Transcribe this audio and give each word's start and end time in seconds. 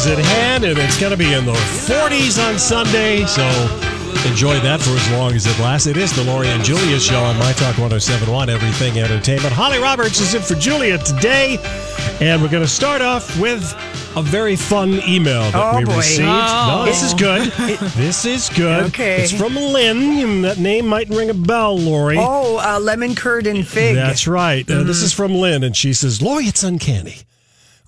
Is 0.00 0.06
at 0.06 0.18
hand, 0.18 0.64
and 0.64 0.78
it's 0.78 0.98
going 0.98 1.10
to 1.10 1.16
be 1.16 1.34
in 1.34 1.44
the 1.44 1.52
40s 1.52 2.42
on 2.42 2.58
Sunday. 2.58 3.26
So 3.26 3.42
enjoy 4.28 4.58
that 4.60 4.80
for 4.80 4.90
as 4.90 5.10
long 5.12 5.34
as 5.34 5.46
it 5.46 5.58
lasts. 5.58 5.86
It 5.86 5.96
is 5.96 6.14
the 6.14 6.24
Lori 6.24 6.48
and 6.48 6.64
Julia 6.64 6.98
show 6.98 7.18
on 7.18 7.36
My 7.38 7.52
Talk 7.52 7.76
1071, 7.76 8.48
Everything 8.48 8.98
Entertainment. 8.98 9.52
Holly 9.52 9.78
Roberts 9.78 10.20
is 10.20 10.34
in 10.34 10.42
for 10.42 10.54
Julia 10.54 10.96
today, 10.98 11.58
and 12.20 12.40
we're 12.40 12.48
going 12.48 12.62
to 12.62 12.68
start 12.68 13.02
off 13.02 13.38
with 13.38 13.74
a 14.16 14.22
very 14.22 14.56
fun 14.56 15.00
email 15.06 15.42
that 15.42 15.54
Oh, 15.54 15.78
we 15.78 15.84
boy. 15.84 15.96
received. 15.96 16.26
No, 16.26 16.82
this 16.84 17.02
is 17.02 17.14
good. 17.14 17.46
this 17.96 18.24
is 18.24 18.48
good. 18.50 18.86
Okay. 18.86 19.22
It's 19.22 19.32
from 19.32 19.54
Lynn. 19.54 20.42
That 20.42 20.58
name 20.58 20.86
might 20.86 21.08
ring 21.08 21.30
a 21.30 21.34
bell, 21.34 21.78
Lori. 21.78 22.16
Oh, 22.18 22.58
uh, 22.58 22.80
lemon 22.80 23.14
curd 23.14 23.46
and 23.46 23.66
fig. 23.66 23.94
That's 23.94 24.26
right. 24.26 24.68
Uh, 24.68 24.82
this 24.82 25.02
is 25.02 25.12
from 25.12 25.34
Lynn, 25.34 25.62
and 25.62 25.76
she 25.76 25.92
says, 25.92 26.20
Lori, 26.20 26.44
it's 26.44 26.62
uncanny. 26.62 27.18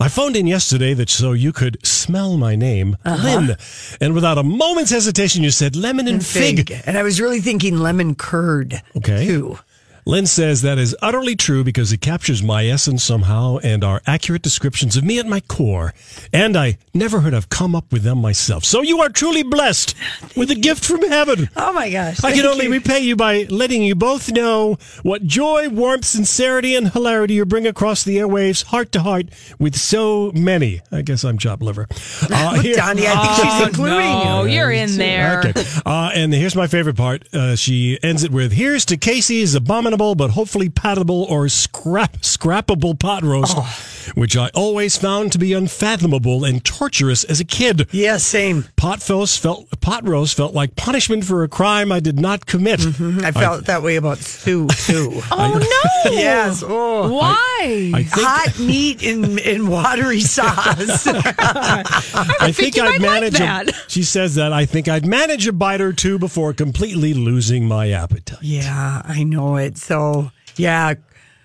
I 0.01 0.09
phoned 0.09 0.37
in 0.37 0.47
yesterday 0.49 0.95
that 0.95 1.09
so 1.11 1.33
you 1.33 1.53
could 1.53 1.85
smell 1.87 2.37
my 2.37 2.57
name, 2.57 2.97
Lynn. 3.05 3.57
And 4.01 4.15
without 4.15 4.37
a 4.37 4.43
moment's 4.43 4.91
hesitation, 4.91 5.45
you 5.45 5.51
said 5.53 5.77
lemon 5.77 6.09
and, 6.09 6.25
fig. 6.25 6.73
And 6.87 6.99
I 6.99 7.03
was 7.05 7.21
really 7.21 7.41
thinking 7.41 7.79
lemon 7.79 8.17
curd. 8.17 8.83
Okay. 8.97 9.27
Too. 9.27 9.59
Lynn 10.05 10.27
says 10.27 10.63
that 10.63 10.79
is 10.79 10.97
utterly 11.01 11.37
true 11.37 11.63
because 11.63 11.93
it 11.93 12.01
captures 12.01 12.43
my 12.43 12.67
essence 12.67 13.05
somehow 13.05 13.59
and 13.63 13.85
are 13.85 14.03
accurate 14.05 14.43
descriptions 14.43 14.97
of 14.97 15.05
me 15.05 15.21
at 15.21 15.27
my 15.27 15.39
core. 15.39 15.95
And 16.33 16.57
I 16.57 16.79
never 16.93 17.21
would 17.21 17.33
have 17.33 17.49
come 17.49 17.77
up 17.77 17.93
with 17.93 18.03
them 18.03 18.19
myself. 18.21 18.65
So 18.65 18.83
you 18.83 19.01
are 19.01 19.09
truly 19.09 19.45
blessed 19.45 19.95
with 20.37 20.51
a 20.51 20.57
gift 20.57 20.85
from 20.85 21.09
heaven. 21.09 21.49
Oh 21.57 21.73
my 21.73 21.89
gosh. 21.89 22.25
I 22.25 22.33
can 22.33 22.45
only 22.47 22.65
you. 22.65 22.73
repay 22.73 22.99
you 22.99 23.15
by 23.15 23.45
letting 23.45 23.85
you 23.85 23.95
both 23.95 24.29
know 24.33 24.77
what 25.05 25.25
joy, 25.25 25.69
warmth, 25.69 26.05
sincerity, 26.05 26.75
and 26.75 26.91
hilarity 26.91 27.35
you 27.35 27.45
bring 27.45 27.69
across 27.69 28.03
the 28.03 28.17
airwaves, 28.17 28.65
heart 28.65 28.91
to 28.93 29.03
heart, 29.03 29.27
with 29.61 29.77
so 29.77 30.33
many. 30.33 30.81
I 30.91 31.03
guess 31.03 31.23
I'm 31.25 31.39
chopped 31.39 31.63
liver. 31.63 31.87
Uh, 32.33 32.61
here- 32.61 32.75
Donnie, 32.77 33.07
I 33.07 33.15
think 33.37 33.51
she's 33.51 33.69
including 33.69 33.99
no, 33.99 34.45
you. 34.45 34.55
you're 34.55 34.71
in 34.73 34.97
there. 34.97 35.41
Okay. 35.45 35.65
Uh, 35.85 36.11
and 36.15 36.33
here's 36.33 36.57
my 36.57 36.67
favorite 36.67 36.97
part. 36.97 37.23
Uh, 37.35 37.55
she 37.57 37.99
ends 38.03 38.25
it 38.25 38.31
with 38.33 38.53
Here's 38.53 38.85
to 38.87 38.97
Casey's 38.97 39.55
abominable 39.93 40.15
but 40.15 40.31
hopefully 40.35 40.69
palatable 40.69 41.25
or 41.25 41.49
scrap 41.49 42.13
scrappable 42.19 42.99
pot 42.99 43.23
roast, 43.23 43.55
oh. 43.57 44.13
which 44.15 44.37
I 44.37 44.51
always 44.55 44.97
found 44.97 45.33
to 45.33 45.39
be 45.39 45.53
unfathomable 45.53 46.45
and 46.45 46.65
torturous 46.65 47.25
as 47.25 47.41
a 47.41 47.45
kid. 47.45 47.89
Yeah, 47.93 48.17
same. 48.17 48.65
Pot 48.77 49.07
roast 49.09 49.41
felt 49.41 49.81
pot 49.81 50.07
roast 50.07 50.37
felt 50.37 50.55
like 50.55 50.77
punishment 50.77 51.25
for 51.25 51.43
a 51.43 51.49
crime 51.49 51.93
I 51.93 52.01
did 52.01 52.19
not 52.19 52.47
commit. 52.47 52.81
Mm-hmm. 52.81 53.25
I 53.25 53.33
felt 53.33 53.67
that 53.67 53.83
way 53.83 53.97
about 53.97 54.19
stew 54.19 54.69
too. 54.69 55.21
Oh 55.35 55.59
no! 55.59 56.11
yes. 56.13 56.63
Oh. 56.67 57.13
Why? 57.13 57.91
I 57.95 58.03
think 58.03 58.27
Hot 58.27 58.59
meat 58.59 59.03
in 59.03 59.39
in 59.39 59.69
watery 59.69 60.21
sauce. 60.37 61.07
I, 61.07 62.53
think 62.53 62.79
I'd 62.79 62.85
might 62.85 62.93
like 62.93 63.01
manage. 63.01 63.39
that. 63.39 63.69
a, 63.71 63.91
she 63.91 64.03
says 64.03 64.35
that 64.35 64.53
I 64.53 64.67
think 64.67 64.89
I'd 64.89 65.07
manage 65.07 65.47
a 65.47 65.53
bite 65.53 65.81
or 65.81 65.93
two 65.93 66.19
before 66.19 66.53
completely 66.53 67.15
losing 67.15 67.67
my 67.67 67.91
appetite. 67.91 68.43
yeah, 68.43 69.03
I 69.05 69.25
know 69.25 69.57
it. 69.57 69.82
So 69.83 70.31
yeah, 70.57 70.95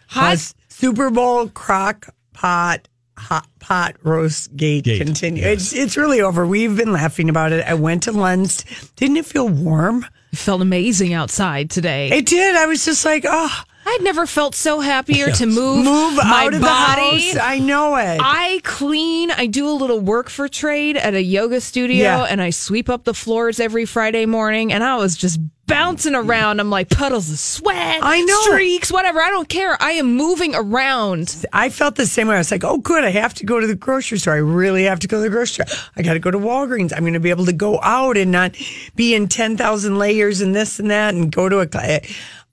Hot- 0.07 0.33
uh, 0.33 0.37
Super 0.69 1.09
Bowl 1.09 1.49
crock 1.49 2.07
pot 2.33 2.87
hot 3.17 3.47
pot 3.59 3.95
roast 4.03 4.55
gate, 4.55 4.83
Gate, 4.83 5.01
continue. 5.03 5.41
yes. 5.41 5.53
It's 5.53 5.73
it's 5.73 5.97
really 5.97 6.21
over. 6.21 6.45
We've 6.45 6.75
been 6.77 6.91
laughing 6.93 7.29
about 7.29 7.51
it. 7.51 7.65
I 7.65 7.73
went 7.73 8.03
to 8.03 8.11
Lens. 8.11 8.63
Didn't 8.95 9.17
it 9.17 9.25
feel 9.25 9.49
warm? 9.49 10.05
It 10.31 10.37
felt 10.37 10.61
amazing 10.61 11.13
outside 11.13 11.69
today. 11.71 12.09
It 12.11 12.25
did. 12.27 12.55
I 12.55 12.65
was 12.67 12.85
just 12.85 13.05
like, 13.05 13.25
oh, 13.27 13.63
I'd 13.89 14.01
never 14.01 14.25
felt 14.25 14.53
so 14.53 14.79
happier 14.81 15.31
to 15.31 15.45
move, 15.59 15.85
move 15.85 16.15
my 16.17 16.45
out 16.45 16.53
of 16.53 16.61
body. 16.61 17.31
the 17.31 17.39
house. 17.39 17.47
I 17.49 17.59
know 17.59 17.95
it. 17.95 18.19
I 18.21 18.59
clean. 18.63 19.31
I 19.31 19.45
do 19.47 19.67
a 19.69 19.71
little 19.71 19.99
work 20.01 20.29
for 20.29 20.47
trade 20.49 20.97
at 20.97 21.13
a 21.13 21.21
yoga 21.23 21.61
studio, 21.61 21.97
Yeah. 22.03 22.23
and 22.23 22.41
I 22.41 22.49
sweep 22.49 22.89
up 22.89 23.05
the 23.05 23.13
floors 23.13 23.59
every 23.61 23.85
Friday 23.85 24.25
morning. 24.25 24.73
And 24.73 24.83
I 24.83 24.97
was 24.97 25.15
just 25.15 25.39
bouncing 25.67 26.15
around. 26.15 26.59
I'm 26.61 26.69
like 26.69 26.89
puddles 26.89 27.29
of 27.29 27.37
sweat, 27.39 27.99
I 28.01 28.21
know. 28.21 28.41
streaks, 28.41 28.89
whatever. 28.91 29.21
I 29.21 29.29
don't 29.29 29.49
care. 29.49 29.75
I 29.81 29.91
am 29.93 30.15
moving 30.15 30.53
around. 30.55 31.45
I 31.51 31.69
felt 31.69 31.95
the 31.95 32.05
same 32.05 32.27
way. 32.29 32.35
I 32.35 32.37
was 32.37 32.51
like, 32.51 32.63
oh, 32.63 32.77
good. 32.77 33.03
I 33.03 33.09
have 33.11 33.33
to 33.35 33.45
go 33.45 33.59
to 33.59 33.67
the 33.67 33.75
grocery 33.75 34.17
store. 34.17 34.33
I 34.33 34.37
really 34.37 34.83
have 34.83 34.99
to 35.01 35.07
go 35.07 35.17
to 35.17 35.23
the 35.23 35.29
grocery 35.29 35.65
store. 35.65 35.79
I 35.97 36.01
got 36.03 36.13
to 36.13 36.19
go 36.19 36.31
to 36.31 36.37
Walgreens. 36.37 36.93
I'm 36.93 37.03
going 37.03 37.13
to 37.13 37.19
be 37.19 37.29
able 37.31 37.45
to 37.45 37.53
go 37.53 37.79
out 37.81 38.15
and 38.17 38.31
not 38.31 38.55
be 38.95 39.13
in 39.13 39.27
10,000 39.27 39.97
layers 39.97 40.39
and 40.41 40.55
this 40.55 40.79
and 40.79 40.89
that 40.91 41.13
and 41.13 41.31
go 41.31 41.47
to 41.49 41.59
a. 41.59 42.01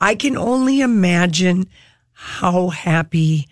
cl- 0.04 0.10
I 0.10 0.14
can 0.14 0.36
only 0.36 0.80
imagine 0.80 1.66
how 2.12 2.68
happy 2.68 3.46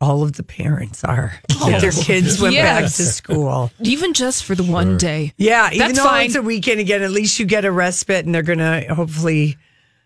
all 0.00 0.22
of 0.22 0.32
the 0.34 0.42
parents 0.42 1.02
are 1.04 1.32
that 1.48 1.80
their 1.80 1.90
kids 1.92 2.40
went 2.40 2.56
back 2.56 2.82
to 2.84 2.88
school. 2.90 3.70
Even 3.80 4.12
just 4.12 4.44
for 4.44 4.54
the 4.54 4.62
one 4.64 4.98
day. 4.98 5.32
Yeah, 5.36 5.70
even 5.72 5.94
though 5.94 6.04
fine. 6.04 6.26
it's 6.26 6.34
a 6.34 6.42
weekend 6.42 6.80
again, 6.80 7.02
at 7.02 7.10
least 7.10 7.38
you 7.38 7.46
get 7.46 7.64
a 7.64 7.72
respite 7.72 8.26
and 8.26 8.34
they're 8.34 8.42
going 8.42 8.58
to 8.58 8.92
hopefully. 8.94 9.56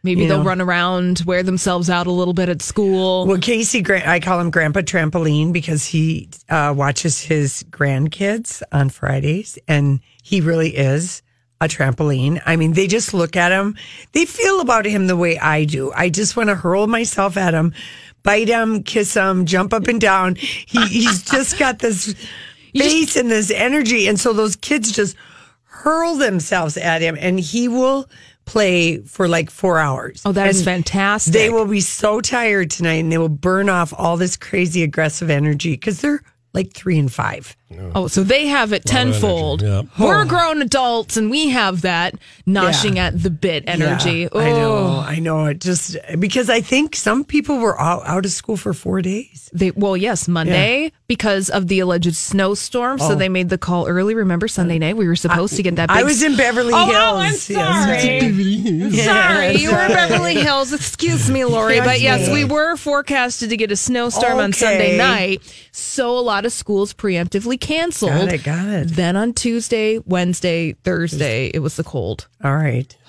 Maybe 0.04 0.22
You 0.22 0.28
they'll 0.28 0.38
know. 0.38 0.44
run 0.44 0.60
around, 0.60 1.22
wear 1.26 1.42
themselves 1.42 1.90
out 1.90 2.06
a 2.06 2.12
little 2.12 2.32
bit 2.32 2.48
at 2.48 2.62
school. 2.62 3.26
Well, 3.26 3.38
Casey, 3.38 3.84
I 3.90 4.20
call 4.20 4.38
him 4.38 4.48
Grandpa 4.52 4.82
Trampoline 4.82 5.52
because 5.52 5.84
he 5.84 6.28
uh, 6.48 6.72
watches 6.76 7.20
his 7.20 7.64
grandkids 7.70 8.62
on 8.70 8.90
Fridays, 8.90 9.58
and 9.66 9.98
he 10.22 10.40
really 10.40 10.76
is 10.76 11.20
a 11.60 11.66
trampoline. 11.66 12.40
I 12.46 12.56
mean, 12.56 12.72
they 12.72 12.86
just 12.86 13.12
look 13.12 13.36
at 13.36 13.52
him. 13.52 13.76
They 14.12 14.24
feel 14.24 14.60
about 14.60 14.84
him 14.84 15.06
the 15.06 15.16
way 15.16 15.38
I 15.38 15.64
do. 15.64 15.92
I 15.92 16.08
just 16.08 16.36
want 16.36 16.48
to 16.50 16.54
hurl 16.54 16.86
myself 16.86 17.36
at 17.36 17.54
him, 17.54 17.74
bite 18.22 18.48
him, 18.48 18.82
kiss 18.82 19.14
him, 19.14 19.44
jump 19.44 19.72
up 19.72 19.88
and 19.88 20.00
down. 20.00 20.36
He, 20.36 20.86
he's 20.86 21.22
just 21.22 21.58
got 21.58 21.80
this 21.80 22.14
face 22.76 23.16
and 23.16 23.30
this 23.30 23.50
energy, 23.50 24.06
and 24.06 24.20
so 24.20 24.32
those 24.32 24.56
kids 24.56 24.92
just 24.92 25.16
hurl 25.64 26.16
themselves 26.16 26.76
at 26.76 27.02
him, 27.02 27.16
and 27.18 27.40
he 27.40 27.68
will 27.68 28.08
play 28.48 28.98
for 28.98 29.28
like 29.28 29.50
four 29.50 29.78
hours. 29.78 30.22
Oh, 30.24 30.32
that 30.32 30.48
is 30.48 30.58
And 30.58 30.64
fantastic. 30.64 31.34
They 31.34 31.50
will 31.50 31.66
be 31.66 31.80
so 31.80 32.20
tired 32.20 32.70
tonight 32.70 32.94
and 32.94 33.12
they 33.12 33.18
will 33.18 33.28
burn 33.28 33.68
off 33.68 33.92
all 33.96 34.16
this 34.16 34.38
crazy 34.38 34.82
aggressive 34.82 35.28
energy 35.28 35.72
because 35.72 36.00
they're 36.00 36.22
like 36.54 36.72
three 36.72 36.98
and 36.98 37.12
five. 37.12 37.56
Oh, 37.94 38.06
so 38.08 38.24
they 38.24 38.46
have 38.46 38.72
it 38.72 38.86
tenfold. 38.86 39.62
energy, 39.62 39.88
We're 39.98 40.22
oh. 40.22 40.24
grown 40.24 40.62
adults 40.62 41.18
and 41.18 41.30
we 41.30 41.50
have 41.50 41.82
that 41.82 42.14
noshing 42.46 42.96
Yeah. 42.96 43.08
at 43.08 43.22
the 43.22 43.28
bit 43.28 43.64
energy. 43.66 44.20
Yeah, 44.32 44.40
I 44.40 44.50
know. 44.52 44.72
Oh. 44.72 45.04
I 45.06 45.18
know 45.18 45.44
it 45.46 45.60
just 45.60 45.94
because 46.18 46.48
I 46.48 46.62
think 46.62 46.96
some 46.96 47.24
people 47.24 47.58
were 47.58 47.78
out, 47.78 48.06
out 48.06 48.24
of 48.24 48.30
school 48.32 48.56
for 48.56 48.72
four 48.72 49.02
days. 49.02 49.50
They 49.52 49.70
well, 49.72 49.98
yes, 49.98 50.26
Monday, 50.28 50.92
because 51.08 51.50
of 51.50 51.68
the 51.68 51.80
alleged 51.80 52.14
snowstorm. 52.14 52.98
So 52.98 53.12
oh. 53.12 53.14
they 53.16 53.28
made 53.28 53.50
the 53.50 53.58
call 53.58 53.86
early. 53.86 54.14
Remember 54.14 54.48
Sunday 54.48 54.78
night? 54.78 54.96
We 54.96 55.06
were 55.06 55.16
supposed 55.16 55.54
to 55.56 55.62
get 55.62 55.76
that 55.76 55.88
big 55.88 55.96
Oh. 55.96 56.00
I 56.00 56.04
was 56.04 56.22
in 56.22 56.36
Beverly 56.36 56.72
Oh, 56.74 56.86
Hills. 56.86 56.96
oh, 56.96 57.16
I'm 57.18 57.32
Yes. 57.32 57.42
sorry. 57.42 58.92
Sorry, 58.92 59.56
you 59.56 59.70
were 59.72 59.80
in 59.82 59.88
Beverly 59.92 60.34
Hills. 60.36 60.72
Excuse 60.72 61.30
me, 61.30 61.44
Lori. 61.44 61.80
But 61.80 62.00
yes, 62.00 62.30
we 62.30 62.44
were 62.44 62.76
forecasted 62.76 63.50
to 63.50 63.56
get 63.58 63.70
a 63.70 63.76
snowstorm 63.76 64.38
on 64.38 64.52
Sunday 64.54 64.96
night. 64.96 65.42
So 65.70 66.18
a 66.18 66.20
lot 66.20 66.37
of 66.44 66.52
schools 66.52 66.92
preemptively 66.94 67.60
canceled. 67.60 68.12
Got 68.12 68.32
it, 68.32 68.44
got 68.44 68.66
it. 68.68 68.88
Then 68.88 69.16
on 69.16 69.32
Tuesday, 69.34 69.98
Wednesday, 69.98 70.72
Thursday, 70.84 71.48
it 71.54 71.60
was 71.60 71.76
the 71.76 71.84
cold. 71.84 72.26
All 72.42 72.56
right. 72.56 72.96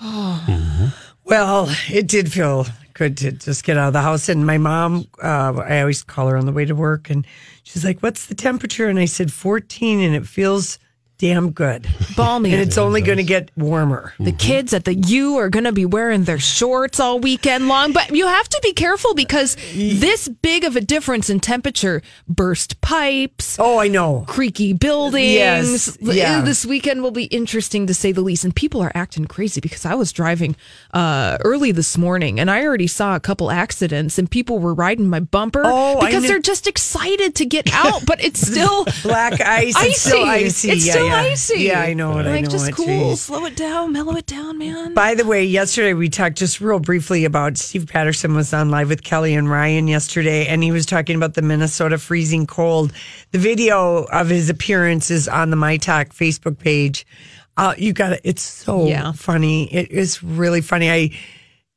Well, 1.24 1.68
it 1.88 2.08
did 2.08 2.32
feel 2.32 2.66
good 2.94 3.16
to 3.18 3.30
just 3.32 3.62
get 3.64 3.76
out 3.76 3.88
of 3.88 3.92
the 3.92 4.00
house. 4.02 4.28
And 4.28 4.44
my 4.46 4.58
mom, 4.58 5.06
uh, 5.22 5.62
I 5.64 5.80
always 5.80 6.02
call 6.02 6.26
her 6.28 6.36
on 6.36 6.44
the 6.44 6.52
way 6.52 6.64
to 6.64 6.74
work, 6.74 7.08
and 7.08 7.24
she's 7.62 7.84
like, 7.84 8.00
"What's 8.00 8.26
the 8.26 8.34
temperature?" 8.34 8.88
And 8.88 8.98
I 8.98 9.04
said, 9.04 9.32
"14," 9.32 10.00
and 10.00 10.14
it 10.16 10.26
feels 10.26 10.78
damn 11.20 11.50
good. 11.50 11.86
Balmy. 12.16 12.50
And 12.52 12.62
it's 12.62 12.78
only 12.78 13.02
going 13.02 13.18
to 13.18 13.22
get 13.24 13.50
warmer. 13.54 14.14
The 14.18 14.32
kids 14.32 14.72
at 14.72 14.86
the 14.86 14.94
U 14.94 15.36
are 15.36 15.50
going 15.50 15.64
to 15.64 15.72
be 15.72 15.84
wearing 15.84 16.24
their 16.24 16.38
shorts 16.38 16.98
all 16.98 17.20
weekend 17.20 17.68
long, 17.68 17.92
but 17.92 18.10
you 18.16 18.26
have 18.26 18.48
to 18.48 18.58
be 18.62 18.72
careful 18.72 19.12
because 19.14 19.54
this 19.74 20.28
big 20.28 20.64
of 20.64 20.76
a 20.76 20.80
difference 20.80 21.28
in 21.28 21.38
temperature 21.38 22.00
burst 22.26 22.80
pipes, 22.80 23.58
Oh, 23.60 23.78
I 23.78 23.88
know. 23.88 24.24
creaky 24.28 24.72
buildings. 24.72 25.30
Yes, 25.34 25.98
yeah. 26.00 26.40
This 26.40 26.64
weekend 26.64 27.02
will 27.02 27.10
be 27.10 27.24
interesting 27.24 27.86
to 27.88 27.92
say 27.94 28.12
the 28.12 28.22
least. 28.22 28.44
And 28.44 28.56
people 28.56 28.80
are 28.80 28.92
acting 28.94 29.26
crazy 29.26 29.60
because 29.60 29.84
I 29.84 29.94
was 29.94 30.12
driving 30.12 30.56
uh, 30.94 31.36
early 31.44 31.70
this 31.70 31.98
morning 31.98 32.40
and 32.40 32.50
I 32.50 32.64
already 32.64 32.86
saw 32.86 33.14
a 33.14 33.20
couple 33.20 33.50
accidents 33.50 34.18
and 34.18 34.30
people 34.30 34.58
were 34.58 34.72
riding 34.72 35.08
my 35.10 35.20
bumper 35.20 35.62
Oh, 35.66 36.00
because 36.00 36.22
they're 36.26 36.38
just 36.38 36.66
excited 36.66 37.34
to 37.34 37.44
get 37.44 37.68
out, 37.74 38.06
but 38.06 38.24
it's 38.24 38.40
still 38.50 38.86
Black 39.02 39.38
ice. 39.42 39.76
icy. 39.76 39.88
It's 39.90 40.00
still 40.00 40.24
icy. 40.24 40.70
It's 40.70 40.86
yeah, 40.86 40.92
still 40.92 41.09
yeah. 41.10 41.20
icy. 41.32 41.60
Yeah, 41.60 41.80
I 41.80 41.94
know 41.94 42.18
it. 42.18 42.26
I 42.26 42.30
Like, 42.30 42.44
know 42.44 42.50
just 42.50 42.68
it. 42.68 42.74
cool, 42.74 42.86
Jeez. 42.86 43.16
slow 43.18 43.44
it 43.46 43.56
down, 43.56 43.92
mellow 43.92 44.16
it 44.16 44.26
down, 44.26 44.58
man. 44.58 44.94
By 44.94 45.14
the 45.14 45.24
way, 45.26 45.44
yesterday 45.44 45.92
we 45.94 46.08
talked 46.08 46.36
just 46.38 46.60
real 46.60 46.78
briefly 46.80 47.24
about 47.24 47.56
Steve 47.58 47.86
Patterson 47.86 48.34
was 48.34 48.52
on 48.54 48.70
live 48.70 48.88
with 48.88 49.02
Kelly 49.02 49.34
and 49.34 49.50
Ryan 49.50 49.88
yesterday, 49.88 50.46
and 50.46 50.62
he 50.62 50.72
was 50.72 50.86
talking 50.86 51.16
about 51.16 51.34
the 51.34 51.42
Minnesota 51.42 51.98
freezing 51.98 52.46
cold. 52.46 52.92
The 53.32 53.38
video 53.38 54.04
of 54.04 54.28
his 54.28 54.48
appearance 54.50 55.10
is 55.10 55.28
on 55.28 55.50
the 55.50 55.56
My 55.56 55.76
Talk 55.76 56.08
Facebook 56.08 56.58
page. 56.58 57.06
Uh, 57.56 57.74
you 57.76 57.92
got 57.92 58.12
it. 58.12 58.20
It's 58.24 58.42
so 58.42 58.86
Yeah. 58.86 59.12
funny. 59.12 59.64
It 59.74 59.90
is 59.90 60.22
really 60.22 60.60
funny. 60.60 60.90
I 60.90 61.10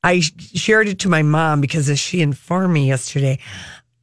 I 0.05 0.19
shared 0.19 0.89
it 0.89 0.99
to 0.99 1.09
my 1.09 1.21
mom 1.23 1.61
because 1.61 1.89
as 1.89 1.97
she 1.99 2.21
informed 2.21 2.73
me 2.73 2.87
yesterday. 2.87 3.39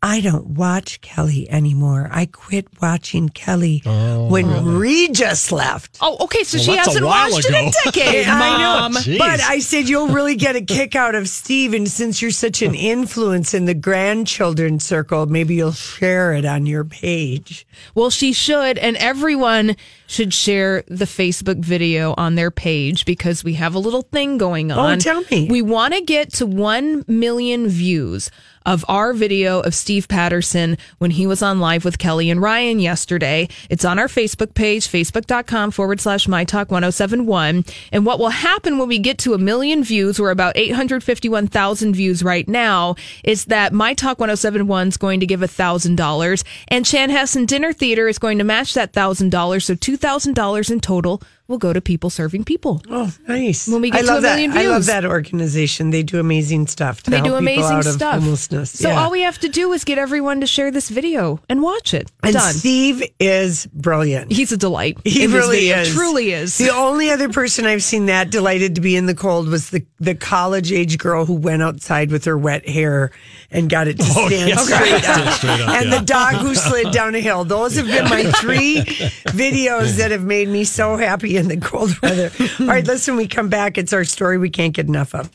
I 0.02 0.22
don't 0.22 0.46
watch 0.46 1.02
Kelly 1.02 1.50
anymore. 1.50 2.08
I 2.10 2.24
quit 2.24 2.68
watching 2.80 3.28
Kelly 3.28 3.82
oh, 3.84 4.28
when 4.28 4.64
Regis 4.78 5.52
left. 5.52 5.98
Oh, 6.00 6.16
okay. 6.20 6.42
So 6.42 6.56
Well, 6.56 6.64
she 6.64 6.76
hasn't 6.76 7.04
while 7.04 7.30
watched 7.30 7.50
it 7.50 7.54
in 7.54 7.68
ago. 7.68 7.68
a 7.68 7.84
decade, 7.92 8.26
I 8.26 8.58
know. 8.58 8.80
Mom. 8.80 8.92
Jeez. 8.94 9.18
But 9.18 9.42
I 9.42 9.58
said 9.58 9.90
you'll 9.90 10.08
really 10.08 10.36
get 10.36 10.56
a 10.56 10.62
kick 10.62 10.96
out 10.96 11.14
of 11.14 11.28
Steve, 11.28 11.74
and 11.74 11.86
since 11.86 12.22
you're 12.22 12.30
such 12.30 12.62
an 12.62 12.74
influence 12.74 13.52
in 13.52 13.66
the 13.66 13.74
grandchildren 13.74 14.80
circle, 14.80 15.26
maybe 15.26 15.56
you'll 15.56 15.72
share 15.72 16.32
it 16.32 16.46
on 16.46 16.64
your 16.64 16.84
page. 16.84 17.66
Well, 17.94 18.08
she 18.08 18.32
should, 18.32 18.78
and 18.78 18.96
everyone 18.96 19.76
should 20.06 20.32
share 20.32 20.82
the 20.88 21.04
Facebook 21.04 21.58
video 21.58 22.14
on 22.16 22.36
their 22.36 22.50
page 22.50 23.04
because 23.04 23.44
we 23.44 23.54
have 23.54 23.74
a 23.74 23.78
little 23.78 24.02
thing 24.02 24.38
going 24.38 24.72
oh, 24.72 24.80
on. 24.80 24.94
Oh, 24.94 24.98
tell 24.98 25.22
me. 25.30 25.46
We 25.50 25.60
want 25.60 25.92
to 25.92 26.00
get 26.00 26.32
to 26.34 26.46
1 26.46 27.04
million 27.06 27.68
views 27.68 28.30
of 28.64 28.84
our 28.88 29.12
video 29.12 29.60
of 29.60 29.74
Steve 29.74 30.08
Patterson 30.08 30.78
when 30.98 31.10
he 31.10 31.26
was 31.26 31.42
on 31.42 31.60
live 31.60 31.84
with 31.84 31.98
Kelly 31.98 32.30
and 32.30 32.40
Ryan 32.40 32.78
yesterday. 32.78 33.48
It's 33.68 33.84
on 33.84 33.98
our 33.98 34.08
Facebook 34.08 34.54
page, 34.54 34.88
facebook.com 34.88 35.72
forward 35.72 36.00
slash 36.00 36.26
my 36.26 36.44
talk 36.44 36.70
1071. 36.70 37.64
And 37.92 38.06
what 38.06 38.18
will 38.18 38.30
happen 38.30 38.78
when 38.78 38.88
we 38.88 38.98
get 38.98 39.18
to 39.18 39.34
a 39.34 39.38
million 39.38 39.84
views, 39.84 40.18
we're 40.18 40.30
about 40.30 40.56
851,000 40.56 41.94
views 41.94 42.22
right 42.22 42.48
now, 42.48 42.94
is 43.24 43.46
that 43.46 43.72
my 43.72 43.94
talk 43.94 44.18
1071 44.18 44.88
is 44.88 44.96
going 44.96 45.20
to 45.20 45.26
give 45.26 45.40
$1,000 45.40 46.44
and 46.68 46.86
Chan 46.86 47.10
Chanhassen 47.10 47.46
Dinner 47.46 47.72
Theater 47.72 48.08
is 48.08 48.18
going 48.18 48.38
to 48.38 48.44
match 48.44 48.74
that 48.74 48.92
$1,000. 48.92 49.62
So 49.62 49.74
$2,000 49.74 50.70
in 50.70 50.80
total 50.80 51.22
will 51.50 51.58
go 51.58 51.72
to 51.74 51.80
people 51.82 52.08
serving 52.08 52.44
people. 52.44 52.80
Oh, 52.88 53.12
nice! 53.28 53.68
When 53.68 53.82
we 53.82 53.90
get 53.90 53.98
I 53.98 54.02
to 54.02 54.06
love 54.06 54.18
a 54.18 54.22
that. 54.22 54.36
million 54.36 54.52
I 54.56 54.66
love 54.68 54.86
that 54.86 55.04
organization. 55.04 55.90
They 55.90 56.02
do 56.02 56.18
amazing 56.18 56.66
stuff. 56.68 57.02
To 57.02 57.10
They 57.10 57.16
help 57.18 57.24
do 57.26 57.30
people 57.32 57.38
amazing 57.38 57.76
out 57.76 57.86
of 57.86 57.92
stuff. 57.92 58.14
Homelessness. 58.22 58.70
So 58.78 58.88
Yeah. 58.88 59.00
all 59.02 59.10
we 59.10 59.22
have 59.22 59.38
to 59.40 59.48
do 59.48 59.72
is 59.72 59.84
get 59.84 59.98
everyone 59.98 60.40
to 60.40 60.46
share 60.46 60.70
this 60.70 60.88
video 60.88 61.40
and 61.48 61.60
watch 61.62 61.92
it. 61.92 62.10
and 62.22 62.32
Done. 62.32 62.54
Steve 62.54 63.02
is 63.18 63.66
brilliant. 63.66 64.32
He's 64.32 64.52
a 64.52 64.56
delight. 64.56 64.96
He 65.04 65.26
really 65.26 65.58
video. 65.68 65.78
is. 65.80 65.92
Truly 65.92 66.32
is. 66.32 66.56
The 66.58 66.70
only 66.70 67.10
other 67.10 67.28
person 67.28 67.66
I've 67.66 67.82
seen 67.82 68.06
that 68.06 68.30
delighted 68.30 68.76
to 68.76 68.80
be 68.80 68.96
in 68.96 69.06
the 69.06 69.14
cold 69.14 69.48
was 69.48 69.70
the, 69.70 69.84
the 69.98 70.14
college 70.14 70.70
age 70.72 70.98
girl 70.98 71.24
who 71.26 71.34
went 71.34 71.62
outside 71.62 72.10
with 72.12 72.24
her 72.26 72.38
wet 72.38 72.68
hair 72.68 73.10
and 73.50 73.68
got 73.68 73.88
it 73.88 73.98
to 73.98 74.04
Oh, 74.16 74.28
stand 74.28 74.48
yeah. 74.48 74.56
straight 74.56 75.08
up. 75.08 75.32
straight 75.34 75.60
up, 75.60 75.68
and 75.70 75.90
yeah. 75.90 75.98
the 75.98 76.04
dog 76.06 76.34
who 76.36 76.54
slid 76.54 76.92
down 76.92 77.14
a 77.16 77.20
hill. 77.20 77.44
Those 77.44 77.74
have 77.76 77.86
been 77.86 78.04
my 78.04 78.30
three 78.32 78.76
videos 79.26 79.96
that 79.96 80.10
have 80.10 80.22
made 80.22 80.48
me 80.48 80.64
so 80.64 80.96
happy 80.96 81.36
in 81.40 81.48
the 81.48 81.56
cold 81.56 81.98
weather. 82.02 82.30
All 82.60 82.66
right, 82.66 82.86
listen, 82.86 83.16
we 83.16 83.26
come 83.26 83.48
back. 83.48 83.76
It's 83.78 83.92
our 83.92 84.04
story 84.04 84.38
we 84.38 84.50
can't 84.50 84.72
get 84.74 84.86
enough 84.86 85.14
of. 85.14 85.30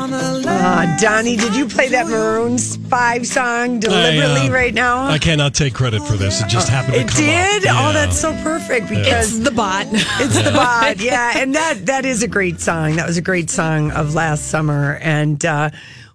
Uh, 0.00 0.96
Donnie, 0.98 1.36
did 1.36 1.54
you 1.54 1.66
play 1.66 1.88
that 1.88 2.06
Maroons 2.06 2.76
5 2.76 3.26
song 3.26 3.80
deliberately 3.80 4.42
I, 4.42 4.48
uh, 4.48 4.52
right 4.52 4.74
now? 4.74 5.06
I 5.06 5.18
cannot 5.18 5.54
take 5.54 5.74
credit 5.74 6.02
for 6.02 6.14
this. 6.16 6.40
It 6.42 6.48
just 6.48 6.68
happened 6.68 6.94
to 6.94 7.00
It 7.00 7.08
come 7.08 7.24
did? 7.24 7.66
up. 7.66 7.76
Oh, 7.78 7.92
that's 7.92 8.18
so 8.18 8.32
perfect 8.42 8.88
because 8.88 9.36
it's 9.36 9.44
the 9.44 9.50
bot. 9.54 9.86
it's 9.92 10.42
the 10.42 10.50
bot. 10.52 11.00
yeah, 11.00 11.32
and 11.38 11.54
that 11.54 11.86
that 11.86 12.04
is 12.04 12.22
a 12.22 12.28
great 12.28 12.60
song. 12.60 12.96
That 12.96 13.06
was 13.06 13.16
a 13.16 13.22
great 13.22 13.50
song 13.50 13.90
of 13.92 14.14
last 14.14 14.48
summer, 14.48 14.98
and 15.02 15.44
uh, 15.44 15.70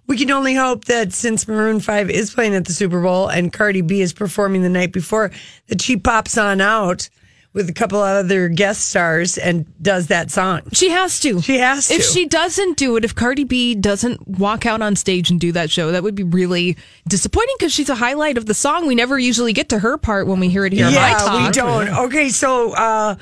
we 0.06 0.16
can 0.18 0.30
only 0.30 0.54
hope 0.54 0.84
that 0.86 1.12
since 1.12 1.46
Maroon 1.46 1.80
Five 1.80 2.10
is 2.10 2.32
playing 2.34 2.54
at 2.54 2.64
the 2.66 2.72
Super 2.72 3.00
Bowl 3.00 3.28
and 3.28 3.52
Cardi 3.52 3.80
B 3.82 4.00
is 4.00 4.12
performing 4.12 4.62
the 4.62 4.68
night 4.70 4.92
before, 4.92 5.30
that 5.68 5.80
she 5.80 5.96
pops 5.96 6.36
on 6.38 6.60
out 6.60 7.08
with 7.54 7.70
a 7.70 7.72
couple 7.72 8.00
other 8.00 8.48
guest 8.48 8.88
stars 8.88 9.38
and 9.38 9.64
does 9.80 10.08
that 10.08 10.30
song. 10.30 10.60
She 10.72 10.90
has 10.90 11.20
to. 11.20 11.40
She 11.40 11.58
has 11.58 11.86
to. 11.88 11.94
If 11.94 12.04
she 12.04 12.26
doesn't 12.26 12.76
do 12.76 12.96
it, 12.96 13.04
if 13.04 13.14
Cardi 13.14 13.44
B 13.44 13.76
doesn't 13.76 14.26
walk 14.26 14.66
out 14.66 14.82
on 14.82 14.96
stage 14.96 15.30
and 15.30 15.40
do 15.40 15.52
that 15.52 15.70
show, 15.70 15.92
that 15.92 16.02
would 16.02 16.16
be 16.16 16.24
really 16.24 16.76
disappointing 17.08 17.54
because 17.58 17.72
she's 17.72 17.88
a 17.88 17.94
highlight 17.94 18.36
of 18.36 18.46
the 18.46 18.54
song. 18.54 18.86
We 18.88 18.96
never 18.96 19.18
usually 19.18 19.52
get 19.52 19.68
to 19.68 19.78
her 19.78 19.96
part 19.96 20.26
when 20.26 20.40
we 20.40 20.48
hear 20.48 20.66
it 20.66 20.72
here. 20.72 20.86
on 20.86 20.94
My 20.94 21.10
Yeah, 21.10 21.18
Talk. 21.18 21.46
we 21.46 21.52
don't. 21.52 21.88
Okay, 22.06 22.28
so 22.28 22.74
uh, 22.74 23.14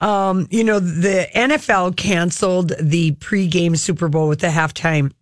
um, 0.00 0.46
you 0.50 0.62
know 0.62 0.78
the 0.78 1.28
NFL 1.34 1.96
canceled 1.96 2.72
the 2.80 3.12
pregame 3.12 3.76
Super 3.76 4.08
Bowl 4.08 4.28
with 4.28 4.38
the 4.38 4.48
halftime 4.48 5.12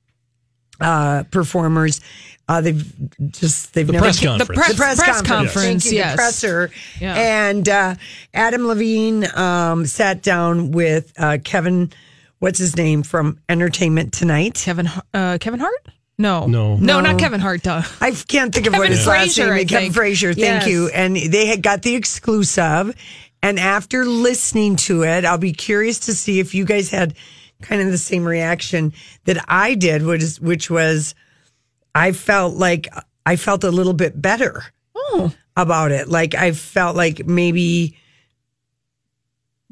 uh, 0.83 1.25
performers. 1.31 2.01
Uh, 2.51 2.61
they've 2.61 2.93
just 3.31 3.75
they've 3.75 3.87
The 3.87 3.93
never 3.93 4.07
press 4.07 4.19
The 4.21 4.27
conference. 4.27 4.59
press, 4.59 4.71
the 4.73 4.77
press, 4.77 4.99
press 4.99 5.23
conference, 5.23 5.29
conference, 5.55 5.85
Thank 5.85 5.93
you, 5.93 5.99
yes. 5.99 6.13
the 6.13 6.17
presser. 6.17 6.71
Yeah. 7.01 7.15
And 7.49 7.69
uh, 7.69 7.95
Adam 8.35 8.67
Levine 8.67 9.25
um, 9.37 9.87
sat 9.87 10.21
down 10.23 10.73
with 10.73 11.13
uh, 11.17 11.39
Kevin, 11.45 11.93
what's 12.41 12.59
his 12.59 12.77
name 12.77 13.05
from 13.05 13.39
Entertainment 13.49 14.13
Tonight. 14.13 14.55
Kevin, 14.55 14.89
uh, 15.15 15.39
Kevin 15.41 15.61
Hart? 15.61 15.87
No. 16.19 16.47
No. 16.49 16.77
No, 16.77 17.01
not 17.01 17.19
Kevin 17.21 17.39
Hart. 17.41 17.63
Duh. 17.63 17.83
I 18.01 18.11
can't 18.11 18.53
think 18.53 18.67
of 18.67 18.73
what 18.73 18.83
Kevin 18.83 18.93
his 18.99 19.07
last 19.07 19.39
name 19.39 19.53
is. 19.53 19.65
Kevin. 19.71 19.93
Frazier, 19.93 20.35
thank 20.35 20.63
Yes. 20.63 20.69
you. 20.69 20.89
And 20.89 21.15
they 21.17 21.47
had 21.47 21.63
got 21.63 21.83
the 21.83 21.95
exclusive. 21.95 22.95
And 23.43 23.59
after 23.61 24.05
listening 24.05 24.75
to 24.77 25.05
it, 25.05 25.25
I'll 25.25 25.39
be 25.39 25.53
curious 25.53 26.01
to 26.01 26.15
see 26.15 26.41
if 26.41 26.55
you 26.55 26.65
guys 26.65 26.91
had 26.91 27.15
kind 27.63 27.81
of 27.81 27.91
the 27.91 27.97
same 27.99 28.25
reaction 28.27 28.93
that 29.25 29.43
I 29.49 29.75
did, 29.75 30.05
which, 30.05 30.23
is, 30.23 30.41
which 30.41 30.69
was 30.69 31.15
I 31.95 32.13
felt 32.13 32.57
like 32.57 32.89
I 33.27 33.37
felt 33.37 33.65
a 33.65 33.71
little 33.71 33.93
bit 33.95 34.21
better 34.21 34.65
about 35.57 35.93
it. 35.93 36.09
Like 36.09 36.35
I 36.35 36.53
felt 36.53 36.97
like 36.97 37.27
maybe 37.27 37.97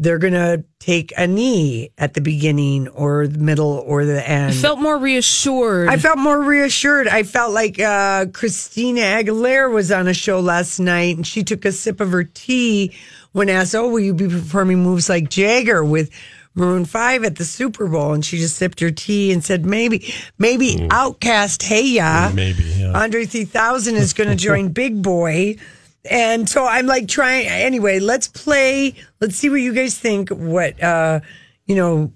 they're 0.00 0.18
going 0.18 0.32
to 0.32 0.64
take 0.78 1.12
a 1.16 1.26
knee 1.26 1.90
at 1.98 2.14
the 2.14 2.20
beginning 2.20 2.86
or 2.88 3.26
the 3.26 3.38
middle 3.38 3.82
or 3.84 4.04
the 4.04 4.26
end. 4.28 4.54
Felt 4.54 4.78
more 4.78 4.96
reassured. 4.96 5.88
I 5.88 5.96
felt 5.96 6.18
more 6.18 6.40
reassured. 6.40 7.08
I 7.08 7.24
felt 7.24 7.52
like 7.52 7.80
uh, 7.80 8.26
Christina 8.32 9.00
Aguilera 9.00 9.72
was 9.72 9.90
on 9.90 10.06
a 10.06 10.14
show 10.14 10.38
last 10.38 10.78
night 10.78 11.16
and 11.16 11.26
she 11.26 11.42
took 11.42 11.64
a 11.64 11.72
sip 11.72 12.00
of 12.00 12.12
her 12.12 12.22
tea 12.22 12.96
when 13.32 13.48
asked, 13.48 13.74
Oh, 13.74 13.88
will 13.88 14.00
you 14.00 14.14
be 14.14 14.28
performing 14.28 14.82
moves 14.84 15.08
like 15.08 15.30
Jagger 15.30 15.84
with 15.84 16.10
Maroon 16.58 16.84
5 16.84 17.24
at 17.24 17.36
the 17.36 17.44
Super 17.44 17.86
Bowl? 17.86 18.12
And 18.12 18.24
she 18.24 18.38
just 18.38 18.56
sipped 18.56 18.80
her 18.80 18.90
tea 18.90 19.32
and 19.32 19.44
said, 19.44 19.64
Maybe, 19.64 20.12
maybe 20.38 20.76
OutKast 20.76 21.62
Hey 21.62 21.86
Ya. 21.86 22.30
Maybe, 22.34 22.64
yeah. 22.64 22.92
Andre 22.92 23.24
3000 23.24 23.96
is 23.96 24.12
going 24.12 24.28
to 24.36 24.36
join 24.36 24.68
Big 24.68 25.02
Boi. 25.02 25.56
And 26.10 26.48
so 26.48 26.66
I'm 26.66 26.86
like 26.86 27.08
trying, 27.08 27.46
anyway, 27.46 27.98
let's 27.98 28.28
play, 28.28 28.94
let's 29.20 29.36
see 29.36 29.50
what 29.50 29.56
you 29.56 29.74
guys 29.74 29.98
think, 29.98 30.30
what, 30.30 30.82
uh, 30.82 31.20
you 31.66 31.74
know, 31.74 32.12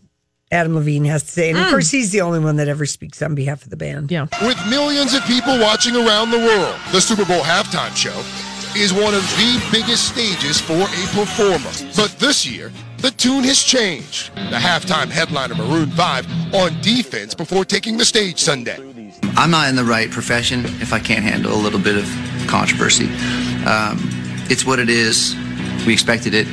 Adam 0.51 0.75
Levine 0.75 1.05
has 1.07 1.23
to 1.25 1.31
say. 1.31 1.51
And 1.51 1.59
of 1.59 1.69
course, 1.69 1.91
he's 1.91 2.11
the 2.13 2.21
only 2.21 2.39
one 2.39 2.57
that 2.57 2.69
ever 2.69 2.85
speaks 2.85 3.23
on 3.23 3.35
behalf 3.35 3.65
of 3.65 3.71
the 3.71 3.77
band. 3.77 4.11
Yeah. 4.11 4.27
With 4.43 4.59
millions 4.69 5.15
of 5.15 5.25
people 5.25 5.59
watching 5.59 5.97
around 5.97 6.31
the 6.31 6.39
world, 6.39 6.77
the 6.93 7.01
Super 7.01 7.25
Bowl 7.25 7.41
halftime 7.41 7.97
show 7.97 8.15
is 8.77 8.93
one 8.93 9.15
of 9.15 9.23
the 9.37 9.69
biggest 9.73 10.09
stages 10.09 10.61
for 10.61 10.75
a 10.75 11.07
performer. 11.15 11.71
But 11.97 12.15
this 12.19 12.47
year, 12.47 12.71
the 13.03 13.11
tune 13.11 13.43
has 13.45 13.61
changed. 13.61 14.35
The 14.35 14.57
halftime 14.57 15.11
headliner 15.11 15.57
Maroon 15.57 15.91
5 15.91 16.55
on 16.55 16.81
defense 16.81 17.35
before 17.35 17.65
taking 17.65 17.99
the 17.99 18.05
stage 18.05 18.39
Sunday. 18.39 18.79
I'm 19.37 19.51
not 19.51 19.69
in 19.69 19.77
the 19.77 19.85
right 19.85 20.11
profession 20.11 20.65
if 20.81 20.93
I 20.93 21.01
can't 21.01 21.25
handle 21.25 21.53
a 21.53 21.61
little 21.61 21.81
bit 21.81 21.97
of 21.97 22.05
controversy. 22.47 23.07
Um, 23.67 23.99
it's 24.49 24.65
what 24.65 24.79
it 24.79 24.89
is. 24.89 25.35
We 25.85 25.93
expected 25.93 26.33
it. 26.33 26.47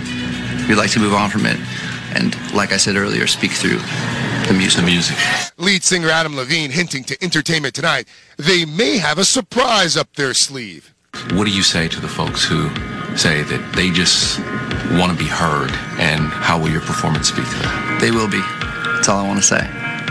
We'd 0.67 0.75
like 0.75 0.89
to 0.91 0.99
move 0.99 1.13
on 1.13 1.29
from 1.29 1.45
it. 1.45 1.59
And 2.15 2.35
like 2.53 2.71
I 2.71 2.77
said 2.77 2.95
earlier, 2.95 3.27
speak 3.27 3.51
through 3.51 3.77
the 4.47 4.55
music. 4.57 4.81
The 4.81 4.85
music. 4.87 5.17
Lead 5.57 5.83
singer 5.83 6.09
Adam 6.09 6.35
Levine 6.35 6.71
hinting 6.71 7.03
to 7.05 7.23
Entertainment 7.23 7.75
Tonight 7.75 8.07
they 8.37 8.65
may 8.65 8.97
have 8.97 9.19
a 9.19 9.25
surprise 9.25 9.95
up 9.95 10.13
their 10.15 10.33
sleeve. 10.33 10.95
What 11.33 11.45
do 11.45 11.51
you 11.51 11.63
say 11.63 11.87
to 11.87 11.99
the 11.99 12.07
folks 12.07 12.43
who 12.43 12.69
say 13.15 13.43
that 13.43 13.73
they 13.75 13.91
just 13.91 14.39
want 14.97 15.11
to 15.11 15.17
be 15.17 15.29
heard, 15.29 15.71
and 15.99 16.27
how 16.27 16.59
will 16.59 16.69
your 16.69 16.81
performance 16.81 17.29
speak 17.29 17.45
to 17.45 17.59
that? 17.59 17.97
They 18.01 18.11
will 18.11 18.29
be. 18.29 18.41
That's 18.95 19.09
all 19.09 19.19
I 19.19 19.27
want 19.27 19.39
to 19.39 19.45
say. 19.45 19.61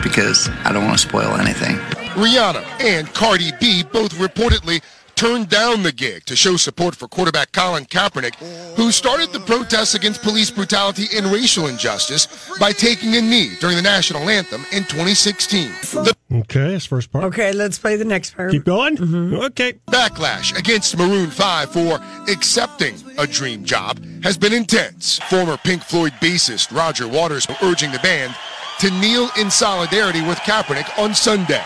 Because 0.03 0.49
I 0.65 0.73
don't 0.73 0.85
want 0.85 0.99
to 0.99 1.07
spoil 1.07 1.37
anything. 1.37 1.77
Rihanna 2.15 2.65
and 2.81 3.13
Cardi 3.15 3.53
B 3.61 3.83
both 3.83 4.15
reportedly 4.15 4.83
turned 5.19 5.49
down 5.49 5.83
the 5.83 5.91
gig 5.91 6.25
to 6.25 6.37
show 6.37 6.57
support 6.57 6.95
for 6.95 7.09
quarterback 7.09 7.51
Colin 7.51 7.85
Kaepernick, 7.85 8.37
who 8.77 8.93
started 8.93 9.33
the 9.33 9.41
protests 9.41 9.95
against 9.95 10.23
police 10.23 10.49
brutality 10.49 11.07
and 11.13 11.27
racial 11.27 11.67
injustice 11.67 12.29
by 12.61 12.71
taking 12.71 13.17
a 13.17 13.21
knee 13.21 13.51
during 13.59 13.75
the 13.75 13.83
national 13.83 14.29
anthem 14.29 14.61
in 14.71 14.85
2016. 14.85 15.73
The 16.05 16.15
Okay, 16.31 16.71
that's 16.71 16.85
first 16.85 17.11
part. 17.11 17.25
Okay, 17.25 17.53
let's 17.53 17.81
play 17.81 17.97
the 17.97 18.05
next 18.05 18.37
part. 18.37 18.53
Keep 18.53 18.65
going. 18.65 18.97
Mm-hmm. 18.97 19.35
Okay. 19.47 19.73
backlash 19.89 20.57
against 20.57 20.97
Maroon 20.97 21.31
5 21.31 21.73
for 21.73 21.99
accepting 22.31 22.95
a 23.19 23.27
dream 23.27 23.65
job 23.65 23.99
has 24.23 24.39
been 24.39 24.53
intense. 24.53 25.19
Former 25.31 25.57
Pink 25.57 25.83
Floyd 25.83 26.13
bassist 26.21 26.73
Roger 26.73 27.09
Waters 27.09 27.49
urging 27.63 27.91
the 27.91 27.99
band 28.01 28.37
to 28.79 28.91
kneel 29.01 29.31
in 29.37 29.51
solidarity 29.51 30.23
with 30.23 30.39
Kaepernick 30.39 30.97
on 30.97 31.13
Sunday. 31.13 31.65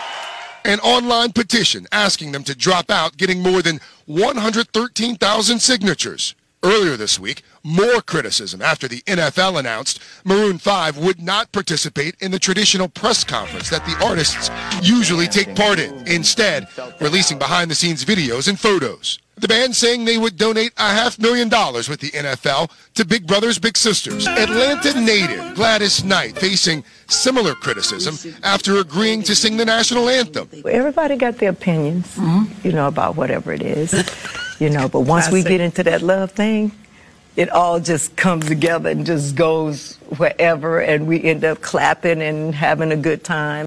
An 0.65 0.79
online 0.79 1.33
petition 1.33 1.87
asking 1.91 2.31
them 2.31 2.45
to 2.45 2.55
drop 2.55 2.89
out, 2.89 3.17
getting 3.17 3.41
more 3.41 3.61
than 3.61 3.81
113,000 4.05 5.59
signatures. 5.59 6.35
Earlier 6.63 6.95
this 6.95 7.19
week, 7.19 7.43
more 7.63 8.01
criticism 8.01 8.61
after 8.61 8.87
the 8.87 9.01
NFL 9.01 9.59
announced 9.59 10.01
Maroon 10.25 10.57
5 10.57 10.97
would 10.97 11.21
not 11.21 11.51
participate 11.51 12.15
in 12.19 12.31
the 12.31 12.39
traditional 12.39 12.89
press 12.89 13.23
conference 13.23 13.69
that 13.69 13.85
the 13.85 14.05
artists 14.05 14.49
usually 14.81 15.27
take 15.27 15.55
part 15.55 15.79
in, 15.79 16.07
instead, 16.07 16.67
releasing 16.99 17.39
behind 17.39 17.71
the 17.71 17.75
scenes 17.75 18.03
videos 18.03 18.47
and 18.47 18.59
photos. 18.59 19.19
The 19.35 19.47
band 19.47 19.75
saying 19.75 20.05
they 20.05 20.19
would 20.19 20.37
donate 20.37 20.73
a 20.77 20.89
half 20.89 21.17
million 21.17 21.49
dollars 21.49 21.89
with 21.89 21.99
the 21.99 22.11
NFL 22.11 22.69
to 22.93 23.05
Big 23.05 23.25
Brothers 23.25 23.57
Big 23.57 23.75
Sisters. 23.75 24.27
Atlanta 24.27 24.99
native 25.01 25.55
Gladys 25.55 26.03
Knight 26.03 26.37
facing 26.37 26.83
similar 27.07 27.55
criticism 27.55 28.35
after 28.43 28.77
agreeing 28.77 29.23
to 29.23 29.35
sing 29.35 29.57
the 29.57 29.65
national 29.65 30.07
anthem. 30.07 30.47
Everybody 30.69 31.15
got 31.15 31.39
their 31.39 31.49
opinions, 31.49 32.15
mm-hmm. 32.15 32.67
you 32.67 32.73
know, 32.73 32.87
about 32.87 33.15
whatever 33.15 33.51
it 33.51 33.63
is, 33.63 33.91
you 34.59 34.69
know. 34.69 34.87
But 34.87 35.01
once 35.01 35.31
we 35.31 35.41
get 35.41 35.61
into 35.61 35.81
that 35.83 36.03
love 36.03 36.31
thing, 36.31 36.71
it 37.35 37.49
all 37.49 37.79
just 37.79 38.15
comes 38.15 38.45
together 38.47 38.89
and 38.89 39.05
just 39.05 39.35
goes 39.35 39.95
wherever, 40.17 40.79
and 40.79 41.07
we 41.07 41.23
end 41.23 41.43
up 41.43 41.61
clapping 41.61 42.21
and 42.21 42.53
having 42.53 42.91
a 42.91 42.97
good 42.97 43.23
time. 43.23 43.65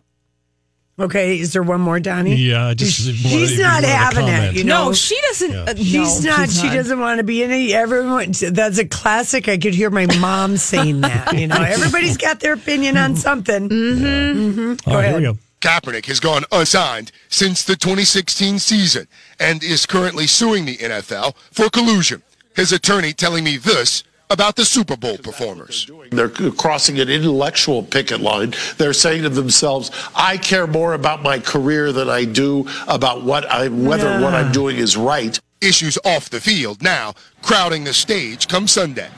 Okay, 0.99 1.39
is 1.39 1.53
there 1.53 1.63
one 1.63 1.83
more, 1.83 2.01
Donnie? 2.01 2.37
Yeah, 2.37 2.73
just 2.73 2.99
She's 3.03 3.23
wanted- 3.25 3.59
not 3.59 3.75
wanted 3.83 3.89
having 3.89 4.29
it. 4.29 4.55
You 4.55 4.65
know, 4.65 4.87
no, 4.87 4.93
she 4.95 5.21
doesn't. 5.29 5.53
Yeah. 5.53 5.65
uh, 5.69 5.75
She's 5.75 6.25
no, 6.25 6.31
not. 6.31 6.49
she's 6.49 6.61
She 6.63 6.69
doesn't 6.71 6.99
want 6.99 7.19
to 7.19 7.25
be 7.25 7.43
in 7.43 7.51
it. 7.51 7.73
Everyone. 7.73 8.33
That's 8.33 8.79
a 8.79 8.87
classic. 8.87 9.47
I 9.47 9.59
could 9.59 9.75
hear 9.75 9.91
my 9.91 10.07
mom 10.19 10.57
saying 10.57 11.03
that. 11.03 11.35
You 11.39 11.49
know, 11.49 11.57
everybody's 11.61 12.17
got 12.17 12.41
their 12.41 12.55
opinion 12.55 12.97
on 12.97 13.15
something. 13.15 13.69
Mm 13.69 14.55
hmm. 14.55 14.91
All 14.91 14.97
right, 14.97 15.09
here 15.09 15.17
we 15.17 15.23
go. 15.23 15.39
Kaepernick 15.61 16.07
has 16.07 16.19
gone 16.21 16.45
unsigned 16.53 17.13
since 17.29 17.63
the 17.65 17.77
2016 17.77 18.59
season 18.59 19.07
and 19.39 19.63
is 19.63 19.85
currently 19.85 20.27
suing 20.27 20.65
the 20.65 20.77
NFL 20.79 21.35
for 21.51 21.69
collusion. 21.69 22.23
His 22.57 22.73
attorney 22.73 23.13
telling 23.13 23.45
me 23.45 23.59
this 23.59 24.03
about 24.29 24.57
the 24.57 24.65
Super 24.65 24.97
Bowl 24.97 25.19
performers. 25.19 25.89
They're 26.11 26.29
crossing 26.29 26.99
an 26.99 27.09
intellectual 27.09 27.83
picket 27.85 28.21
line. 28.21 28.55
They're 28.77 28.93
saying 28.93 29.23
to 29.23 29.29
themselves, 29.29 29.91
I 30.17 30.37
care 30.39 30.67
more 30.67 30.95
about 30.95 31.23
my 31.23 31.39
career 31.39 31.93
than 31.93 32.09
I 32.09 32.25
do 32.25 32.67
about 32.89 33.23
what 33.23 33.45
I 33.47 33.69
whether 33.69 34.21
what 34.21 34.35
I'm 34.35 34.51
doing 34.53 34.79
is 34.79 34.97
right. 34.97 35.39
Issues 35.61 35.97
off 36.05 36.29
the 36.29 36.41
field 36.41 36.83
now 36.83 37.15
crowding 37.43 37.85
the 37.85 37.95
stage 37.95 38.49
come 38.49 38.67
Sunday. 38.67 39.09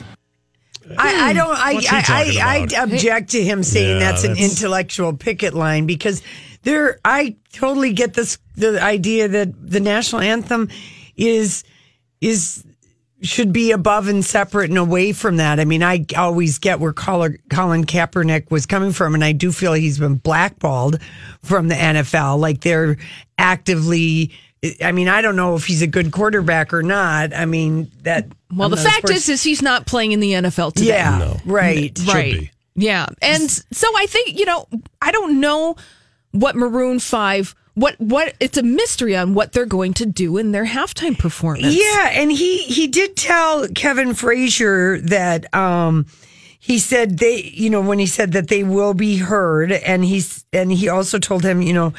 I, 0.97 1.29
I 1.29 1.33
don't. 1.33 1.51
I 1.51 1.71
I, 1.89 2.03
I. 2.41 2.67
I 2.77 2.83
object 2.83 3.31
to 3.31 3.43
him 3.43 3.61
saying 3.63 3.99
Yeah, 3.99 4.11
that's 4.11 4.23
an 4.23 4.31
that's- 4.31 4.51
intellectual 4.51 5.13
picket 5.13 5.53
line 5.53 5.85
because 5.85 6.23
there. 6.63 6.99
I 7.05 7.35
totally 7.53 7.93
get 7.93 8.13
this. 8.15 8.37
The 8.55 8.81
idea 8.81 9.27
that 9.27 9.69
the 9.71 9.79
national 9.79 10.21
anthem 10.21 10.69
is 11.15 11.63
is 12.21 12.63
should 13.21 13.51
be 13.51 13.71
above 13.71 14.07
and 14.07 14.23
separate 14.23 14.69
and 14.69 14.77
away 14.77 15.11
from 15.11 15.37
that. 15.37 15.59
I 15.59 15.65
mean, 15.65 15.83
I 15.83 16.05
always 16.17 16.57
get 16.57 16.79
where 16.79 16.93
Colin, 16.93 17.37
Colin 17.49 17.85
Kaepernick 17.85 18.49
was 18.49 18.65
coming 18.65 18.91
from, 18.93 19.13
and 19.13 19.23
I 19.23 19.33
do 19.33 19.51
feel 19.51 19.73
he's 19.73 19.99
been 19.99 20.15
blackballed 20.15 20.99
from 21.43 21.67
the 21.67 21.75
NFL. 21.75 22.39
Like 22.39 22.61
they're 22.61 22.97
actively. 23.37 24.31
I 24.83 24.91
mean, 24.91 25.07
I 25.07 25.21
don't 25.21 25.37
know 25.37 25.55
if 25.55 25.65
he's 25.65 25.81
a 25.81 25.87
good 25.87 26.11
quarterback 26.11 26.73
or 26.73 26.83
not. 26.83 27.33
I 27.33 27.45
mean, 27.45 27.89
that. 28.03 28.27
Well, 28.53 28.65
I'm 28.65 28.71
the 28.71 28.77
fact 28.77 29.07
sports- 29.07 29.11
is, 29.11 29.29
is 29.29 29.43
he's 29.43 29.61
not 29.61 29.85
playing 29.85 30.11
in 30.11 30.19
the 30.19 30.33
NFL 30.33 30.73
today. 30.73 30.87
yeah, 30.89 31.17
No. 31.17 31.37
right. 31.45 31.97
Should 31.97 32.07
right. 32.07 32.33
be. 32.41 32.51
Yeah, 32.75 33.07
and 33.21 33.49
so 33.49 33.87
I 33.97 34.05
think 34.07 34.37
you 34.39 34.45
know, 34.45 34.65
I 35.01 35.11
don't 35.11 35.39
know 35.41 35.75
what 36.31 36.55
Maroon 36.55 36.99
Five. 36.99 37.55
What 37.79 37.95
what? 37.97 38.35
It's 38.41 38.57
a 38.57 38.63
mystery 38.63 39.15
on 39.15 39.33
what 39.33 39.53
they're 39.53 39.65
going 39.65 39.93
to 39.95 40.05
do 40.05 40.35
in 40.37 40.51
their 40.51 40.65
halftime 40.65 41.17
performance. 41.17 41.73
Yeah, 41.73 42.09
and 42.11 42.29
he 42.29 42.57
he 42.63 42.87
did 42.87 43.15
tell 43.15 43.69
Kevin 43.69 44.13
Frazier 44.13 44.99
that 44.99 45.53
um 45.55 46.05
he 46.59 46.77
said 46.77 47.19
they 47.19 47.41
you 47.41 47.69
know 47.69 47.79
when 47.79 47.97
he 47.97 48.05
said 48.05 48.33
that 48.33 48.49
they 48.49 48.65
will 48.65 48.93
be 48.93 49.17
heard 49.17 49.71
and 49.71 50.03
he's 50.03 50.43
and 50.51 50.73
he 50.73 50.89
also 50.89 51.19
told 51.19 51.45
him, 51.45 51.61
you 51.61 51.71
know, 51.71 51.93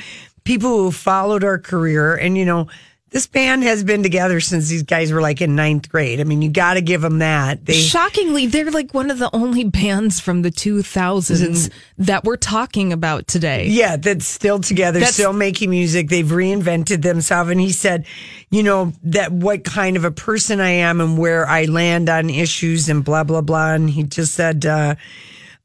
people 0.44 0.68
who 0.68 0.90
followed 0.90 1.44
our 1.44 1.58
career 1.58 2.14
and 2.14 2.36
you 2.36 2.44
know 2.44 2.68
this 3.10 3.26
band 3.26 3.64
has 3.64 3.82
been 3.82 4.02
together 4.04 4.38
since 4.38 4.68
these 4.68 4.84
guys 4.84 5.12
were 5.12 5.20
like 5.20 5.40
in 5.40 5.56
ninth 5.56 5.88
grade. 5.88 6.20
I 6.20 6.24
mean, 6.24 6.42
you 6.42 6.48
got 6.48 6.74
to 6.74 6.80
give 6.80 7.00
them 7.00 7.18
that. 7.18 7.64
They 7.66 7.72
Shockingly, 7.72 8.46
they're 8.46 8.70
like 8.70 8.94
one 8.94 9.10
of 9.10 9.18
the 9.18 9.28
only 9.34 9.64
bands 9.64 10.20
from 10.20 10.42
the 10.42 10.50
2000s 10.50 11.70
that 11.98 12.22
we're 12.24 12.36
talking 12.36 12.92
about 12.92 13.26
today. 13.26 13.66
Yeah, 13.66 13.96
that's 13.96 14.26
still 14.26 14.60
together, 14.60 15.00
That's- 15.00 15.14
still 15.14 15.32
making 15.32 15.70
music. 15.70 16.08
They've 16.08 16.24
reinvented 16.24 17.02
themselves. 17.02 17.50
And 17.50 17.60
he 17.60 17.72
said, 17.72 18.06
you 18.50 18.62
know, 18.62 18.92
that 19.02 19.32
what 19.32 19.64
kind 19.64 19.96
of 19.96 20.04
a 20.04 20.12
person 20.12 20.60
I 20.60 20.70
am 20.70 21.00
and 21.00 21.18
where 21.18 21.46
I 21.48 21.64
land 21.64 22.08
on 22.08 22.30
issues 22.30 22.88
and 22.88 23.04
blah, 23.04 23.24
blah, 23.24 23.40
blah. 23.40 23.72
And 23.74 23.90
he 23.90 24.04
just 24.04 24.34
said, 24.34 24.64
uh, 24.64 24.94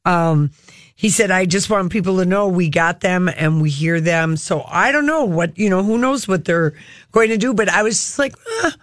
um, 0.04 0.50
he 0.96 1.10
said, 1.10 1.30
I 1.30 1.44
just 1.44 1.68
want 1.68 1.92
people 1.92 2.16
to 2.16 2.24
know 2.24 2.48
we 2.48 2.70
got 2.70 3.00
them 3.00 3.28
and 3.28 3.60
we 3.60 3.68
hear 3.68 4.00
them. 4.00 4.36
So 4.38 4.64
I 4.66 4.92
don't 4.92 5.04
know 5.04 5.24
what, 5.24 5.58
you 5.58 5.68
know, 5.68 5.82
who 5.82 5.98
knows 5.98 6.26
what 6.26 6.46
they're 6.46 6.72
going 7.12 7.28
to 7.28 7.36
do. 7.36 7.52
But 7.52 7.68
I 7.68 7.82
was 7.82 7.96
just 7.96 8.18
like, 8.18 8.34
ah, 8.48 8.74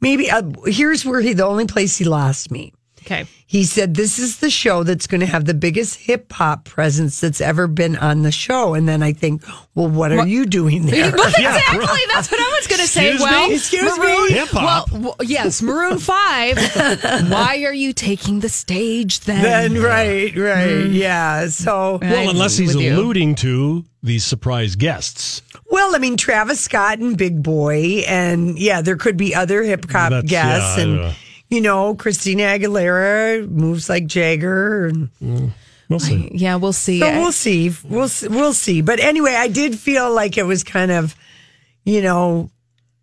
maybe 0.00 0.30
uh, 0.30 0.42
here's 0.64 1.04
where 1.04 1.20
he, 1.20 1.34
the 1.34 1.44
only 1.44 1.66
place 1.66 1.98
he 1.98 2.04
lost 2.06 2.50
me. 2.50 2.72
Okay. 3.10 3.26
He 3.46 3.64
said, 3.64 3.94
This 3.94 4.20
is 4.20 4.38
the 4.38 4.50
show 4.50 4.84
that's 4.84 5.08
going 5.08 5.20
to 5.20 5.26
have 5.26 5.44
the 5.44 5.54
biggest 5.54 5.98
hip 5.98 6.32
hop 6.32 6.64
presence 6.64 7.20
that's 7.20 7.40
ever 7.40 7.66
been 7.66 7.96
on 7.96 8.22
the 8.22 8.30
show. 8.30 8.74
And 8.74 8.88
then 8.88 9.02
I 9.02 9.12
think, 9.12 9.42
Well, 9.74 9.88
what 9.88 10.12
are 10.12 10.26
you 10.26 10.46
doing 10.46 10.86
there? 10.86 11.10
Well, 11.10 11.26
exactly. 11.28 12.00
That's 12.12 12.30
what 12.30 12.40
I 12.40 12.56
was 12.56 12.66
going 12.68 12.80
to 12.80 12.86
say. 12.86 13.08
Excuse 13.08 13.20
well, 13.20 13.48
me? 13.48 13.54
Excuse 13.54 13.98
me? 13.98 14.32
Hip-hop? 14.32 14.92
Well, 14.92 15.14
w- 15.16 15.28
yes, 15.28 15.60
Maroon 15.60 15.98
5. 15.98 16.58
Why 17.30 17.64
are 17.64 17.74
you 17.74 17.92
taking 17.92 18.38
the 18.40 18.48
stage 18.48 19.20
then? 19.20 19.42
Then, 19.42 19.82
right, 19.82 20.34
right. 20.36 20.68
Mm. 20.68 20.94
Yeah. 20.94 21.48
So, 21.48 21.98
Well, 22.00 22.30
unless 22.30 22.56
he's 22.56 22.76
with 22.76 22.84
you. 22.84 22.94
alluding 22.94 23.34
to 23.36 23.84
these 24.04 24.24
surprise 24.24 24.76
guests. 24.76 25.42
well, 25.66 25.96
I 25.96 25.98
mean, 25.98 26.16
Travis 26.16 26.60
Scott 26.60 27.00
and 27.00 27.18
Big 27.18 27.42
Boi. 27.42 28.04
And 28.06 28.56
yeah, 28.56 28.82
there 28.82 28.96
could 28.96 29.16
be 29.16 29.34
other 29.34 29.64
hip 29.64 29.90
hop 29.90 30.10
guests. 30.26 30.30
yeah, 30.78 30.80
and, 30.84 30.96
know. 30.96 31.12
You 31.50 31.60
know, 31.60 31.94
Christina 31.94 32.44
Aguilera 32.44 33.48
moves 33.48 33.88
like 33.88 34.06
Jagger. 34.06 34.86
And, 34.86 35.08
mm. 35.22 35.50
We'll 35.88 35.98
see. 35.98 36.30
yeah, 36.32 36.54
we'll 36.54 36.72
see. 36.72 37.00
So 37.00 37.06
I- 37.08 37.18
we'll 37.18 37.32
see. 37.32 37.72
We'll 37.84 38.08
see. 38.08 38.28
we'll 38.28 38.52
see. 38.54 38.80
But 38.80 39.00
anyway, 39.00 39.34
I 39.34 39.48
did 39.48 39.76
feel 39.76 40.12
like 40.14 40.38
it 40.38 40.44
was 40.44 40.62
kind 40.62 40.92
of, 40.92 41.16
you 41.84 42.00
know, 42.00 42.50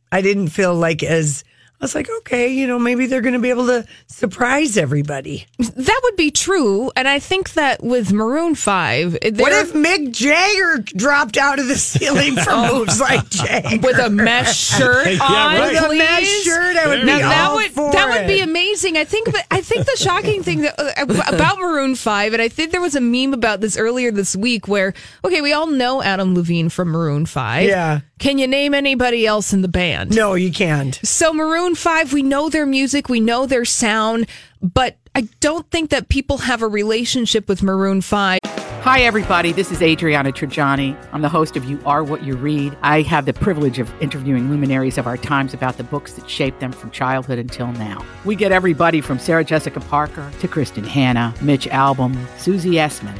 I 0.09 0.21
didn't 0.21 0.47
feel 0.49 0.73
like 0.73 1.03
as 1.03 1.43
I 1.79 1.83
was 1.83 1.93
like, 1.93 2.09
okay, 2.19 2.47
you 2.47 2.65
know, 2.65 2.79
maybe 2.79 3.05
they're 3.05 3.21
going 3.21 3.35
to 3.35 3.39
be 3.39 3.51
able 3.51 3.67
to 3.67 3.85
surprise 4.07 4.77
everybody. 4.77 5.45
That 5.59 5.99
would 6.03 6.15
be 6.15 6.31
true. 6.31 6.91
And 6.95 7.07
I 7.07 7.19
think 7.19 7.53
that 7.53 7.83
with 7.83 8.11
Maroon 8.11 8.55
5, 8.55 9.13
What 9.13 9.53
if 9.53 9.73
Mick 9.73 10.11
Jagger 10.11 10.81
dropped 10.95 11.37
out 11.37 11.59
of 11.59 11.67
the 11.67 11.75
ceiling 11.75 12.35
for 12.35 12.49
moves 12.73 12.99
like 12.99 13.29
Jagger? 13.29 13.77
with 13.85 13.99
a 13.99 14.09
mesh 14.09 14.57
shirt 14.77 15.05
Yeah, 15.07 15.19
on, 15.21 15.55
right. 15.59 15.73
With 15.73 15.91
a 15.91 15.95
mesh 15.97 16.27
shirt, 16.43 16.77
I 16.77 16.87
would 16.87 17.01
be 17.01 17.05
Now, 17.05 17.19
that 17.29 17.53
would 17.53 17.71
for 17.71 17.91
that 17.91 18.09
would 18.09 18.27
be 18.27 18.39
amazing. 18.39 18.97
I 18.97 19.03
think 19.03 19.27
I 19.51 19.61
think 19.61 19.85
the 19.85 19.97
shocking 19.97 20.41
thing 20.41 20.61
that, 20.61 20.79
uh, 20.79 21.33
about 21.35 21.59
Maroon 21.59 21.93
Five, 21.95 22.33
and 22.33 22.41
I 22.41 22.47
think 22.47 22.71
there 22.71 22.81
was 22.81 22.95
a 22.95 23.01
meme 23.01 23.35
about 23.35 23.61
this 23.61 23.77
earlier 23.77 24.09
this 24.09 24.35
week, 24.35 24.67
where 24.67 24.95
okay, 25.23 25.41
we 25.41 25.53
all 25.53 25.67
know 25.67 26.01
Adam 26.01 26.33
Levine 26.33 26.69
from 26.69 26.87
Maroon 26.89 27.27
Five. 27.27 27.67
Yeah. 27.67 27.99
Can 28.19 28.39
you 28.39 28.47
name 28.47 28.73
anybody 28.73 29.27
else 29.27 29.53
in 29.53 29.61
the 29.61 29.67
band? 29.67 30.15
No, 30.15 30.33
you 30.33 30.51
can't. 30.51 30.99
So 31.03 31.31
Maroon 31.33 31.66
5, 31.75 32.13
we 32.13 32.23
know 32.23 32.49
their 32.49 32.65
music, 32.65 33.09
we 33.09 33.19
know 33.19 33.45
their 33.45 33.65
sound, 33.65 34.27
but 34.61 34.97
I 35.15 35.21
don't 35.39 35.69
think 35.71 35.89
that 35.89 36.09
people 36.09 36.37
have 36.39 36.61
a 36.61 36.67
relationship 36.67 37.47
with 37.47 37.63
Maroon 37.63 38.01
5. 38.01 38.39
Hi, 38.43 39.01
everybody. 39.01 39.51
This 39.51 39.69
is 39.69 39.81
Adriana 39.81 40.31
Trigiani. 40.31 40.95
I'm 41.11 41.21
the 41.21 41.27
host 41.27 41.57
of 41.57 41.65
You 41.65 41.77
Are 41.85 42.05
What 42.05 42.23
You 42.23 42.37
Read. 42.37 42.77
I 42.83 43.01
have 43.01 43.25
the 43.25 43.33
privilege 43.33 43.79
of 43.79 43.91
interviewing 44.01 44.49
luminaries 44.49 44.97
of 44.97 45.07
our 45.07 45.17
times 45.17 45.53
about 45.53 45.75
the 45.75 45.83
books 45.83 46.13
that 46.13 46.29
shaped 46.29 46.61
them 46.61 46.71
from 46.71 46.91
childhood 46.91 47.37
until 47.37 47.67
now. 47.73 48.05
We 48.23 48.37
get 48.37 48.53
everybody 48.53 49.01
from 49.01 49.19
Sarah 49.19 49.43
Jessica 49.43 49.81
Parker 49.81 50.31
to 50.39 50.47
Kristin 50.47 50.85
Hannah, 50.85 51.33
Mitch 51.41 51.67
Albom, 51.67 52.15
Susie 52.39 52.75
Essman, 52.75 53.19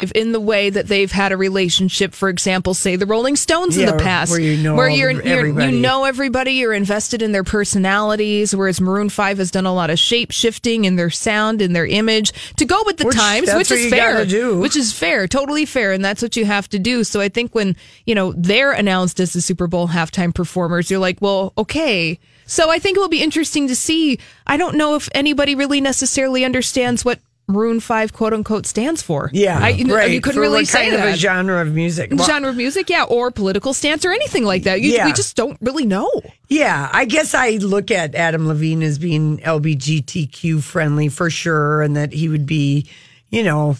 If 0.00 0.10
in 0.10 0.32
the 0.32 0.40
way 0.40 0.70
that 0.70 0.88
they've 0.88 1.10
had 1.10 1.30
a 1.30 1.36
relationship, 1.36 2.14
for 2.14 2.28
example, 2.28 2.74
say 2.74 2.96
the 2.96 3.06
Rolling 3.06 3.36
Stones 3.36 3.76
in 3.76 3.86
the 3.86 3.92
past, 3.92 4.32
where 4.32 4.40
you 4.40 4.60
know 4.60 4.74
where 4.74 4.88
you're, 4.88 5.12
you're 5.12 5.38
everybody. 5.38 5.72
you 5.72 5.80
know 5.80 6.02
everybody, 6.04 6.52
you're 6.54 6.72
invested 6.72 7.22
in 7.22 7.30
their 7.30 7.44
personalities. 7.44 8.56
Whereas 8.56 8.80
Maroon 8.80 9.08
Five 9.08 9.38
has 9.38 9.52
done 9.52 9.66
a 9.66 9.72
lot 9.72 9.90
of 9.90 9.98
shape 10.00 10.32
shifting 10.32 10.84
in 10.84 10.96
their 10.96 11.10
sound, 11.10 11.62
in 11.62 11.74
their 11.74 11.86
image 11.86 12.32
to 12.56 12.64
go 12.64 12.82
with 12.84 12.96
the 12.96 13.04
Which- 13.06 13.14
times, 13.16 13.54
which 13.54 13.70
is 13.70 13.88
fair, 13.88 14.26
which 14.58 14.74
is 14.74 14.92
fair, 14.92 15.28
totally 15.28 15.64
fair, 15.64 15.92
and 15.92 16.04
that's 16.04 16.22
what 16.22 16.34
you 16.36 16.44
have 16.44 16.68
to 16.70 16.80
do. 16.80 17.04
So 17.04 17.20
I 17.20 17.28
think 17.28 17.54
when 17.54 17.76
you 18.04 18.16
know 18.16 18.32
they're 18.36 18.72
announced 18.72 19.20
as 19.20 19.32
the 19.32 19.40
Super 19.40 19.68
Bowl 19.68 19.86
halftime 19.86 20.34
performers, 20.34 20.90
you're 20.90 20.98
like, 20.98 21.18
well, 21.20 21.52
okay. 21.56 22.18
So 22.46 22.68
I 22.68 22.80
think 22.80 22.96
it 22.96 23.00
will 23.00 23.08
be 23.08 23.22
interesting 23.22 23.68
to 23.68 23.76
see. 23.76 24.18
I 24.44 24.56
don't 24.56 24.76
know 24.76 24.96
if 24.96 25.08
anybody 25.14 25.54
really 25.54 25.80
necessarily 25.80 26.44
understands 26.44 27.04
what. 27.04 27.20
Maroon 27.46 27.80
Five, 27.80 28.12
quote 28.12 28.32
unquote, 28.32 28.66
stands 28.66 29.02
for. 29.02 29.30
Yeah, 29.32 29.58
I, 29.60 29.70
you, 29.70 29.94
right. 29.94 30.10
you 30.10 30.20
couldn't 30.20 30.36
For 30.36 30.40
really 30.40 30.64
say 30.64 30.84
kind 30.84 30.94
of 30.94 31.00
that 31.00 31.14
a 31.14 31.16
genre 31.16 31.60
of 31.60 31.74
music. 31.74 32.10
Well, 32.12 32.26
genre 32.26 32.50
of 32.50 32.56
music, 32.56 32.88
yeah, 32.88 33.04
or 33.04 33.30
political 33.30 33.74
stance 33.74 34.04
or 34.04 34.12
anything 34.12 34.44
like 34.44 34.62
that. 34.62 34.80
You, 34.80 34.92
Yeah. 34.92 35.06
We 35.06 35.12
just 35.12 35.36
don't 35.36 35.58
really 35.60 35.84
know. 35.84 36.10
Yeah, 36.48 36.88
I 36.92 37.04
guess 37.04 37.34
I 37.34 37.50
look 37.52 37.90
at 37.90 38.14
Adam 38.14 38.48
Levine 38.48 38.82
as 38.82 38.98
being 38.98 39.38
LGBTQ 39.38 40.62
friendly 40.62 41.08
for 41.08 41.28
sure, 41.28 41.82
and 41.82 41.96
that 41.96 42.12
he 42.12 42.28
would 42.28 42.46
be, 42.46 42.88
you 43.28 43.42
know, 43.42 43.76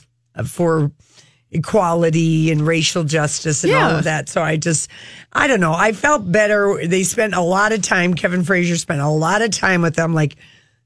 for 0.47 0.91
equality 1.55 2.51
and 2.51 2.67
racial 2.67 3.05
justice 3.05 3.65
and 3.65 3.73
all 3.73 3.93
of 3.93 4.05
that. 4.05 4.29
So 4.29 4.43
I 4.43 4.57
just, 4.57 4.91
I 5.33 5.47
don't 5.47 5.61
know. 5.61 5.73
I 5.73 5.93
felt 5.93 6.31
better. 6.31 6.85
They 6.85 7.05
spent 7.05 7.35
a 7.35 7.41
lot 7.41 7.73
of 7.73 7.81
time. 7.81 8.15
Kevin 8.15 8.45
Frazier 8.45 8.77
spent 8.77 9.01
a 9.01 9.09
lot 9.09 9.41
of 9.41 9.53
time 9.53 9.81
with 9.81 9.95
them, 9.95 10.13
like 10.13 10.37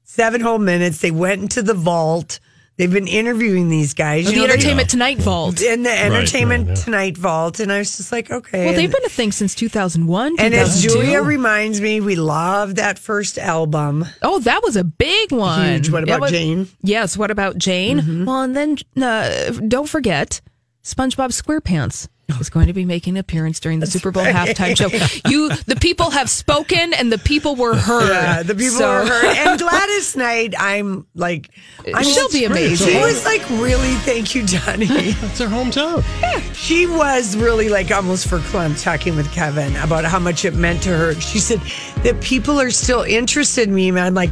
seven 0.03 0.41
whole 0.41 0.59
minutes. 0.59 0.99
They 0.99 1.11
went 1.11 1.41
into 1.41 1.61
the 1.61 1.73
vault. 1.73 2.39
They've 2.79 2.89
been 2.89 3.07
interviewing 3.07 3.67
these 3.67 3.93
guys. 3.93 4.23
the 4.25 4.31
You 4.31 4.37
know, 4.37 4.47
they- 4.47 4.53
Entertainment 4.53 4.89
Tonight 4.89 5.17
Vault. 5.17 5.61
in 5.61 5.83
the 5.83 5.91
Entertainment 5.91 6.69
right, 6.69 6.77
yeah. 6.77 6.83
Tonight 6.85 7.17
vault, 7.17 7.59
and 7.59 7.73
I 7.73 7.79
was 7.79 7.97
just 7.97 8.13
like, 8.13 8.31
okay. 8.31 8.65
Well, 8.67 8.73
they've 8.73 8.89
been 8.89 9.03
a 9.05 9.09
thing 9.09 9.33
since 9.33 9.53
2001. 9.53 10.35
and 10.39 10.53
as 10.53 10.81
Julia 10.81 11.21
reminds 11.21 11.81
me, 11.81 11.99
we 11.99 12.15
love 12.15 12.75
that 12.75 12.97
first 12.97 13.37
album. 13.37 14.05
Oh, 14.21 14.39
that 14.39 14.63
was 14.63 14.77
a 14.77 14.85
big 14.85 15.33
one. 15.33 15.73
Huge. 15.73 15.89
What 15.89 16.05
That 16.05 16.09
about 16.15 16.21
was- 16.21 16.31
Jane? 16.31 16.65
Mm-hmm. 16.67 16.87
Yes. 16.87 17.17
What 17.17 17.31
about 17.31 17.57
Jane? 17.57 18.23
Well, 18.25 18.43
and 18.43 18.55
then 18.55 18.77
uh, 19.03 19.51
don't 19.67 19.89
forget 19.89 20.39
SpongeBob 20.81 21.33
SquarePants. 21.33 22.07
Is 22.39 22.49
going 22.49 22.67
to 22.67 22.73
be 22.73 22.85
making 22.85 23.15
an 23.15 23.19
appearance 23.19 23.59
during 23.59 23.79
the 23.79 23.87
Super 23.87 24.11
Bowl 24.11 24.23
halftime 24.23 24.75
show. 24.77 24.89
You, 25.29 25.49
the 25.65 25.75
people 25.75 26.09
have 26.11 26.29
spoken, 26.29 26.93
and 26.93 27.11
the 27.11 27.17
people 27.17 27.55
were 27.55 27.75
heard. 27.75 28.09
Yeah, 28.09 28.43
the 28.43 28.55
people 28.55 28.77
So- 28.77 28.89
are 28.89 29.05
heard. 29.05 29.35
And 29.37 29.59
Gladys 29.59 30.15
Knight, 30.15 30.53
I'm 30.57 31.05
like, 31.15 31.49
uh, 31.87 31.91
I'm 31.95 32.03
She'll 32.03 32.29
be 32.29 32.45
amazing. 32.45 32.87
She 32.89 32.97
was 32.97 33.25
like, 33.25 33.47
really, 33.51 33.93
thank 34.05 34.35
you, 34.35 34.45
Johnny. 34.45 34.87
It's 35.29 35.39
her 35.39 35.47
hometown. 35.47 36.03
Yeah. 36.21 36.39
She 36.53 36.85
was 36.87 37.35
really 37.37 37.69
like 37.69 37.91
almost 37.91 38.27
for 38.27 38.39
clump 38.39 38.77
talking 38.77 39.15
with 39.15 39.31
Kevin 39.31 39.75
about 39.77 40.05
how 40.05 40.19
much 40.19 40.45
it 40.45 40.53
meant 40.55 40.81
to 40.83 40.89
her. 40.89 41.13
She 41.15 41.39
said 41.39 41.59
that 42.03 42.19
people 42.21 42.59
are 42.59 42.71
still 42.71 43.01
interested 43.03 43.67
in 43.67 43.75
me. 43.75 43.89
And 43.89 43.99
I'm 43.99 44.13
like, 44.13 44.31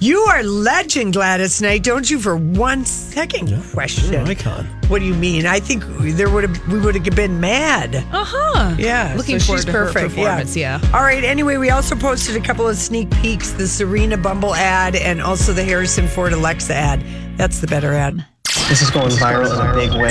you 0.00 0.20
are 0.20 0.42
legend, 0.42 1.12
Gladys 1.14 1.60
Knight. 1.62 1.82
Don't 1.82 2.08
you 2.10 2.18
for 2.18 2.36
one 2.36 2.84
second 2.84 3.48
question. 3.72 4.12
You're 4.12 4.22
an 4.22 4.28
icon. 4.28 4.66
What 4.88 4.98
do 4.98 5.06
you 5.06 5.14
mean? 5.14 5.46
I 5.46 5.60
think 5.60 5.82
there 6.16 6.28
would 6.28 6.44
have 6.44 6.68
we 6.72 6.78
would 6.78 6.94
have 6.94 7.16
been 7.16 7.40
mad. 7.40 7.96
Uh 7.96 8.24
huh. 8.26 8.74
Yeah, 8.78 9.14
Looking 9.16 9.38
so 9.38 9.46
forward 9.46 9.58
she's 9.60 9.64
to 9.66 9.72
her 9.72 9.92
performance, 9.92 10.54
yeah. 10.56 10.78
All 10.92 11.02
right. 11.02 11.24
Anyway, 11.24 11.56
we 11.56 11.70
also 11.70 11.96
posted 11.96 12.36
a 12.36 12.40
couple 12.40 12.68
of 12.68 12.76
sneak 12.76 13.10
peeks: 13.22 13.52
the 13.52 13.66
Serena 13.66 14.16
Bumble 14.16 14.54
ad 14.54 14.94
and 14.94 15.22
also 15.22 15.52
the 15.52 15.64
Harrison 15.64 16.06
Ford 16.06 16.32
Alexa 16.32 16.74
ad. 16.74 17.04
That's 17.36 17.60
the 17.60 17.66
better 17.66 17.92
ad. 17.94 18.24
This 18.68 18.82
is 18.82 18.90
going 18.90 19.10
viral 19.10 19.52
in 19.52 19.66
a 19.66 19.74
big 19.74 19.90
way. 20.00 20.10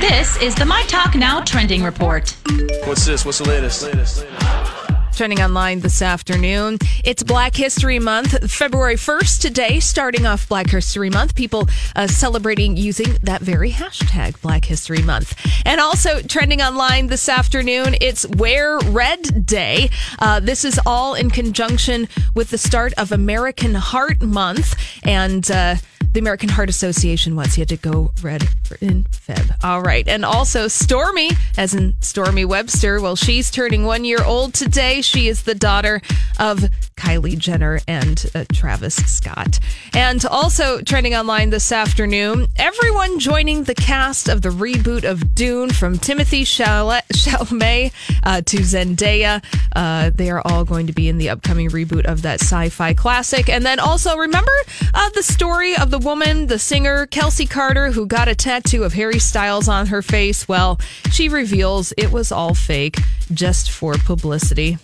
This 0.00 0.40
is 0.40 0.54
the 0.54 0.64
My 0.64 0.82
Talk 0.84 1.14
Now 1.14 1.42
trending 1.42 1.82
report. 1.82 2.36
What's 2.84 3.04
this? 3.04 3.24
What's 3.24 3.38
the 3.38 3.48
latest? 3.48 3.82
latest, 3.82 4.24
Trending 5.14 5.42
online 5.42 5.80
this 5.80 6.00
afternoon. 6.00 6.78
It's 7.04 7.22
Black 7.22 7.54
History 7.54 7.98
Month, 7.98 8.50
February 8.50 8.96
1st 8.96 9.40
today, 9.40 9.78
starting 9.78 10.26
off 10.26 10.48
Black 10.48 10.70
History 10.70 11.10
Month. 11.10 11.34
People 11.34 11.68
uh, 11.94 12.06
celebrating 12.06 12.76
using 12.76 13.18
that 13.22 13.42
very 13.42 13.70
hashtag, 13.70 14.40
Black 14.40 14.64
History 14.64 15.02
Month. 15.02 15.38
And 15.66 15.80
also 15.80 16.22
trending 16.22 16.62
online 16.62 17.08
this 17.08 17.28
afternoon, 17.28 17.94
it's 18.00 18.26
Wear 18.26 18.78
Red 18.78 19.46
Day. 19.46 19.90
Uh, 20.18 20.40
this 20.40 20.64
is 20.64 20.80
all 20.86 21.14
in 21.14 21.30
conjunction 21.30 22.08
with 22.34 22.50
the 22.50 22.58
start 22.58 22.94
of 22.96 23.12
American 23.12 23.74
Heart 23.74 24.22
Month. 24.22 24.74
And, 25.04 25.48
uh, 25.50 25.76
the 26.12 26.20
American 26.20 26.48
Heart 26.48 26.68
Association 26.68 27.36
wants 27.36 27.56
you 27.56 27.64
to 27.64 27.76
go 27.76 28.12
red 28.22 28.46
in 28.80 29.04
Feb. 29.04 29.56
All 29.64 29.82
right. 29.82 30.06
And 30.06 30.24
also 30.24 30.68
Stormy, 30.68 31.30
as 31.56 31.74
in 31.74 31.92
Stormi 32.00 32.44
Webster. 32.44 33.00
Well, 33.00 33.16
she's 33.16 33.50
turning 33.50 33.84
one 33.84 34.04
year 34.04 34.22
old 34.24 34.54
today. 34.54 35.00
She 35.00 35.28
is 35.28 35.42
the 35.42 35.54
daughter 35.54 36.02
of 36.38 36.64
Kylie 36.96 37.38
Jenner 37.38 37.80
and 37.88 38.24
uh, 38.34 38.44
Travis 38.52 38.94
Scott. 38.94 39.58
And 39.94 40.24
also 40.26 40.82
trending 40.82 41.14
online 41.14 41.50
this 41.50 41.72
afternoon, 41.72 42.46
everyone 42.56 43.18
joining 43.18 43.64
the 43.64 43.74
cast 43.74 44.28
of 44.28 44.42
the 44.42 44.50
reboot 44.50 45.04
of 45.04 45.34
Dune 45.34 45.70
from 45.70 45.98
Timothée 45.98 46.42
Chalamet 46.42 47.92
uh, 48.22 48.42
to 48.42 48.56
Zendaya. 48.58 49.42
Uh, 49.74 50.10
they 50.14 50.30
are 50.30 50.42
all 50.44 50.64
going 50.64 50.86
to 50.86 50.92
be 50.92 51.08
in 51.08 51.18
the 51.18 51.30
upcoming 51.30 51.70
reboot 51.70 52.04
of 52.04 52.22
that 52.22 52.40
sci 52.40 52.68
fi 52.68 52.92
classic. 52.92 53.48
And 53.48 53.64
then 53.64 53.80
also, 53.80 54.16
remember 54.16 54.52
uh, 54.94 55.10
the 55.10 55.22
story 55.22 55.74
of 55.76 55.90
the 55.90 55.98
woman, 56.02 56.46
the 56.46 56.58
singer 56.58 57.06
Kelsy 57.06 57.46
Karter, 57.46 57.92
who 57.92 58.06
got 58.06 58.28
a 58.28 58.34
tattoo 58.34 58.84
of 58.84 58.92
Harry 58.92 59.18
Styles 59.18 59.68
on 59.68 59.86
her 59.86 60.02
face? 60.02 60.48
Well, 60.48 60.80
she 61.10 61.28
reveals 61.28 61.92
it 61.96 62.12
was 62.12 62.32
all 62.32 62.54
fake, 62.54 62.98
just 63.32 63.70
for 63.70 63.94
publicity. 63.94 64.78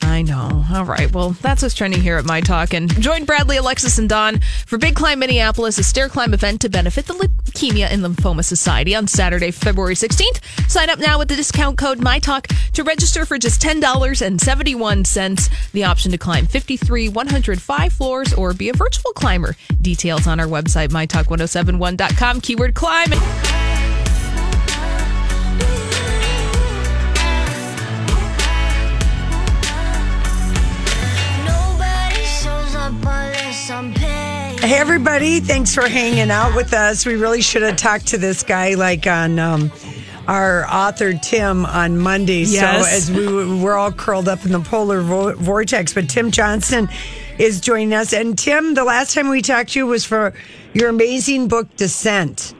I 0.00 0.22
know. 0.22 0.64
All 0.72 0.84
right. 0.84 1.12
Well, 1.12 1.30
that's 1.30 1.62
what's 1.62 1.74
trending 1.74 2.00
here 2.00 2.16
at 2.16 2.24
My 2.24 2.40
Talk. 2.40 2.72
And 2.72 2.88
join 3.00 3.24
Bradley, 3.24 3.56
Alexis, 3.56 3.98
and 3.98 4.08
Don 4.08 4.40
for 4.66 4.78
Big 4.78 4.94
Climb 4.94 5.18
Minneapolis, 5.18 5.78
a 5.78 5.84
stair 5.84 6.08
climb 6.08 6.34
event 6.34 6.60
to 6.62 6.68
benefit 6.68 7.06
the 7.06 7.14
Leukemia 7.14 7.88
and 7.90 8.02
Lymphoma 8.02 8.44
Society 8.44 8.94
on 8.94 9.06
Saturday, 9.06 9.50
February 9.50 9.94
16th. 9.94 10.40
Sign 10.70 10.90
up 10.90 10.98
now 10.98 11.18
with 11.18 11.28
the 11.28 11.36
discount 11.36 11.78
code 11.78 11.98
MyTalk 11.98 12.72
to 12.72 12.84
register 12.84 13.26
for 13.26 13.38
just 13.38 13.60
$10.71. 13.60 15.72
The 15.72 15.84
option 15.84 16.12
to 16.12 16.18
climb 16.18 16.46
53, 16.46 17.08
105 17.08 17.92
floors 17.92 18.32
or 18.34 18.54
be 18.54 18.68
a 18.68 18.74
virtual 18.74 19.12
climber. 19.12 19.56
Details 19.80 20.26
on 20.26 20.40
our 20.40 20.46
website, 20.46 20.88
mytalk1071.com, 20.88 22.40
keyword 22.40 22.74
climb. 22.74 23.77
Hey, 34.68 34.76
everybody. 34.76 35.40
Thanks 35.40 35.74
for 35.74 35.88
hanging 35.88 36.30
out 36.30 36.54
with 36.54 36.74
us. 36.74 37.06
We 37.06 37.14
really 37.14 37.40
should 37.40 37.62
have 37.62 37.76
talked 37.76 38.08
to 38.08 38.18
this 38.18 38.42
guy 38.42 38.74
like 38.74 39.06
on 39.06 39.38
um, 39.38 39.72
our 40.26 40.66
author, 40.66 41.14
Tim, 41.14 41.64
on 41.64 41.96
Monday. 41.96 42.42
Yes. 42.42 42.86
So, 42.86 42.94
as 42.94 43.10
we 43.10 43.62
we're 43.62 43.78
all 43.78 43.92
curled 43.92 44.28
up 44.28 44.44
in 44.44 44.52
the 44.52 44.60
polar 44.60 45.00
vo- 45.00 45.34
vortex, 45.36 45.94
but 45.94 46.10
Tim 46.10 46.30
Johnston 46.30 46.90
is 47.38 47.62
joining 47.62 47.94
us. 47.94 48.12
And, 48.12 48.36
Tim, 48.36 48.74
the 48.74 48.84
last 48.84 49.14
time 49.14 49.30
we 49.30 49.40
talked 49.40 49.70
to 49.70 49.78
you 49.78 49.86
was 49.86 50.04
for 50.04 50.34
your 50.74 50.90
amazing 50.90 51.48
book, 51.48 51.74
Descent. 51.76 52.52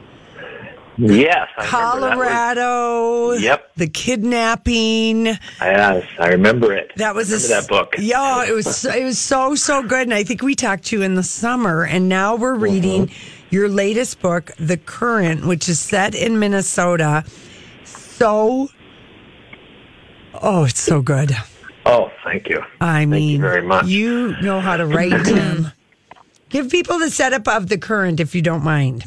Yes, 0.99 1.47
I. 1.57 1.65
Colorado. 1.65 3.33
Yep. 3.33 3.75
The 3.77 3.87
kidnapping. 3.87 5.25
Yes, 5.61 6.05
I 6.19 6.27
remember 6.29 6.73
it. 6.73 6.91
That 6.97 7.15
was 7.15 7.31
a 7.31 7.47
that 7.47 7.67
book. 7.69 7.95
Yeah, 7.97 8.45
it 8.45 8.53
was 8.53 8.83
it 8.85 9.03
was 9.03 9.17
so 9.17 9.55
so 9.55 9.81
good, 9.81 10.01
and 10.07 10.13
I 10.13 10.23
think 10.23 10.41
we 10.41 10.55
talked 10.55 10.85
to 10.87 10.97
you 10.97 11.03
in 11.03 11.15
the 11.15 11.23
summer, 11.23 11.85
and 11.85 12.09
now 12.09 12.35
we're 12.35 12.55
reading 12.55 13.07
Mm-hmm. 13.07 13.55
your 13.55 13.69
latest 13.69 14.19
book, 14.21 14.51
The 14.57 14.77
Current, 14.77 15.45
which 15.45 15.69
is 15.69 15.79
set 15.79 16.13
in 16.15 16.37
Minnesota. 16.39 17.23
So, 17.85 18.67
oh, 20.41 20.65
it's 20.65 20.81
so 20.81 21.01
good. 21.01 21.31
Oh, 21.85 22.11
thank 22.23 22.49
you. 22.49 22.61
I 22.81 22.99
Thank 22.99 23.09
mean, 23.09 23.29
you 23.31 23.39
very 23.39 23.61
much. 23.61 23.85
you 23.87 24.35
know 24.41 24.59
how 24.59 24.75
to 24.77 24.85
write, 24.85 25.25
Tim. 25.25 25.71
Give 26.49 26.69
people 26.69 26.99
the 26.99 27.09
setup 27.09 27.47
of 27.47 27.69
The 27.69 27.77
Current, 27.77 28.19
if 28.19 28.35
you 28.35 28.41
don't 28.41 28.63
mind. 28.63 29.05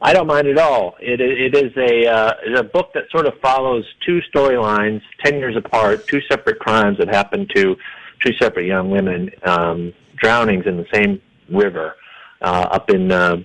I 0.00 0.12
don't 0.12 0.26
mind 0.28 0.46
at 0.46 0.58
all. 0.58 0.96
It 1.00 1.20
it 1.20 1.56
is 1.56 1.76
a 1.76 2.06
uh, 2.06 2.60
a 2.60 2.62
book 2.62 2.92
that 2.94 3.04
sort 3.10 3.26
of 3.26 3.34
follows 3.40 3.84
two 4.06 4.20
storylines, 4.32 5.02
ten 5.24 5.38
years 5.38 5.56
apart, 5.56 6.06
two 6.06 6.20
separate 6.30 6.60
crimes 6.60 6.98
that 6.98 7.08
happen 7.08 7.48
to 7.54 7.76
two 8.24 8.32
separate 8.40 8.66
young 8.66 8.90
women, 8.90 9.30
um, 9.44 9.92
drownings 10.16 10.66
in 10.66 10.76
the 10.76 10.86
same 10.92 11.20
river 11.50 11.94
uh, 12.42 12.68
up 12.70 12.90
in 12.90 13.10
uh, 13.10 13.36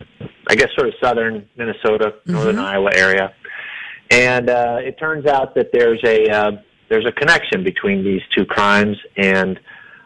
I 0.48 0.56
guess 0.56 0.70
sort 0.76 0.88
of 0.88 0.94
southern 1.02 1.48
Minnesota, 1.58 2.14
northern 2.26 2.60
Iowa 2.60 2.92
area. 2.94 3.34
And 4.12 4.50
uh, 4.50 4.78
it 4.80 5.00
turns 5.00 5.26
out 5.26 5.56
that 5.56 5.72
there's 5.74 6.04
a 6.04 6.30
uh, 6.30 6.52
there's 6.90 7.06
a 7.08 7.12
connection 7.12 7.64
between 7.64 8.04
these 8.04 8.22
two 8.38 8.46
crimes, 8.46 8.98
and 9.18 9.60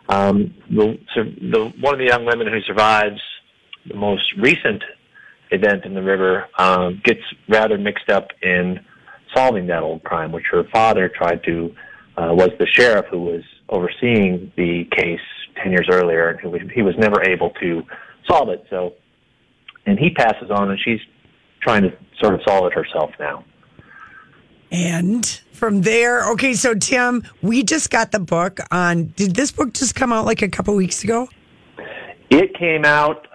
um, 0.08 0.54
the, 0.70 0.98
so 1.14 1.24
the 1.24 1.74
one 1.82 1.94
of 1.94 2.00
the 2.00 2.06
young 2.06 2.26
women 2.26 2.48
who 2.48 2.62
survives 2.62 3.20
the 3.86 3.96
most 3.96 4.24
recent 4.38 4.84
event 5.52 5.86
in 5.86 5.94
the 5.94 6.02
river 6.02 6.48
um, 6.58 7.02
gets 7.04 7.22
rather 7.48 7.78
mixed 7.78 8.10
up 8.10 8.30
in 8.42 8.80
solving 9.36 9.68
that 9.68 9.84
old 9.84 10.04
crime, 10.04 10.32
which 10.32 10.46
her 10.52 10.64
father 10.72 11.10
tried 11.10 11.44
to 11.44 11.76
uh, 12.18 12.34
was 12.34 12.50
the 12.60 12.66
sheriff 12.66 13.06
who 13.12 13.22
was 13.22 13.44
overseeing 13.70 14.52
the 14.56 14.86
case 14.92 15.20
ten 15.62 15.72
years 15.72 15.88
earlier, 15.92 16.30
and 16.30 16.40
who 16.40 16.50
was, 16.50 16.62
he 16.74 16.82
was 16.82 16.96
never 16.98 17.22
able 17.24 17.52
to 17.62 17.84
solve 18.28 18.50
it. 18.50 18.66
So, 18.70 18.94
and 19.86 20.00
he 20.00 20.10
passes 20.10 20.50
on, 20.50 20.70
and 20.70 20.80
she's 20.80 21.00
trying 21.62 21.84
to 21.84 21.96
sort 22.22 22.34
of 22.34 22.42
solve 22.48 22.66
it 22.66 22.74
herself 22.74 23.12
now. 23.20 23.44
And 24.72 25.26
from 25.54 25.82
there, 25.82 26.30
okay, 26.32 26.54
so 26.54 26.74
Tim, 26.74 27.24
we 27.42 27.64
just 27.64 27.90
got 27.90 28.12
the 28.12 28.20
book 28.20 28.60
on. 28.72 29.14
Did 29.16 29.36
this 29.36 29.52
book 29.52 29.74
just 29.74 29.96
come 29.96 30.12
out 30.12 30.26
like 30.26 30.42
a 30.42 30.50
couple 30.50 30.76
weeks 30.76 31.04
ago? 31.04 31.30
It 32.30 32.54
came 32.56 32.84
out. 32.84 33.27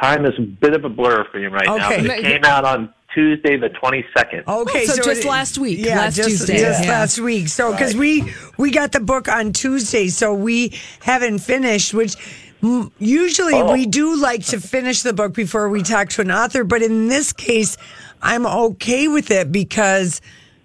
Time 0.00 0.26
is 0.26 0.32
a 0.38 0.42
bit 0.42 0.74
of 0.74 0.84
a 0.84 0.88
blur 0.88 1.24
for 1.30 1.38
you 1.38 1.48
right 1.48 1.66
now, 1.66 1.76
Okay. 1.86 2.06
but 2.06 2.18
it 2.18 2.22
came 2.22 2.44
out 2.44 2.64
on 2.64 2.92
Tuesday, 3.14 3.56
the 3.56 3.68
twenty 3.68 4.04
second. 4.16 4.42
Okay, 4.48 4.82
Oh, 4.82 4.86
so 4.86 5.02
just 5.02 5.24
it- 5.24 5.28
last 5.28 5.56
week, 5.56 5.78
Yeah, 5.78 5.96
last 5.98 6.16
just, 6.16 6.28
Tuesday. 6.30 6.58
just 6.58 6.84
Yeah. 6.84 6.90
last 6.90 7.20
week. 7.20 7.46
So 7.48 7.70
because 7.70 7.94
we 7.94 8.24
we 8.58 8.72
got 8.72 8.90
the 8.92 8.98
book 9.00 9.28
on 9.28 9.52
Tuesday, 9.52 10.08
so 10.08 10.34
we 10.34 10.72
haven't 11.00 11.38
finished. 11.38 11.94
Which 11.94 12.16
usually 12.98 13.54
Oh. 13.54 13.72
we 13.72 13.86
do 13.86 14.16
like 14.16 14.44
to 14.46 14.60
finish 14.60 15.02
the 15.02 15.12
book 15.12 15.32
before 15.34 15.68
we 15.68 15.82
talk 15.82 16.08
to 16.10 16.22
an 16.22 16.30
author, 16.32 16.64
but 16.64 16.82
in 16.82 17.08
this 17.08 17.32
case, 17.32 17.76
I'm 18.22 18.46
okay 18.46 19.06
with 19.08 19.30
it 19.30 19.52
because. 19.52 20.20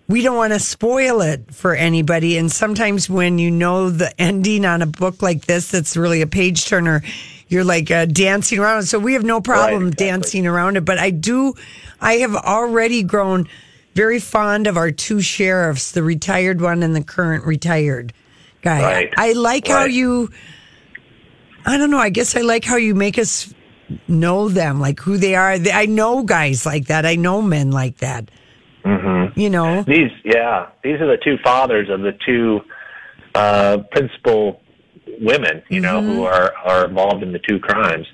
We 0.07 0.23
don't 0.23 0.37
want 0.37 0.53
to 0.53 0.59
spoil 0.59 1.21
it 1.21 1.53
for 1.53 1.75
anybody. 1.75 2.35
And 2.39 2.51
sometimes 2.51 3.11
when 3.11 3.37
you 3.37 3.51
know 3.51 3.91
the 3.91 4.11
ending 4.19 4.65
on 4.65 4.81
a 4.81 4.87
book 4.87 5.21
like 5.21 5.45
this, 5.45 5.67
that's 5.67 5.95
really 5.95 6.23
a 6.23 6.25
page 6.25 6.65
turner, 6.65 7.03
you're 7.49 7.63
like 7.63 7.91
uh, 7.91 8.05
dancing 8.05 8.59
around. 8.59 8.83
So 8.83 8.99
we 8.99 9.13
have 9.13 9.23
no 9.23 9.41
problem 9.41 9.91
dancing 9.91 10.47
around 10.47 10.77
it. 10.77 10.85
But 10.85 10.99
I 10.99 11.09
do, 11.09 11.55
I 11.99 12.13
have 12.13 12.35
already 12.35 13.03
grown 13.03 13.49
very 13.95 14.19
fond 14.19 14.67
of 14.67 14.77
our 14.77 14.91
two 14.91 15.19
sheriffs, 15.19 15.91
the 15.91 16.03
retired 16.03 16.61
one 16.61 16.83
and 16.83 16.95
the 16.95 17.03
current 17.03 17.43
retired 17.43 18.13
guy. 18.61 18.81
Right. 18.81 19.13
I 19.17 19.33
like 19.33 19.67
how 19.67 19.85
you, 19.85 20.29
I 21.65 21.77
don't 21.77 21.91
know, 21.91 21.97
I 21.97 22.09
guess 22.09 22.37
I 22.37 22.41
like 22.41 22.63
how 22.63 22.77
you 22.77 22.93
make 22.93 23.17
us 23.17 23.53
know 24.07 24.47
them, 24.47 24.79
like 24.79 24.99
who 24.99 25.17
they 25.17 25.35
are. 25.35 25.51
I 25.51 25.87
know 25.87 26.23
guys 26.23 26.65
like 26.65 26.85
that. 26.87 27.05
I 27.05 27.15
know 27.15 27.41
men 27.41 27.71
like 27.71 27.97
that. 27.97 28.29
Mm-hmm. 28.85 29.37
You 29.39 29.49
know, 29.49 29.83
These, 29.83 30.11
yeah, 30.23 30.69
these 30.83 31.01
are 31.01 31.07
the 31.07 31.17
two 31.21 31.37
fathers 31.43 31.89
of 31.89 32.01
the 32.01 32.13
two 32.25 32.61
uh, 33.35 33.79
principal 33.91 34.61
women, 35.19 35.61
you 35.69 35.81
know, 35.81 36.01
who 36.01 36.23
are 36.23 36.53
are 36.63 36.85
involved 36.85 37.23
in 37.23 37.31
the 37.31 37.39
two 37.39 37.59
crimes, 37.59 38.05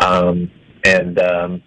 um, 0.00 0.50
and 0.84 1.18
um, 1.20 1.62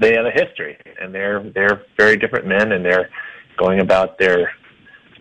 they 0.00 0.14
have 0.14 0.26
a 0.26 0.30
history, 0.30 0.76
and 1.00 1.14
they're 1.14 1.50
they're 1.54 1.82
very 1.98 2.16
different 2.16 2.46
men, 2.46 2.72
and 2.72 2.84
they're 2.84 3.08
going 3.58 3.80
about 3.80 4.18
their, 4.18 4.52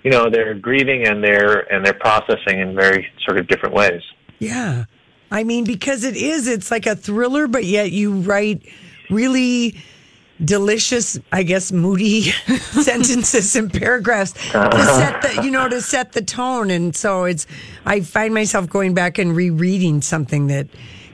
you 0.03 0.11
know, 0.11 0.29
their 0.29 0.53
grieving 0.53 1.07
and 1.07 1.23
their 1.23 1.71
and 1.73 1.85
their 1.85 1.93
processing 1.93 2.59
in 2.59 2.75
very 2.75 3.07
sort 3.25 3.37
of 3.37 3.47
different 3.47 3.75
ways. 3.75 4.01
Yeah. 4.39 4.85
I 5.33 5.45
mean, 5.45 5.63
because 5.63 6.03
it 6.03 6.17
is, 6.17 6.47
it's 6.47 6.71
like 6.71 6.85
a 6.85 6.95
thriller, 6.95 7.47
but 7.47 7.63
yet 7.63 7.91
you 7.91 8.19
write 8.19 8.67
really 9.09 9.77
delicious, 10.43 11.19
I 11.31 11.43
guess, 11.43 11.71
moody 11.71 12.21
sentences 12.81 13.55
and 13.55 13.71
paragraphs 13.71 14.33
to 14.33 14.85
set 14.85 15.21
the, 15.21 15.41
you 15.43 15.51
know, 15.51 15.69
to 15.69 15.81
set 15.81 16.13
the 16.13 16.21
tone. 16.21 16.71
And 16.71 16.95
so 16.95 17.25
it's, 17.25 17.47
I 17.85 18.01
find 18.01 18.33
myself 18.33 18.69
going 18.69 18.93
back 18.93 19.17
and 19.17 19.35
rereading 19.35 20.01
something 20.01 20.47
that, 20.47 20.67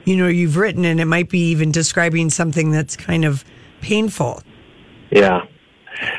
you 0.06 0.16
know, 0.16 0.28
you've 0.28 0.58
written, 0.58 0.86
and 0.86 1.00
it 1.00 1.06
might 1.06 1.30
be 1.30 1.40
even 1.50 1.72
describing 1.72 2.30
something 2.30 2.72
that's 2.72 2.96
kind 2.96 3.26
of 3.26 3.44
painful. 3.82 4.42
Yeah. 5.12 5.46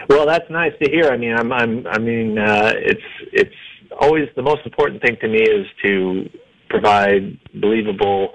Well, 0.08 0.26
that's 0.26 0.48
nice 0.50 0.72
to 0.82 0.90
hear. 0.90 1.10
I 1.10 1.16
mean, 1.16 1.34
I'm, 1.34 1.52
I'm, 1.52 1.86
I 1.86 1.98
mean, 1.98 2.38
uh, 2.38 2.72
it's, 2.76 3.00
it's 3.32 3.54
always 4.00 4.28
the 4.36 4.42
most 4.42 4.62
important 4.64 5.02
thing 5.02 5.16
to 5.20 5.28
me 5.28 5.40
is 5.40 5.66
to 5.84 6.28
provide 6.68 7.38
believable, 7.60 8.32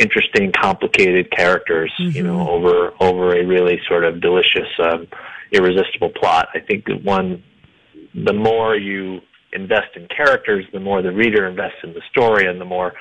interesting, 0.00 0.52
complicated 0.52 1.30
characters. 1.30 1.92
You 1.98 2.22
know, 2.22 2.48
over 2.48 2.92
over 3.00 3.36
a 3.38 3.44
really 3.44 3.80
sort 3.86 4.04
of 4.04 4.20
delicious, 4.20 4.68
um, 4.82 5.06
irresistible 5.52 6.10
plot. 6.10 6.48
I 6.54 6.60
think 6.60 6.86
that 6.86 7.04
one, 7.04 7.42
the 8.14 8.32
more 8.32 8.76
you 8.76 9.20
invest 9.52 9.96
in 9.96 10.08
characters, 10.08 10.64
the 10.72 10.80
more 10.80 11.02
the 11.02 11.12
reader 11.12 11.46
invests 11.46 11.78
in 11.82 11.92
the 11.92 12.02
story, 12.10 12.46
and 12.46 12.60
the 12.60 12.64
more 12.64 12.94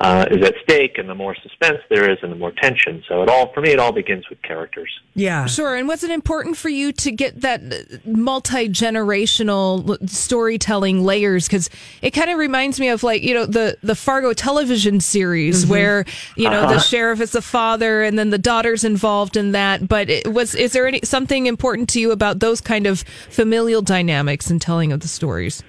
uh, 0.00 0.24
is 0.30 0.42
at 0.46 0.54
stake, 0.62 0.96
and 0.96 1.08
the 1.08 1.14
more 1.14 1.36
suspense 1.42 1.78
there 1.90 2.10
is, 2.10 2.16
and 2.22 2.32
the 2.32 2.36
more 2.36 2.52
tension. 2.52 3.02
So 3.06 3.22
it 3.22 3.28
all, 3.28 3.52
for 3.52 3.60
me, 3.60 3.70
it 3.70 3.78
all 3.78 3.92
begins 3.92 4.28
with 4.30 4.40
characters. 4.40 4.90
Yeah. 5.14 5.44
Sure. 5.44 5.76
And 5.76 5.86
was 5.86 6.02
it 6.02 6.10
important 6.10 6.56
for 6.56 6.70
you 6.70 6.90
to 6.92 7.10
get 7.10 7.42
that 7.42 7.60
multi 8.06 8.68
generational 8.68 10.08
storytelling 10.08 11.04
layers? 11.04 11.46
Because 11.46 11.68
it 12.00 12.12
kind 12.12 12.30
of 12.30 12.38
reminds 12.38 12.80
me 12.80 12.88
of 12.88 13.02
like, 13.02 13.22
you 13.22 13.34
know, 13.34 13.44
the, 13.44 13.76
the 13.82 13.94
Fargo 13.94 14.32
television 14.32 15.00
series 15.00 15.62
Mm-hmm. 15.62 15.70
where, 15.70 16.04
you 16.36 16.48
know, 16.48 16.62
the 16.62 16.66
Uh-huh. 16.76 16.78
sheriff 16.78 17.20
is 17.20 17.32
the 17.32 17.42
father 17.42 18.02
and 18.02 18.18
then 18.18 18.30
the 18.30 18.38
daughter's 18.38 18.84
involved 18.84 19.36
in 19.36 19.52
that. 19.52 19.86
But 19.86 20.08
it 20.08 20.32
was, 20.32 20.54
is 20.54 20.72
there 20.72 20.86
any, 20.86 21.00
something 21.04 21.46
important 21.46 21.88
to 21.90 22.00
you 22.00 22.10
about 22.12 22.40
those 22.40 22.60
kind 22.60 22.86
of 22.86 23.00
familial 23.28 23.82
dynamics 23.82 24.50
and 24.50 24.60
telling 24.62 24.92
of 24.92 25.00
the 25.00 25.08
stories? 25.08 25.62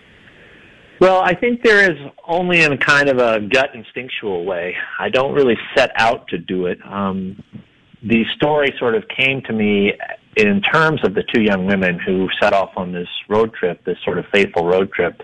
Well, 1.02 1.20
I 1.20 1.34
think 1.34 1.64
there 1.64 1.92
is 1.92 1.98
only 2.28 2.62
in 2.62 2.78
kind 2.78 3.10
of 3.10 3.18
a 3.18 3.40
gut 3.42 3.72
instinctual 3.74 4.46
way. 4.46 4.76
I 5.00 5.10
don't 5.10 5.34
really 5.34 5.58
set 5.76 5.90
out 5.96 6.28
to 6.28 6.38
do 6.38 6.68
it. 6.68 6.78
Um, 6.86 7.44
the 8.04 8.24
story 8.36 8.72
sort 8.78 8.94
of 8.94 9.06
came 9.08 9.42
to 9.48 9.52
me 9.52 9.94
in 10.38 10.62
terms 10.62 11.00
of 11.04 11.16
the 11.16 11.24
two 11.34 11.42
young 11.42 11.66
women 11.66 11.98
who 11.98 12.30
set 12.40 12.54
off 12.54 12.70
on 12.76 12.92
this 12.92 13.08
road 13.28 13.52
trip, 13.56 13.84
this 13.84 13.98
sort 14.06 14.20
of 14.20 14.26
fateful 14.32 14.64
road 14.64 14.92
trip. 14.94 15.20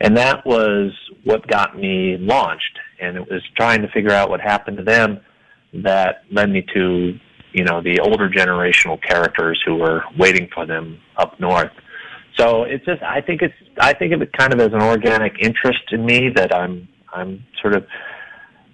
And 0.00 0.16
that 0.16 0.46
was 0.46 0.90
what 1.24 1.46
got 1.48 1.78
me 1.78 2.16
launched, 2.18 2.78
and 2.98 3.18
it 3.18 3.30
was 3.30 3.42
trying 3.58 3.82
to 3.82 3.88
figure 3.88 4.10
out 4.10 4.30
what 4.30 4.40
happened 4.40 4.78
to 4.78 4.84
them 4.84 5.20
that 5.74 6.24
led 6.32 6.48
me 6.48 6.64
to 6.72 7.18
you 7.52 7.64
know 7.64 7.82
the 7.82 8.00
older 8.00 8.30
generational 8.30 9.00
characters 9.02 9.62
who 9.66 9.76
were 9.76 10.02
waiting 10.18 10.48
for 10.54 10.64
them 10.64 10.98
up 11.18 11.38
north. 11.38 11.70
So 12.36 12.64
it's 12.64 12.84
just 12.84 13.02
I 13.02 13.20
think 13.20 13.42
it's 13.42 13.54
I 13.78 13.92
think 13.94 14.12
of 14.12 14.22
it 14.22 14.32
kind 14.32 14.52
of 14.52 14.60
as 14.60 14.72
an 14.72 14.82
organic 14.82 15.34
interest 15.40 15.92
in 15.92 16.04
me 16.04 16.30
that 16.34 16.54
I'm 16.54 16.88
I'm 17.12 17.44
sort 17.60 17.74
of 17.74 17.86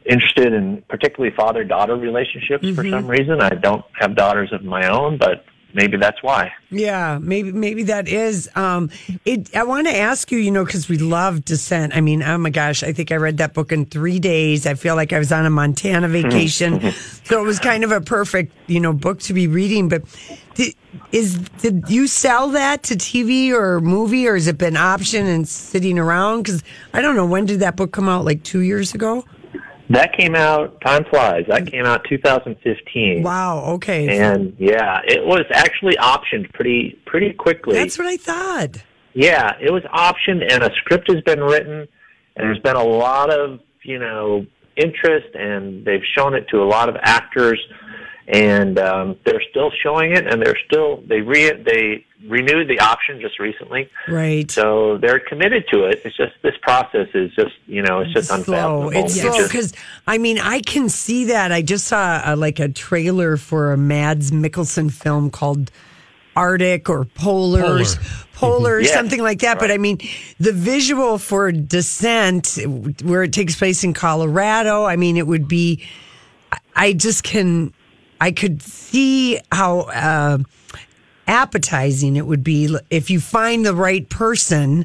interested 0.06 0.52
in 0.54 0.82
particularly 0.88 1.34
father 1.36 1.62
daughter 1.62 1.94
relationships 1.94 2.66
for 2.74 2.82
Mhm. 2.82 2.90
some 2.90 3.06
reason. 3.06 3.40
I 3.42 3.50
don't 3.50 3.84
have 4.00 4.16
daughters 4.16 4.50
of 4.52 4.64
my 4.64 4.88
own, 4.88 5.18
but 5.18 5.44
maybe 5.74 5.96
that's 5.96 6.22
why. 6.22 6.52
Yeah, 6.70 7.18
maybe 7.20 7.52
maybe 7.52 7.84
that 7.84 8.08
is. 8.08 8.48
Um, 8.54 8.90
it. 9.24 9.54
I 9.54 9.64
want 9.64 9.86
to 9.86 9.96
ask 9.96 10.30
you, 10.30 10.38
you 10.38 10.50
know, 10.50 10.64
because 10.64 10.88
we 10.88 10.98
love 10.98 11.44
Descent. 11.44 11.96
I 11.96 12.00
mean, 12.00 12.22
oh 12.22 12.38
my 12.38 12.50
gosh, 12.50 12.82
I 12.82 12.92
think 12.92 13.12
I 13.12 13.16
read 13.16 13.38
that 13.38 13.54
book 13.54 13.72
in 13.72 13.86
three 13.86 14.18
days. 14.18 14.66
I 14.66 14.74
feel 14.74 14.96
like 14.96 15.12
I 15.12 15.18
was 15.18 15.32
on 15.32 15.46
a 15.46 15.50
Montana 15.50 16.08
vacation, 16.08 16.92
so 17.24 17.40
it 17.40 17.44
was 17.44 17.58
kind 17.58 17.84
of 17.84 17.92
a 17.92 18.00
perfect, 18.00 18.52
you 18.66 18.80
know, 18.80 18.92
book 18.92 19.20
to 19.20 19.32
be 19.32 19.46
reading. 19.46 19.88
But 19.88 20.02
did, 20.54 20.74
is 21.12 21.38
did 21.60 21.84
you 21.88 22.06
sell 22.06 22.48
that 22.50 22.82
to 22.84 22.94
TV 22.94 23.50
or 23.50 23.80
movie, 23.80 24.26
or 24.26 24.34
has 24.34 24.46
it 24.46 24.58
been 24.58 24.76
option 24.76 25.26
and 25.26 25.48
sitting 25.48 25.98
around? 25.98 26.44
Because 26.44 26.62
I 26.92 27.00
don't 27.02 27.16
know 27.16 27.26
when 27.26 27.46
did 27.46 27.60
that 27.60 27.76
book 27.76 27.92
come 27.92 28.08
out? 28.08 28.24
Like 28.24 28.42
two 28.42 28.60
years 28.60 28.94
ago. 28.94 29.24
That 29.90 30.16
came 30.16 30.36
out 30.36 30.80
time 30.82 31.04
flies. 31.10 31.44
That 31.48 31.64
mm. 31.64 31.70
came 31.72 31.84
out 31.84 32.04
2015. 32.08 33.24
Wow. 33.24 33.64
Okay. 33.74 34.20
And 34.20 34.54
yeah, 34.56 35.00
it 35.04 35.24
was 35.24 35.44
actually 35.52 35.96
optioned 35.96 36.52
pretty 36.52 36.96
pretty 37.06 37.32
quickly. 37.32 37.74
That's 37.74 37.98
what 37.98 38.06
I 38.06 38.16
thought. 38.16 38.84
Yeah, 39.14 39.56
it 39.60 39.72
was 39.72 39.82
optioned, 39.92 40.46
and 40.48 40.62
a 40.62 40.70
script 40.76 41.10
has 41.10 41.20
been 41.22 41.40
written, 41.40 41.80
and 41.80 41.88
there's 42.36 42.60
been 42.60 42.76
a 42.76 42.84
lot 42.84 43.30
of 43.32 43.58
you 43.82 43.98
know 43.98 44.46
interest, 44.76 45.34
and 45.34 45.84
they've 45.84 46.04
shown 46.16 46.34
it 46.34 46.46
to 46.50 46.62
a 46.62 46.68
lot 46.68 46.88
of 46.88 46.94
actors, 47.02 47.60
and 48.32 48.78
um, 48.78 49.16
they're 49.24 49.42
still 49.50 49.70
showing 49.82 50.12
it, 50.12 50.26
and 50.26 50.40
they're 50.40 50.58
still 50.66 51.02
they 51.06 51.20
re 51.20 51.50
they 51.52 52.04
renewed 52.28 52.68
the 52.68 52.78
option 52.80 53.20
just 53.20 53.38
recently, 53.38 53.88
Right. 54.06 54.48
so 54.50 54.98
they're 54.98 55.18
committed 55.20 55.64
to 55.72 55.84
it. 55.84 56.02
It's 56.04 56.16
just 56.16 56.32
this 56.42 56.54
process 56.62 57.08
is 57.14 57.32
just 57.34 57.54
you 57.66 57.82
know 57.82 58.00
it's 58.00 58.12
just 58.12 58.28
slow. 58.28 58.36
unfathomable. 58.38 58.90
It's 58.90 59.16
You 59.16 59.32
slow 59.32 59.46
because 59.46 59.72
I 60.06 60.18
mean 60.18 60.38
I 60.38 60.60
can 60.60 60.88
see 60.88 61.24
that. 61.26 61.50
I 61.50 61.62
just 61.62 61.86
saw 61.86 62.20
a, 62.24 62.36
like 62.36 62.60
a 62.60 62.68
trailer 62.68 63.36
for 63.36 63.72
a 63.72 63.76
Mads 63.76 64.30
Mikkelsen 64.30 64.92
film 64.92 65.30
called 65.30 65.70
Arctic 66.36 66.88
or 66.88 67.04
Polars, 67.06 67.98
Polar, 68.34 68.80
Yes, 68.80 68.92
something 68.94 69.20
like 69.22 69.40
that. 69.40 69.58
But 69.58 69.70
I 69.72 69.78
mean, 69.78 69.98
the 70.38 70.52
visual 70.52 71.18
for 71.18 71.50
Descent, 71.50 72.58
where 73.02 73.24
it 73.24 73.32
takes 73.32 73.56
place 73.56 73.82
in 73.82 73.92
Colorado. 73.94 74.84
I 74.84 74.94
mean, 74.96 75.16
it 75.16 75.26
would 75.26 75.48
be. 75.48 75.82
I- 76.52 76.58
I 76.76 76.92
just 76.92 77.24
can. 77.24 77.72
I 78.20 78.32
could 78.32 78.62
see 78.62 79.40
how. 79.50 79.80
Uh, 79.80 80.38
appetizing 81.26 82.16
it 82.16 82.26
would 82.26 82.42
be 82.42 82.76
if 82.90 83.08
you 83.08 83.20
find 83.20 83.64
the 83.64 83.72
right 83.74 84.08
person 84.08 84.84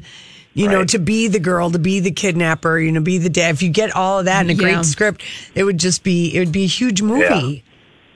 you 0.54 0.68
know 0.68 0.84
to 0.84 0.96
be 0.96 1.26
the 1.26 1.40
girl 1.40 1.72
to 1.72 1.78
be 1.78 1.98
the 1.98 2.12
kidnapper 2.12 2.78
you 2.78 2.92
know 2.92 3.00
be 3.00 3.18
the 3.18 3.28
dad 3.28 3.52
if 3.52 3.62
you 3.62 3.68
get 3.68 3.90
all 3.96 4.20
of 4.20 4.26
that 4.26 4.44
in 4.44 4.50
a 4.50 4.52
Yeah. 4.52 4.74
great 4.74 4.84
script 4.84 5.24
it 5.56 5.64
would 5.64 5.78
just 5.78 6.04
be 6.04 6.32
it 6.32 6.38
would 6.38 6.52
be 6.52 6.62
a 6.62 6.68
huge 6.68 7.02
movie 7.02 7.64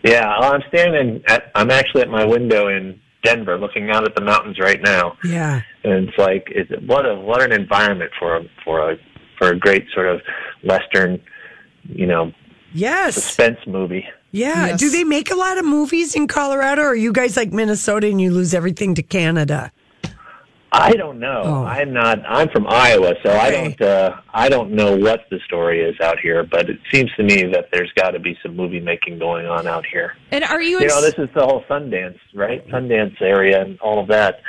Yeah, 0.05 0.39
well, 0.39 0.55
I'm 0.55 0.63
standing 0.69 1.25
at. 1.27 1.51
I'm 1.57 1.73
actually 1.73 2.03
at 2.03 2.09
my 2.09 2.25
window 2.25 2.69
in 2.69 3.01
Denver, 3.25 3.59
looking 3.59 3.91
out 3.91 4.05
at 4.05 4.15
the 4.15 4.23
mountains 4.23 4.61
right 4.61 4.81
now, 4.81 5.17
yeah 5.25 5.63
and 5.83 6.09
it's 6.09 6.17
like, 6.17 6.47
it's, 6.51 6.71
what 6.87 7.05
a 7.07 7.17
what 7.17 7.43
an 7.43 7.51
environment 7.51 8.13
for 8.17 8.37
a 8.37 8.43
for 8.65 8.93
a 8.93 8.97
for 9.39 9.49
a 9.49 9.59
great 9.59 9.87
sort 9.93 10.07
of 10.07 10.21
western, 10.63 11.21
you 11.89 12.07
know, 12.07 12.31
yes 12.73 13.17
suspense 13.17 13.59
movie. 13.67 14.07
Yeah 14.33 14.69
Yes. 14.69 14.81
do 14.81 14.90
they 14.90 15.05
make 15.05 15.31
a 15.31 15.35
lot 15.35 15.59
of 15.59 15.64
movies 15.64 16.14
in 16.14 16.27
colorado 16.29 16.83
or 16.83 16.88
are 16.88 16.95
you 16.95 17.12
guys 17.12 17.37
like 17.37 17.53
minnesota 17.53 18.07
and 18.07 18.21
you 18.21 18.31
lose 18.31 18.55
everything 18.55 18.95
to 18.95 19.03
canada 19.03 19.73
I 20.73 20.93
don't 20.93 21.19
know. 21.19 21.64
I'm 21.66 21.93
not. 21.93 22.21
I'm 22.29 22.49
from 22.51 22.69
Iowa, 22.69 23.14
so 23.25 23.33
I 23.37 23.51
don't. 23.51 23.81
Uh, 23.83 24.21
I 24.33 24.49
don't 24.49 24.71
know 24.71 24.95
what 24.97 25.27
the 25.29 25.40
story 25.45 25.81
is 25.81 25.99
out 26.01 26.21
here, 26.21 26.45
but 26.45 26.71
it 26.71 26.79
seems 26.93 27.11
to 27.16 27.25
me 27.25 27.43
that 27.53 27.71
there's 27.73 27.90
got 27.97 28.11
to 28.12 28.21
be 28.21 28.38
some 28.40 28.55
movie 28.55 28.79
making 28.79 29.19
going 29.19 29.47
on 29.47 29.66
out 29.66 29.85
here. 29.85 30.16
And 30.31 30.45
are 30.45 30.62
you? 30.62 30.79
You 30.79 30.87
know, 30.87 31.01
this 31.03 31.14
is 31.19 31.29
the 31.35 31.45
whole 31.45 31.64
Sundance, 31.69 32.19
right? 32.35 32.64
Sundance 32.69 33.21
area 33.21 33.61
and 33.62 33.81
all 33.81 33.99
of 34.01 34.07
that. 34.09 34.43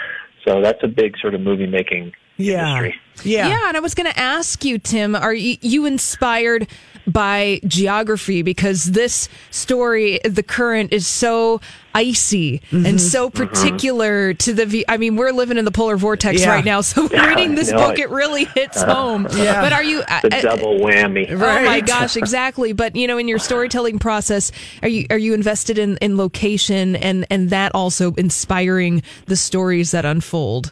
So 0.47 0.61
that's 0.61 0.83
a 0.83 0.87
big 0.87 1.17
sort 1.17 1.33
of 1.33 1.41
movie 1.41 1.65
making 1.65 2.13
yeah 2.37 2.77
industry. 2.77 3.01
yeah 3.23 3.47
Yeah, 3.47 3.67
and 3.69 3.77
I 3.77 3.79
was 3.79 3.95
going 3.95 4.11
to 4.11 4.19
ask 4.19 4.63
you, 4.63 4.77
Tim, 4.77 5.15
are 5.15 5.33
you, 5.33 5.57
you 5.61 5.87
inspired 5.87 6.67
by 7.07 7.59
geography? 7.65 8.41
Because 8.41 8.91
this 8.91 9.29
story, 9.49 10.19
the 10.23 10.43
current 10.43 10.93
is 10.93 11.07
so 11.07 11.61
icy 11.93 12.59
Mm-hmm. 12.71 12.85
and 12.85 13.01
so 13.01 13.29
particular 13.29 14.33
to 14.35 14.53
the. 14.53 14.85
I 14.87 14.95
mean, 14.97 15.17
we're 15.17 15.31
living 15.33 15.57
in 15.57 15.65
the 15.65 15.71
polar 15.71 15.97
vortex 15.97 16.41
Yeah. 16.41 16.49
right 16.51 16.63
now, 16.65 16.79
so 16.81 17.09
Yeah, 17.11 17.25
reading 17.27 17.55
this 17.55 17.71
book, 17.71 17.99
it. 17.99 18.03
it 18.03 18.09
really 18.09 18.45
hits 18.45 18.77
Uh, 18.77 18.93
home. 18.93 19.27
yeah. 19.35 19.61
But 19.61 19.73
are 19.73 19.83
you? 19.83 19.99
The 20.21 20.37
uh, 20.37 20.41
double 20.41 20.79
whammy. 20.79 21.29
Oh 21.29 21.37
my 21.37 21.81
gosh, 21.81 22.15
exactly. 22.15 22.71
But 22.73 22.95
you 22.95 23.07
know, 23.07 23.17
in 23.17 23.27
your 23.27 23.39
storytelling 23.39 23.99
process, 23.99 24.51
are 24.81 24.87
you 24.87 25.05
are 25.09 25.17
you 25.17 25.33
invested 25.33 25.77
in, 25.77 25.97
in 25.97 26.15
location 26.17 26.95
and 26.95 27.25
and 27.29 27.49
that 27.49 27.73
also 27.75 28.13
inspiring 28.13 29.03
the 29.25 29.35
stories 29.35 29.91
that 29.91 30.05
unfold? 30.05 30.71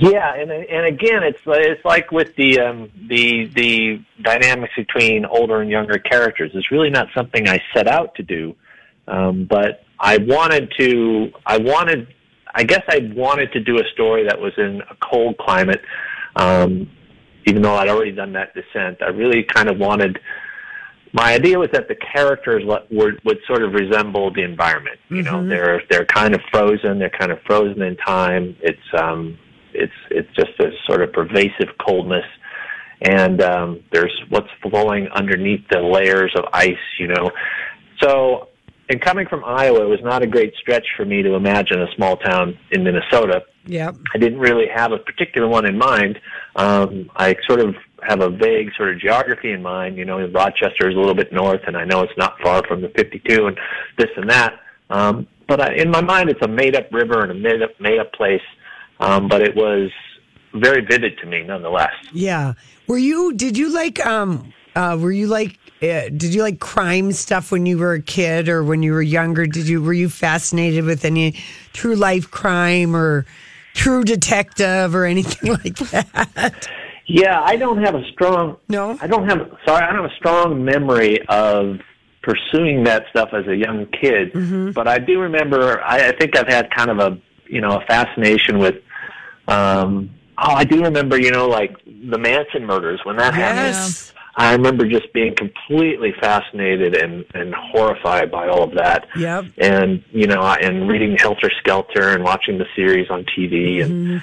Yeah, 0.00 0.34
and 0.34 0.50
and 0.50 0.86
again, 0.86 1.22
it's 1.22 1.40
it's 1.46 1.84
like 1.84 2.10
with 2.10 2.34
the 2.36 2.60
um, 2.60 2.90
the 3.08 3.46
the 3.54 4.02
dynamics 4.22 4.72
between 4.76 5.24
older 5.24 5.60
and 5.60 5.70
younger 5.70 5.98
characters. 5.98 6.50
It's 6.54 6.70
really 6.70 6.90
not 6.90 7.08
something 7.14 7.48
I 7.48 7.60
set 7.74 7.86
out 7.86 8.14
to 8.16 8.22
do, 8.22 8.54
um, 9.08 9.46
but 9.48 9.84
I 9.98 10.18
wanted 10.18 10.72
to. 10.78 11.30
I 11.44 11.58
wanted. 11.58 12.08
I 12.54 12.64
guess 12.64 12.82
I 12.88 13.12
wanted 13.14 13.52
to 13.52 13.60
do 13.60 13.78
a 13.78 13.84
story 13.92 14.24
that 14.24 14.40
was 14.40 14.52
in 14.56 14.80
a 14.90 14.96
cold 14.96 15.36
climate, 15.38 15.82
um, 16.36 16.90
even 17.46 17.62
though 17.62 17.74
I'd 17.74 17.88
already 17.88 18.12
done 18.12 18.32
that 18.32 18.54
descent. 18.54 19.02
I 19.02 19.08
really 19.08 19.42
kind 19.42 19.68
of 19.68 19.78
wanted. 19.78 20.18
My 21.12 21.32
idea 21.34 21.58
was 21.58 21.68
that 21.72 21.88
the 21.88 21.94
characters 21.94 22.62
would 22.90 23.20
would 23.24 23.38
sort 23.46 23.62
of 23.62 23.72
resemble 23.72 24.32
the 24.32 24.42
environment. 24.42 24.98
You 25.08 25.22
know, 25.22 25.46
they're 25.46 25.82
they're 25.90 26.06
kind 26.06 26.34
of 26.34 26.40
frozen. 26.50 26.98
They're 26.98 27.10
kind 27.10 27.30
of 27.30 27.40
frozen 27.42 27.82
in 27.82 27.96
time. 27.96 28.56
It's 28.60 28.78
um, 28.98 29.38
it's 29.76 29.92
it's 30.10 30.34
just 30.34 30.58
a 30.60 30.70
sort 30.86 31.02
of 31.02 31.12
pervasive 31.12 31.68
coldness, 31.86 32.24
and 33.02 33.42
um, 33.42 33.82
there's 33.92 34.12
what's 34.28 34.48
flowing 34.62 35.08
underneath 35.08 35.66
the 35.70 35.80
layers 35.80 36.32
of 36.36 36.44
ice. 36.52 36.74
You 36.98 37.08
know, 37.08 37.30
so 38.00 38.48
and 38.88 39.00
coming 39.00 39.26
from 39.26 39.44
Iowa, 39.44 39.82
it 39.82 39.88
was 39.88 40.00
not 40.02 40.22
a 40.22 40.26
great 40.26 40.54
stretch 40.60 40.86
for 40.96 41.04
me 41.04 41.22
to 41.22 41.34
imagine 41.34 41.80
a 41.80 41.92
small 41.96 42.16
town 42.16 42.58
in 42.70 42.84
Minnesota. 42.84 43.42
Yeah, 43.66 43.92
I 44.14 44.18
didn't 44.18 44.38
really 44.38 44.66
have 44.74 44.92
a 44.92 44.98
particular 44.98 45.48
one 45.48 45.66
in 45.66 45.76
mind. 45.76 46.20
Um, 46.54 47.10
I 47.16 47.34
sort 47.46 47.60
of 47.60 47.74
have 48.02 48.20
a 48.20 48.30
vague 48.30 48.70
sort 48.76 48.94
of 48.94 49.00
geography 49.00 49.52
in 49.52 49.62
mind. 49.62 49.96
You 49.96 50.04
know, 50.04 50.24
Rochester 50.28 50.88
is 50.88 50.94
a 50.94 50.98
little 50.98 51.14
bit 51.14 51.32
north, 51.32 51.62
and 51.66 51.76
I 51.76 51.84
know 51.84 52.02
it's 52.02 52.16
not 52.16 52.40
far 52.40 52.62
from 52.66 52.80
the 52.80 52.88
52 52.90 53.46
and 53.46 53.58
this 53.98 54.10
and 54.16 54.30
that. 54.30 54.60
Um, 54.90 55.26
but 55.48 55.60
I, 55.60 55.74
in 55.74 55.90
my 55.90 56.00
mind, 56.00 56.30
it's 56.30 56.42
a 56.42 56.48
made-up 56.48 56.92
river 56.92 57.22
and 57.22 57.30
a 57.30 57.34
made-up 57.34 57.70
made-up 57.80 58.12
place. 58.12 58.42
Um, 59.00 59.28
but 59.28 59.42
it 59.42 59.54
was 59.54 59.90
very 60.54 60.84
vivid 60.84 61.18
to 61.18 61.26
me, 61.26 61.42
nonetheless. 61.42 61.92
Yeah. 62.12 62.54
Were 62.86 62.98
you? 62.98 63.32
Did 63.34 63.56
you 63.58 63.72
like? 63.72 64.04
Um. 64.04 64.52
Uh. 64.74 64.96
Were 65.00 65.12
you 65.12 65.26
like? 65.26 65.58
Uh, 65.82 66.08
did 66.08 66.34
you 66.34 66.42
like 66.42 66.58
crime 66.58 67.12
stuff 67.12 67.52
when 67.52 67.66
you 67.66 67.76
were 67.76 67.92
a 67.92 68.02
kid 68.02 68.48
or 68.48 68.64
when 68.64 68.82
you 68.82 68.92
were 68.92 69.02
younger? 69.02 69.46
Did 69.46 69.68
you? 69.68 69.82
Were 69.82 69.92
you 69.92 70.08
fascinated 70.08 70.84
with 70.84 71.04
any 71.04 71.32
true 71.72 71.94
life 71.96 72.30
crime 72.30 72.96
or 72.96 73.26
true 73.74 74.04
detective 74.04 74.94
or 74.94 75.04
anything 75.04 75.52
like 75.64 75.76
that? 75.90 76.68
Yeah, 77.06 77.40
I 77.42 77.56
don't 77.56 77.82
have 77.84 77.94
a 77.94 78.02
strong. 78.12 78.56
No, 78.68 78.98
I 79.00 79.06
don't 79.06 79.28
have. 79.28 79.38
Sorry, 79.66 79.82
I 79.82 79.92
don't 79.92 80.02
have 80.02 80.10
a 80.10 80.16
strong 80.16 80.64
memory 80.64 81.20
of 81.28 81.78
pursuing 82.22 82.84
that 82.84 83.04
stuff 83.10 83.28
as 83.32 83.46
a 83.46 83.54
young 83.54 83.86
kid. 83.86 84.32
Mm-hmm. 84.32 84.70
But 84.72 84.88
I 84.88 84.98
do 84.98 85.20
remember. 85.20 85.80
I, 85.82 86.08
I 86.08 86.16
think 86.16 86.36
I've 86.36 86.48
had 86.48 86.70
kind 86.70 86.90
of 86.90 86.98
a 86.98 87.18
you 87.48 87.60
know 87.60 87.80
a 87.80 87.84
fascination 87.86 88.58
with. 88.58 88.76
Um, 89.48 90.10
oh, 90.38 90.52
I 90.52 90.64
do 90.64 90.82
remember. 90.82 91.18
You 91.20 91.30
know, 91.30 91.48
like 91.48 91.76
the 91.84 92.18
Manson 92.18 92.64
murders 92.66 93.00
when 93.04 93.16
that 93.16 93.34
Yes. 93.34 94.08
happened. 94.10 94.12
I 94.38 94.52
remember 94.52 94.86
just 94.86 95.10
being 95.14 95.34
completely 95.34 96.12
fascinated 96.20 96.94
and, 96.94 97.24
and 97.32 97.54
horrified 97.54 98.30
by 98.30 98.48
all 98.48 98.64
of 98.64 98.74
that. 98.74 99.06
Yep. 99.16 99.46
And 99.58 100.04
you 100.10 100.26
know, 100.26 100.42
and 100.42 100.88
reading 100.88 101.16
Helter 101.16 101.50
Skelter 101.60 102.10
and 102.10 102.22
watching 102.22 102.58
the 102.58 102.66
series 102.76 103.08
on 103.10 103.24
TV 103.24 103.82
and 103.82 103.92
Mm-hmm. 104.06 104.18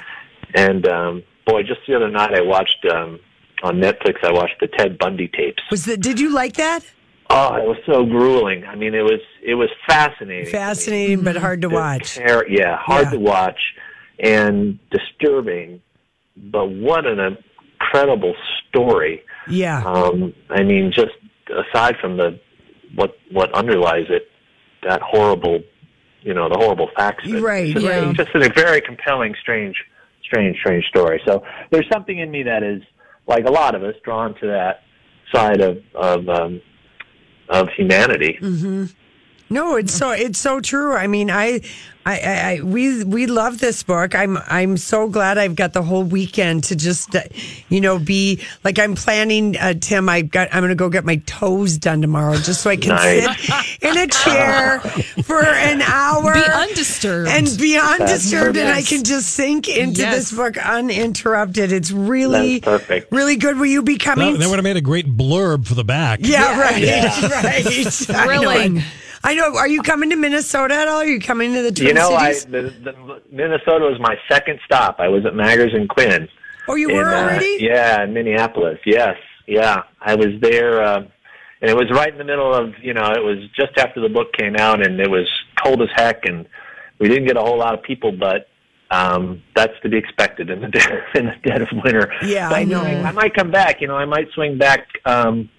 and 0.56 0.88
um, 0.88 1.24
boy, 1.48 1.64
just 1.64 1.80
the 1.88 1.96
other 1.96 2.10
night 2.10 2.34
I 2.36 2.42
watched 2.42 2.86
um, 2.86 3.20
on 3.64 3.78
Netflix. 3.78 4.24
I 4.24 4.32
watched 4.32 4.60
the 4.60 4.68
Ted 4.68 5.00
Bundy 5.00 5.28
tapes. 5.30 5.64
Was 5.72 5.86
that? 5.86 6.00
Did 6.02 6.20
you 6.20 6.30
like 6.32 6.54
that? 6.58 6.86
Oh, 7.32 7.56
it 7.56 7.66
was 7.66 7.78
so 7.88 8.06
grueling. 8.06 8.66
I 8.66 8.76
mean, 8.76 8.94
it 8.94 9.02
was 9.02 9.20
it 9.42 9.56
was 9.56 9.70
fascinating. 9.88 10.52
Fascinating, 10.52 11.24
but 11.24 11.38
hard 11.38 11.62
to 11.64 11.70
The 11.70 11.74
watch. 11.74 12.16
ter- 12.18 12.46
yeah, 12.48 12.78
hard 12.78 13.06
Yeah. 13.06 13.12
to 13.14 13.20
watch 13.20 13.60
and 14.24 14.80
disturbing. 14.90 15.82
But 16.36 16.68
what 16.70 17.06
an 17.06 17.38
incredible 17.80 18.34
story. 18.68 19.22
Yeah. 19.48 19.84
Um, 19.84 20.34
I 20.50 20.64
mean, 20.64 20.92
just 20.92 21.12
aside 21.50 21.96
from 22.02 22.18
the 22.18 22.40
what 22.96 23.16
what 23.32 23.54
underlies 23.54 24.06
it, 24.10 24.30
that 24.84 25.02
horrible, 25.02 25.62
you 26.22 26.34
know, 26.34 26.50
the 26.50 26.58
horrible 26.58 26.90
facts. 26.96 27.28
Right, 27.30 27.66
It's 27.66 27.74
just, 27.74 27.86
yeah. 27.86 28.14
just 28.14 28.30
a 28.36 28.50
very 28.54 28.82
compelling, 28.82 29.36
strange, 29.40 29.76
strange, 30.24 30.58
strange 30.58 30.86
story. 30.86 31.22
So 31.26 31.44
there's 31.72 31.88
something 31.92 32.18
in 32.18 32.32
me 32.32 32.44
that 32.44 32.64
is, 32.64 32.82
like 33.28 33.46
a 33.46 33.52
lot 33.52 33.76
of 33.76 33.84
us, 33.84 33.96
drawn 34.04 34.34
to 34.36 34.48
that 34.48 34.82
side 35.34 35.62
of 35.62 35.78
of 35.94 36.28
um, 36.30 36.62
of 37.50 37.70
humanity. 37.76 38.38
hmm 38.40 38.86
No, 39.54 39.76
it's 39.76 39.94
so 39.94 40.12
it's 40.26 40.40
so 40.40 40.60
true. 40.60 40.94
I 40.96 41.08
mean, 41.08 41.30
I, 41.32 41.62
I, 42.06 42.20
I, 42.20 42.52
I 42.58 42.62
we 42.62 43.04
we 43.06 43.28
love 43.28 43.60
this 43.60 43.84
book. 43.84 44.14
I'm 44.16 44.38
I'm 44.48 44.76
so 44.78 45.08
glad 45.08 45.38
I've 45.38 45.56
got 45.56 45.72
the 45.74 45.82
whole 45.84 46.04
weekend 46.04 46.66
to 46.66 46.76
just, 46.76 47.16
uh, 47.16 47.22
you 47.70 47.80
know, 47.80 47.98
be 48.00 48.42
like 48.66 48.78
I'm 48.80 48.96
planning. 48.96 49.56
Uh, 49.58 49.74
Tim, 49.80 50.10
I 50.10 50.22
got 50.24 50.50
I'm 50.52 50.60
going 50.62 50.70
to 50.70 50.76
go 50.76 50.90
get 50.90 51.06
my 51.06 51.18
toes 51.26 51.78
done 51.78 52.02
tomorrow, 52.02 52.36
just 52.36 52.62
so 52.62 52.70
I 52.72 52.76
can 52.78 52.90
Nice. 52.90 53.48
sit 53.48 53.90
in 53.90 53.98
a 53.98 54.08
chair 54.08 54.80
for 55.24 55.42
an 55.46 55.82
hour, 55.82 56.34
Be 56.34 56.44
undisturbed. 56.44 57.30
and 57.30 57.46
be 57.58 57.76
That's 57.76 58.02
undisturbed, 58.02 58.58
and 58.58 58.68
I 58.70 58.82
can 58.82 59.04
just 59.06 59.30
sink 59.30 59.70
into 59.70 60.02
Yes. 60.02 60.16
this 60.16 60.32
book 60.34 60.58
uninterrupted. 60.58 61.72
It's 61.72 61.92
really 61.92 62.60
That's 62.60 62.84
perfect. 62.84 63.12
really 63.14 63.38
good. 63.38 63.58
Will 63.58 63.66
you 63.68 63.82
be 63.82 63.98
coming? 63.98 64.34
That, 64.34 64.40
that 64.40 64.50
would 64.50 64.58
have 64.58 64.64
made 64.66 64.76
a 64.78 64.82
great 64.82 65.16
blurb 65.16 65.66
for 65.68 65.76
the 65.76 65.86
back. 65.86 66.20
Yeah, 66.24 66.60
right, 66.60 66.84
right. 67.44 67.66
I 68.10 68.26
know 68.26 68.42
Thrilling. 68.42 68.84
I 69.24 69.36
know. 69.36 69.56
Are 69.58 69.68
you 69.68 69.82
coming 69.82 70.10
to 70.10 70.16
Minnesota 70.16 70.74
at 70.76 70.88
all? 70.88 70.98
Are 70.98 71.06
you 71.06 71.20
coming 71.20 71.54
to 71.54 71.62
the 71.62 71.72
Twin 71.72 71.88
You 71.88 71.94
know, 71.94 72.14
I 72.14 72.34
Cities? 72.34 72.52
the, 72.84 72.92
the, 72.92 73.22
Minnesota 73.32 73.86
was 73.86 74.00
my 74.00 74.18
second 74.30 74.60
stop. 74.66 74.98
I 75.00 75.08
was 75.08 75.26
at 75.26 75.34
Magers 75.34 75.74
and 75.76 75.88
Quinn. 75.88 76.28
oh, 76.68 76.76
you 76.76 76.90
in, 76.90 76.98
were 76.98 77.14
uh, 77.14 77.24
already? 77.24 77.58
yeah, 77.60 78.04
in 78.04 78.14
Minneapolis. 78.14 78.80
Yes, 78.86 79.16
yeah. 79.48 79.84
I 80.02 80.16
was 80.16 80.28
there, 80.42 80.84
uh, 80.84 80.98
and 81.62 81.72
it 81.72 81.76
was 81.76 81.90
right 81.92 82.12
in 82.12 82.18
the 82.18 82.26
middle 82.26 82.54
of 82.54 82.74
you 82.82 82.94
know, 82.94 83.12
it 83.12 83.24
was 83.24 83.38
just 83.56 83.78
after 83.78 84.02
the 84.02 84.10
book 84.10 84.34
came 84.34 84.56
out, 84.58 84.86
and 84.86 85.00
it 85.00 85.10
was 85.10 85.30
cold 85.64 85.82
as 85.82 85.90
heck, 85.96 86.26
and 86.26 86.46
we 87.00 87.08
didn't 87.08 87.26
get 87.26 87.38
a 87.38 87.42
whole 87.42 87.58
lot 87.58 87.74
of 87.74 87.84
people, 87.84 88.12
but. 88.12 88.48
Um, 88.92 89.42
that's 89.56 89.74
to 89.82 89.90
be 89.90 89.98
expected 89.98 90.52
in 90.52 90.62
the 90.62 90.68
dead, 90.68 91.04
in 91.16 91.26
the 91.26 91.36
dead 91.44 91.64
of 91.64 91.70
winter. 91.84 92.14
Yeah, 92.24 92.50
But 92.50 92.60
I 92.60 92.64
know. 92.64 92.84
I 92.84 93.12
might 93.12 93.34
come 93.34 93.50
back. 93.50 93.82
You 93.82 93.88
know, 93.88 93.96
I 93.96 94.06
might 94.06 94.30
swing 94.36 94.60
back 94.60 94.86
um, 95.06 95.50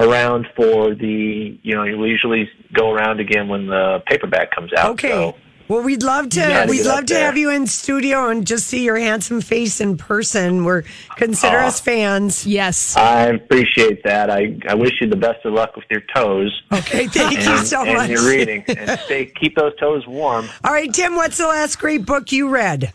around 0.00 0.48
for 0.56 0.94
the. 0.94 1.58
You 1.62 1.74
know, 1.76 1.82
we 1.82 2.08
usually 2.08 2.50
go 2.72 2.90
around 2.90 3.20
again 3.20 3.48
when 3.48 3.66
the 3.66 4.02
paperback 4.06 4.50
comes 4.50 4.72
out. 4.72 4.90
Okay. 4.92 5.10
So. 5.10 5.34
Well, 5.70 5.84
we'd 5.84 6.02
love 6.02 6.30
to. 6.30 6.66
We'd 6.68 6.84
love 6.84 7.06
to 7.06 7.14
there. 7.14 7.26
have 7.26 7.36
you 7.36 7.50
in 7.50 7.64
studio 7.68 8.28
and 8.28 8.44
just 8.44 8.66
see 8.66 8.82
your 8.82 8.98
handsome 8.98 9.40
face 9.40 9.80
in 9.80 9.96
person. 9.96 10.64
We're 10.64 10.82
consider 11.14 11.58
Aw. 11.58 11.68
us 11.68 11.78
fans. 11.78 12.44
Yes. 12.44 12.96
I 12.96 13.26
appreciate 13.26 14.02
that. 14.02 14.30
I, 14.30 14.58
I 14.68 14.74
wish 14.74 15.00
you 15.00 15.06
the 15.06 15.14
best 15.14 15.44
of 15.44 15.52
luck 15.52 15.76
with 15.76 15.84
your 15.88 16.02
toes. 16.12 16.60
Okay, 16.72 17.06
thank 17.06 17.38
and, 17.38 17.46
you 17.46 17.56
so 17.58 17.84
much. 17.84 17.88
and 17.88 17.96
much. 17.98 18.10
your 18.10 18.28
reading. 18.28 18.64
And 18.66 18.98
stay 18.98 19.26
keep 19.26 19.54
those 19.54 19.76
toes 19.78 20.04
warm. 20.08 20.48
All 20.64 20.72
right, 20.72 20.92
Tim. 20.92 21.14
What's 21.14 21.38
the 21.38 21.46
last 21.46 21.78
great 21.78 22.04
book 22.04 22.32
you 22.32 22.48
read? 22.48 22.92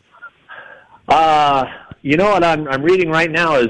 Uh 1.08 1.68
you 2.02 2.18
know 2.18 2.32
what 2.32 2.44
I'm 2.44 2.68
I'm 2.68 2.82
reading 2.82 3.10
right 3.10 3.32
now 3.32 3.56
is 3.56 3.70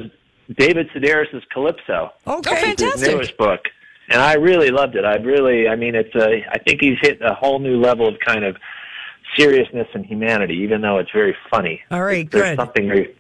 David 0.57 0.89
Sedaris' 0.95 1.41
Calypso. 1.51 2.11
Okay, 2.27 2.75
His 2.77 3.01
newest 3.01 3.37
book. 3.37 3.61
And 4.09 4.21
I 4.21 4.33
really 4.33 4.69
loved 4.69 4.95
it. 4.95 5.03
I 5.03 5.15
really 5.15 5.67
I 5.67 5.75
mean 5.75 5.95
it's 5.95 6.13
a 6.15 6.45
I 6.51 6.59
think 6.59 6.81
he's 6.81 6.97
hit 7.01 7.21
a 7.21 7.33
whole 7.33 7.59
new 7.59 7.79
level 7.79 8.07
of 8.07 8.15
kind 8.25 8.43
of 8.43 8.55
seriousness 9.37 9.87
and 9.93 10.05
humanity, 10.05 10.55
even 10.55 10.81
though 10.81 10.99
it's 10.99 11.11
very 11.11 11.35
funny. 11.49 11.81
All 11.91 12.03
right, 12.03 12.29
There's 12.29 12.51
good. 12.51 12.57
something 12.57 12.87
very 12.87 13.15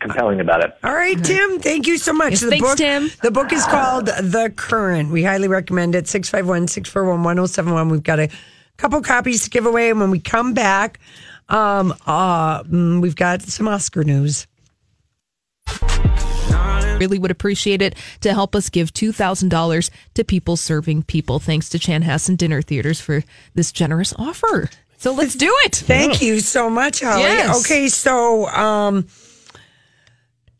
compelling 0.00 0.40
about 0.40 0.64
it. 0.64 0.76
All 0.84 0.94
right, 0.94 1.22
Tim. 1.24 1.58
Thank 1.58 1.86
you 1.86 1.98
so 1.98 2.12
much. 2.12 2.32
Yes, 2.32 2.40
the 2.42 2.50
thanks, 2.50 2.68
book, 2.68 2.78
Tim. 2.78 3.10
The 3.22 3.30
book 3.30 3.52
is 3.52 3.64
called 3.64 4.06
The 4.06 4.52
Current. 4.54 5.10
We 5.10 5.24
highly 5.24 5.48
recommend 5.48 5.94
it. 5.94 6.06
651 6.08 6.68
641 6.68 7.22
1071. 7.22 7.88
We've 7.88 8.02
got 8.02 8.20
a 8.20 8.28
couple 8.76 9.00
copies 9.02 9.44
to 9.44 9.50
give 9.50 9.66
away. 9.66 9.90
And 9.90 10.00
when 10.00 10.10
we 10.10 10.20
come 10.20 10.54
back, 10.54 11.00
um, 11.48 11.94
uh, 12.06 12.62
mm, 12.64 13.00
we've 13.00 13.16
got 13.16 13.42
some 13.42 13.66
Oscar 13.66 14.04
news. 14.04 14.46
Really 16.98 17.18
would 17.18 17.30
appreciate 17.30 17.80
it 17.82 17.94
to 18.20 18.32
help 18.34 18.54
us 18.54 18.68
give 18.68 18.92
$2,000 18.92 19.90
to 20.14 20.24
people 20.24 20.56
serving 20.56 21.04
people. 21.04 21.38
Thanks 21.38 21.68
to 21.70 21.78
Chanhassen 21.78 22.36
Dinner 22.36 22.62
Theaters 22.62 23.00
for 23.00 23.22
this 23.54 23.72
generous 23.72 24.12
offer. 24.18 24.68
So 24.98 25.12
let's 25.12 25.34
do 25.34 25.52
it. 25.64 25.76
Thank 25.76 26.20
you 26.20 26.40
so 26.40 26.68
much, 26.68 27.00
Holly. 27.00 27.22
Yes. 27.22 27.60
Okay, 27.64 27.86
so 27.88 28.46
um, 28.48 29.06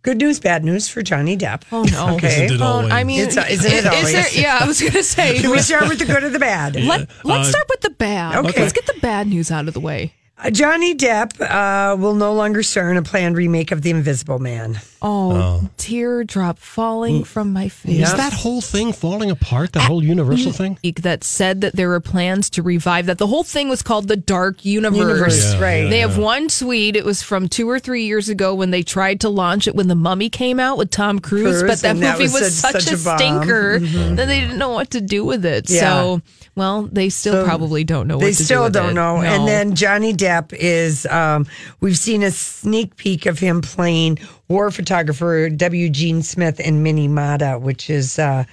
good 0.02 0.18
news, 0.18 0.38
bad 0.38 0.64
news 0.64 0.88
for 0.88 1.02
Johnny 1.02 1.36
Depp. 1.36 1.62
Oh, 1.72 1.82
no. 1.82 2.14
Okay. 2.16 2.44
Isn't 2.44 2.56
it 2.56 2.60
Well, 2.60 2.76
always? 2.78 2.92
I 2.92 3.02
mean, 3.04 3.20
It's- 3.22 3.50
isn't 3.50 3.70
it 3.72 3.78
is 3.80 3.86
always? 3.86 4.12
there- 4.12 4.30
yeah, 4.42 4.58
I 4.60 4.66
was 4.66 4.80
going 4.80 4.92
to 4.92 5.02
say. 5.02 5.40
Can 5.40 5.50
we 5.50 5.58
start 5.58 5.88
with 5.88 5.98
the 5.98 6.04
good 6.06 6.22
or 6.22 6.30
the 6.30 6.38
bad? 6.38 6.76
Let, 6.76 7.08
let's 7.24 7.48
Uh, 7.48 7.50
start 7.50 7.66
with 7.68 7.80
the 7.80 7.90
bad. 7.90 8.46
Okay. 8.46 8.60
Let's 8.60 8.72
get 8.72 8.86
the 8.86 8.98
bad 9.00 9.26
news 9.26 9.50
out 9.50 9.66
of 9.66 9.74
the 9.74 9.80
way. 9.80 10.14
Uh, 10.40 10.50
Johnny 10.50 10.94
Depp 10.94 11.40
uh, 11.40 11.96
will 11.96 12.14
no 12.14 12.32
longer 12.32 12.62
star 12.62 12.90
in 12.92 12.96
a 12.96 13.02
planned 13.02 13.36
remake 13.36 13.72
of 13.72 13.82
The 13.82 13.90
Invisible 13.90 14.38
Man. 14.38 14.80
Oh, 15.02 15.68
teardrop 15.76 16.58
falling 16.58 17.22
from 17.24 17.52
my 17.52 17.68
face. 17.68 18.02
Is 18.08 18.14
that 18.14 18.32
whole 18.32 18.60
thing 18.60 18.92
falling 18.92 19.30
apart? 19.30 19.72
That 19.72 19.82
whole 19.82 20.02
Universal 20.02 20.52
thing? 20.52 20.78
that 21.02 21.22
said 21.24 21.60
that 21.60 21.74
there 21.76 21.88
were 21.88 22.00
plans 22.00 22.50
to 22.50 22.62
revive 22.62 23.06
that. 23.06 23.18
The 23.18 23.26
whole 23.26 23.44
thing 23.44 23.68
was 23.68 23.82
called 23.82 24.08
the 24.08 24.16
Dark 24.16 24.64
Universe. 24.64 24.98
Universe, 24.98 25.54
Yeah, 25.54 25.60
right. 25.60 25.82
yeah, 25.84 25.88
they 25.90 25.98
have 26.00 26.18
one 26.18 26.48
tweet. 26.48 26.96
It 26.96 27.04
was 27.04 27.22
from 27.22 27.48
two 27.48 27.68
or 27.70 27.78
three 27.78 28.04
years 28.04 28.28
ago 28.28 28.54
when 28.54 28.70
they 28.70 28.82
tried 28.82 29.20
to 29.20 29.28
launch 29.28 29.66
it 29.68 29.74
when 29.76 29.86
The 29.88 29.94
Mummy 29.94 30.30
came 30.30 30.58
out 30.60 30.78
with 30.78 30.90
Tom 30.90 31.18
Cruise, 31.20 31.60
Cruise, 31.60 31.62
but 31.62 31.78
that 31.82 31.90
and 31.90 32.02
that 32.02 32.12
movie 32.18 32.24
was 32.32 32.42
was, 32.42 32.56
such- 32.58 32.72
such, 32.74 32.82
such 32.84 32.92
a, 32.92 33.00
a 33.00 33.04
bomb. 33.04 33.18
stinker 33.18 33.80
Mhm. 33.80 34.16
that 34.16 34.26
they 34.26 34.40
didn't 34.40 34.58
know 34.58 34.70
what 34.70 34.90
to 34.90 35.00
do 35.00 35.24
with 35.24 35.44
it. 35.44 35.70
Yeah. 35.70 35.80
So, 35.80 36.22
well, 36.56 36.82
they 36.90 37.08
still 37.08 37.34
So 37.34 37.44
probably 37.44 37.84
don't 37.84 38.08
know 38.08 38.18
They 38.18 38.26
what 38.26 38.32
to 38.32 38.38
do 38.38 38.44
still 38.44 38.64
with 38.64 38.72
don't 38.72 38.90
it. 38.90 38.94
know. 38.94 39.16
No. 39.20 39.22
And 39.22 39.46
then 39.46 39.74
Johnny 39.76 40.12
Depp 40.12 40.27
is, 40.52 41.06
um, 41.06 41.46
we've 41.80 41.98
seen 41.98 42.22
a 42.22 42.30
sneak 42.30 42.96
peek 42.96 43.26
of 43.26 43.38
him 43.38 43.60
playing 43.60 44.18
war 44.48 44.70
photographer 44.70 45.48
W. 45.48 45.88
Gene 45.90 46.22
Smith 46.22 46.60
in 46.60 46.82
Minamata, 46.84 47.60
which 47.60 47.90
is, 47.90 48.18
uh, 48.18 48.44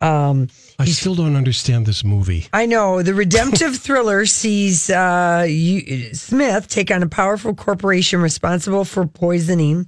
um, 0.00 0.48
I 0.78 0.86
still 0.86 1.14
don't 1.14 1.36
understand 1.36 1.84
this 1.84 2.02
movie. 2.04 2.46
I 2.52 2.64
know 2.66 3.02
the 3.02 3.12
redemptive 3.14 3.76
thriller 3.86 4.24
sees 4.24 4.88
uh, 4.88 5.44
you, 5.46 6.14
Smith 6.14 6.68
take 6.68 6.90
on 6.90 7.02
a 7.02 7.08
powerful 7.08 7.54
corporation 7.54 8.20
responsible 8.22 8.84
for 8.84 9.06
poisoning 9.06 9.86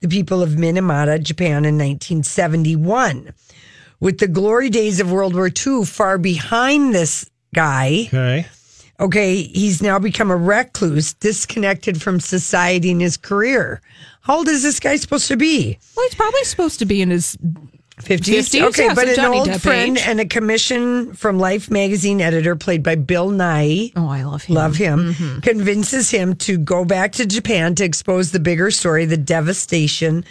the 0.00 0.08
people 0.08 0.42
of 0.42 0.50
Minamata, 0.50 1.22
Japan, 1.22 1.64
in 1.64 1.78
1971. 1.78 3.32
With 4.00 4.18
the 4.18 4.28
glory 4.28 4.68
days 4.68 5.00
of 5.00 5.10
World 5.10 5.34
War 5.34 5.48
II 5.48 5.86
far 5.86 6.18
behind 6.18 6.94
this 6.94 7.30
guy, 7.54 8.04
Okay. 8.08 8.46
Okay, 9.00 9.42
he's 9.42 9.82
now 9.82 9.98
become 9.98 10.30
a 10.30 10.36
recluse, 10.36 11.14
disconnected 11.14 12.00
from 12.00 12.20
society 12.20 12.90
and 12.92 13.00
his 13.00 13.16
career. 13.16 13.80
How 14.22 14.36
old 14.38 14.48
is 14.48 14.62
this 14.62 14.78
guy 14.80 14.96
supposed 14.96 15.28
to 15.28 15.36
be? 15.36 15.78
well, 15.96 16.06
he's 16.06 16.14
probably 16.14 16.44
supposed 16.44 16.78
to 16.78 16.84
be 16.86 17.02
in 17.02 17.10
his 17.10 17.36
50s? 18.00 18.54
50s, 18.54 18.62
Okay, 18.68 18.86
yeah, 18.86 18.94
but 18.94 19.04
so 19.04 19.10
an 19.10 19.16
Johnny 19.16 19.38
old 19.38 19.48
Depp 19.48 19.60
friend 19.60 19.98
age. 19.98 20.04
and 20.06 20.20
a 20.20 20.24
commission 20.26 21.12
from 21.14 21.38
Life 21.38 21.70
magazine 21.70 22.20
editor 22.20 22.56
played 22.56 22.82
by 22.82 22.94
Bill 22.94 23.30
Nighy. 23.30 23.92
Oh, 23.96 24.08
I 24.08 24.22
love 24.22 24.44
him. 24.44 24.54
Love 24.54 24.76
him. 24.76 25.14
Mhm. 25.14 25.42
Convinces 25.42 26.10
him 26.10 26.34
to 26.36 26.56
go 26.58 26.84
back 26.84 27.12
to 27.12 27.26
Japan 27.26 27.74
to 27.76 27.84
expose 27.84 28.30
the 28.30 28.40
bigger 28.40 28.70
story, 28.70 29.04
the 29.06 29.16
devastation 29.16 30.24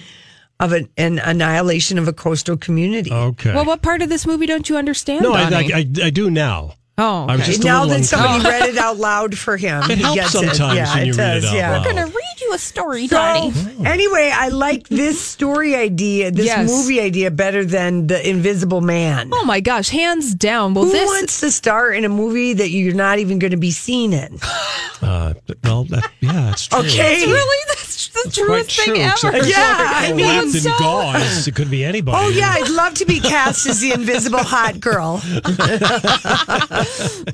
of 0.60 0.72
an, 0.72 0.88
an 0.98 1.20
annihilation 1.20 1.98
of 1.98 2.08
a 2.08 2.14
coastal 2.14 2.58
community. 2.58 3.12
Okay. 3.12 3.54
Well, 3.54 3.66
what 3.66 3.82
part 3.82 4.02
of 4.02 4.10
this 4.10 4.26
movie 4.26 4.46
don't 4.46 4.70
you 4.70 4.78
understand? 4.78 5.24
no, 5.24 5.34
I, 5.34 5.44
I, 5.44 5.60
I, 5.74 5.86
I 6.06 6.10
do 6.10 6.30
now. 6.30 6.74
Oh, 6.96 7.26
I 7.28 7.38
was 7.38 7.46
just 7.48 7.64
now 7.64 7.86
that 7.88 8.04
somebody 8.06 8.36
unclear. 8.36 8.52
read 8.60 8.70
it 8.70 8.78
out 8.78 8.98
loud 8.98 9.36
for 9.36 9.58
him, 9.58 9.82
It 9.90 9.98
he 9.98 10.04
helps 10.04 10.16
gets 10.20 10.32
sometimes 10.34 10.74
it. 10.74 10.76
Yeah, 10.76 10.98
it 10.98 11.18
read 11.18 11.38
it 11.38 11.42
does. 11.42 11.54
yeah. 11.54 11.72
loud. 11.72 11.88
I'm 11.88 11.96
gonna 11.96 12.06
read 12.06 12.42
you 12.42 12.54
a 12.54 12.58
story, 12.60 13.08
So 13.08 13.16
Donnie. 13.18 13.52
anyway, 13.84 14.32
I 14.32 14.50
like 14.50 14.88
this 14.90 15.20
story 15.20 15.76
idea, 15.76 16.30
this 16.30 16.46
Yes. 16.46 16.70
movie 16.70 17.02
idea 17.02 17.32
better 17.32 17.66
than 17.66 18.06
the 18.06 18.30
Invisible 18.30 18.82
Man. 18.82 19.30
Oh 19.34 19.44
my 19.44 19.60
gosh, 19.60 19.90
hands 19.90 20.36
down. 20.36 20.76
Well, 20.76 20.86
Who 20.86 20.92
this 20.92 21.08
wants 21.08 21.40
to 21.40 21.50
star 21.50 21.92
in 21.92 22.06
a 22.06 22.10
movie 22.10 22.54
that 22.54 22.70
you're 22.70 22.94
not 22.94 23.18
even 23.18 23.40
going 23.40 23.52
to 23.52 23.58
be 23.58 23.72
seen 23.72 24.14
in? 24.14 24.40
Uh, 25.04 25.34
well, 25.66 25.84
that, 25.84 26.10
yeah, 26.22 26.52
it's 26.52 26.68
true. 26.68 26.80
Okay. 26.80 27.16
It's 27.18 27.26
really 27.26 27.66
that's 27.68 28.08
the 28.08 28.22
It's 28.26 28.38
truest 28.38 28.72
thing 28.72 28.86
true, 28.96 29.04
ever. 29.04 29.36
it's 29.36 29.50
Yeah, 29.50 29.58
like 29.58 29.80
I 29.96 30.10
all 30.12 30.16
mean, 30.16 30.26
wrapped 30.26 30.46
in 30.56 30.62
so- 30.62 30.78
gauze. 30.80 31.46
It 31.50 31.56
could 31.56 31.70
be 31.70 31.84
anybody. 31.84 32.18
Oh 32.22 32.30
yeah, 32.30 32.52
I'd 32.54 32.70
love 32.70 32.94
to 32.94 33.06
be 33.06 33.20
cast 33.20 33.68
as 33.68 33.82
the 33.82 33.92
invisible 33.92 34.40
hot 34.40 34.80
girl. 34.80 35.22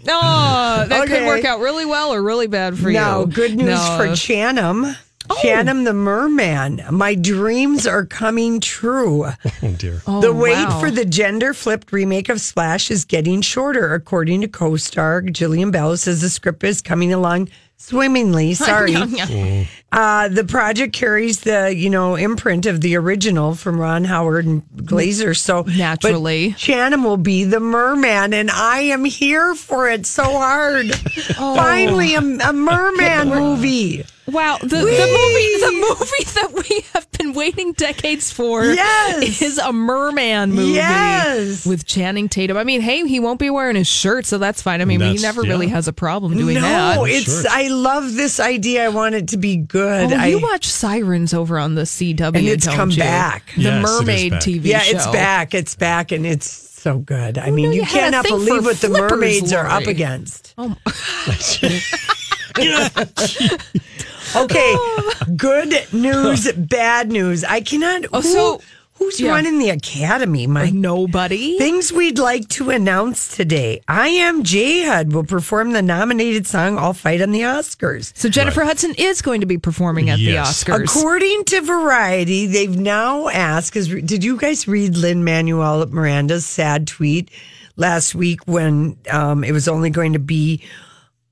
Oh, 0.07 0.85
that 0.87 1.03
Okay. 1.03 1.19
could 1.19 1.27
work 1.27 1.45
out 1.45 1.59
really 1.59 1.85
well 1.85 2.13
or 2.13 2.21
really 2.21 2.47
bad 2.47 2.77
for 2.77 2.91
now, 2.91 3.19
you. 3.21 3.25
No, 3.25 3.31
good 3.31 3.55
news 3.55 3.67
No. 3.67 3.97
for 3.97 4.07
Chanum. 4.09 4.95
Oh. 5.31 5.35
Chanum 5.43 5.83
the 5.85 5.93
merman. 5.93 6.83
My 6.91 7.13
dreams 7.13 7.85
are 7.85 8.05
coming 8.05 8.59
true. 8.59 9.27
Oh, 9.61 9.71
dear. 9.77 10.01
Oh, 10.07 10.21
the 10.21 10.33
wait 10.33 10.53
wow. 10.53 10.79
for 10.79 10.89
the 10.89 11.05
gender 11.05 11.53
flipped 11.53 11.91
remake 11.91 12.29
of 12.29 12.39
Splash 12.41 12.89
is 12.89 13.03
getting 13.05 13.41
shorter, 13.41 13.93
according 13.93 14.41
to 14.41 14.47
co 14.47 14.77
star 14.77 15.21
Jillian 15.21 15.71
Bell, 15.71 15.95
says 15.97 16.21
the 16.21 16.29
script 16.29 16.63
is 16.63 16.81
coming 16.81 17.11
along 17.13 17.49
swimmingly. 17.77 18.53
Sorry. 18.55 18.93
Mm. 18.93 19.67
Yeah, 19.91 19.99
yeah. 19.99 20.25
Uh, 20.25 20.27
the 20.29 20.43
project 20.43 20.93
carries 20.93 21.41
the 21.41 21.73
you 21.75 21.89
know 21.89 22.15
imprint 22.15 22.65
of 22.65 22.81
the 22.81 22.95
original 22.95 23.55
from 23.55 23.79
Ron 23.79 24.03
Howard 24.05 24.45
and 24.45 24.63
Grazer. 24.85 25.33
So 25.33 25.63
Naturally. 25.63 26.49
but 26.49 26.57
Channing 26.57 27.03
will 27.03 27.17
be 27.17 27.43
the 27.43 27.59
merman, 27.59 28.33
and 28.33 28.49
I 28.51 28.79
am 28.81 29.05
here 29.05 29.55
for 29.55 29.89
it 29.89 30.05
so 30.05 30.23
hard. 30.23 30.91
Oh. 31.39 31.55
Finally, 31.55 32.15
a, 32.15 32.19
a 32.19 32.53
merman 32.53 33.29
movie. 33.29 34.03
Wow, 34.27 34.57
the, 34.61 34.67
the 34.67 34.83
Whee! 34.85 34.91
movie 34.91 35.57
the 35.59 35.87
movie 35.89 36.23
that 36.35 36.65
we 36.69 36.81
have 36.93 37.11
been 37.13 37.33
waiting 37.33 37.73
decades 37.73 38.31
for 38.31 38.63
Yes! 38.63 39.41
is 39.41 39.57
a 39.57 39.73
merman 39.73 40.51
movie 40.51 40.73
Yes! 40.73 41.65
with 41.65 41.87
Channing 41.87 42.29
Tatum. 42.29 42.55
I 42.55 42.63
mean, 42.63 42.81
hey, 42.81 43.07
he 43.07 43.19
won't 43.19 43.39
be 43.39 43.49
wearing 43.49 43.75
his 43.75 43.87
shirt, 43.87 44.27
so 44.27 44.37
that's 44.37 44.61
fine. 44.61 44.81
I 44.81 44.85
mean, 44.85 44.99
he 44.99 45.17
That's- 45.17 45.23
never 45.23 45.41
really 45.41 45.65
has 45.69 45.87
a 45.87 45.93
problem 45.93 46.37
doing 46.37 46.53
no, 46.55 46.61
that. 46.61 46.99
it's 47.07 47.43
I 47.47 47.69
love 47.69 48.13
this 48.13 48.39
idea. 48.39 48.85
I 48.85 48.89
want 48.89 49.15
it 49.15 49.29
to 49.29 49.37
be 49.37 49.57
good. 49.57 49.78
Oh, 49.87 50.15
I, 50.15 50.27
you 50.27 50.39
watch 50.39 50.67
Sirens 50.67 51.33
over 51.33 51.57
on 51.59 51.75
the 51.75 51.83
CW, 51.83 52.35
And 52.35 52.47
it's 52.47 52.65
don't 52.65 52.75
come 52.75 52.89
you? 52.91 52.97
back. 52.97 53.53
The 53.55 53.61
Yes, 53.63 53.83
Mermaid 53.83 54.31
back. 54.31 54.41
TV 54.41 54.65
yeah, 54.65 54.79
show. 54.79 54.95
it's 54.97 55.07
back. 55.07 55.53
It's 55.53 55.75
back, 55.75 56.11
and 56.11 56.25
it's 56.25 56.49
so 56.49 56.97
good. 56.99 57.37
I 57.37 57.51
mean, 57.51 57.69
knew 57.69 57.75
you 57.75 57.81
you 57.81 57.87
cannot 57.87 58.25
believe 58.25 58.57
for 58.57 58.61
what 58.63 58.77
the 58.77 58.87
flippers, 58.87 59.11
mermaids 59.11 59.53
are 59.53 59.67
up 59.67 59.85
against. 59.87 60.53
Oh, 60.57 60.75
Okay, 64.35 64.75
good 65.37 65.87
news, 65.91 66.51
bad 66.53 67.11
news. 67.11 67.43
I 67.43 67.61
cannot. 67.61 68.05
Oh, 68.13 68.21
who- 68.21 68.27
so- 68.31 68.61
who's 68.99 69.19
yeah. 69.19 69.31
running 69.31 69.57
the 69.57 69.69
academy? 69.71 70.45
My 70.45 70.69
nobody. 70.69 71.57
things 71.57 71.91
we'd 71.91 72.19
like 72.19 72.47
to 72.49 72.69
announce 72.69 73.35
today. 73.35 73.81
I 73.87 74.09
am 74.09 74.43
J 74.43 74.83
HUD 74.85 75.11
will 75.13 75.23
perform 75.23 75.71
the 75.71 75.81
nominated 75.81 76.45
song 76.45 76.77
"I'll 76.77 76.93
Fight" 76.93 77.21
on 77.21 77.31
the 77.31 77.41
Oscars. 77.41 78.15
So 78.15 78.29
Jennifer 78.29 78.63
Hudson 78.63 78.93
is 78.97 79.21
going 79.21 79.41
to 79.41 79.47
be 79.47 79.57
performing 79.57 80.09
at 80.09 80.19
Yes. 80.19 80.63
the 80.63 80.71
Oscars. 80.73 80.83
According 80.83 81.45
to 81.45 81.61
Variety, 81.61 82.45
they've 82.45 82.77
now 82.77 83.29
asked. 83.29 83.73
Because 83.73 83.87
did 83.87 84.23
you 84.23 84.37
guys 84.37 84.67
read 84.67 84.95
Lin-Manuel 84.95 85.87
Miranda's 85.87 86.45
sad 86.45 86.87
tweet 86.87 87.31
last 87.77 88.13
week 88.13 88.41
when 88.45 88.97
um, 89.09 89.43
it 89.43 89.51
was 89.53 89.67
only 89.67 89.89
going 89.89 90.13
to 90.13 90.19
be 90.19 90.61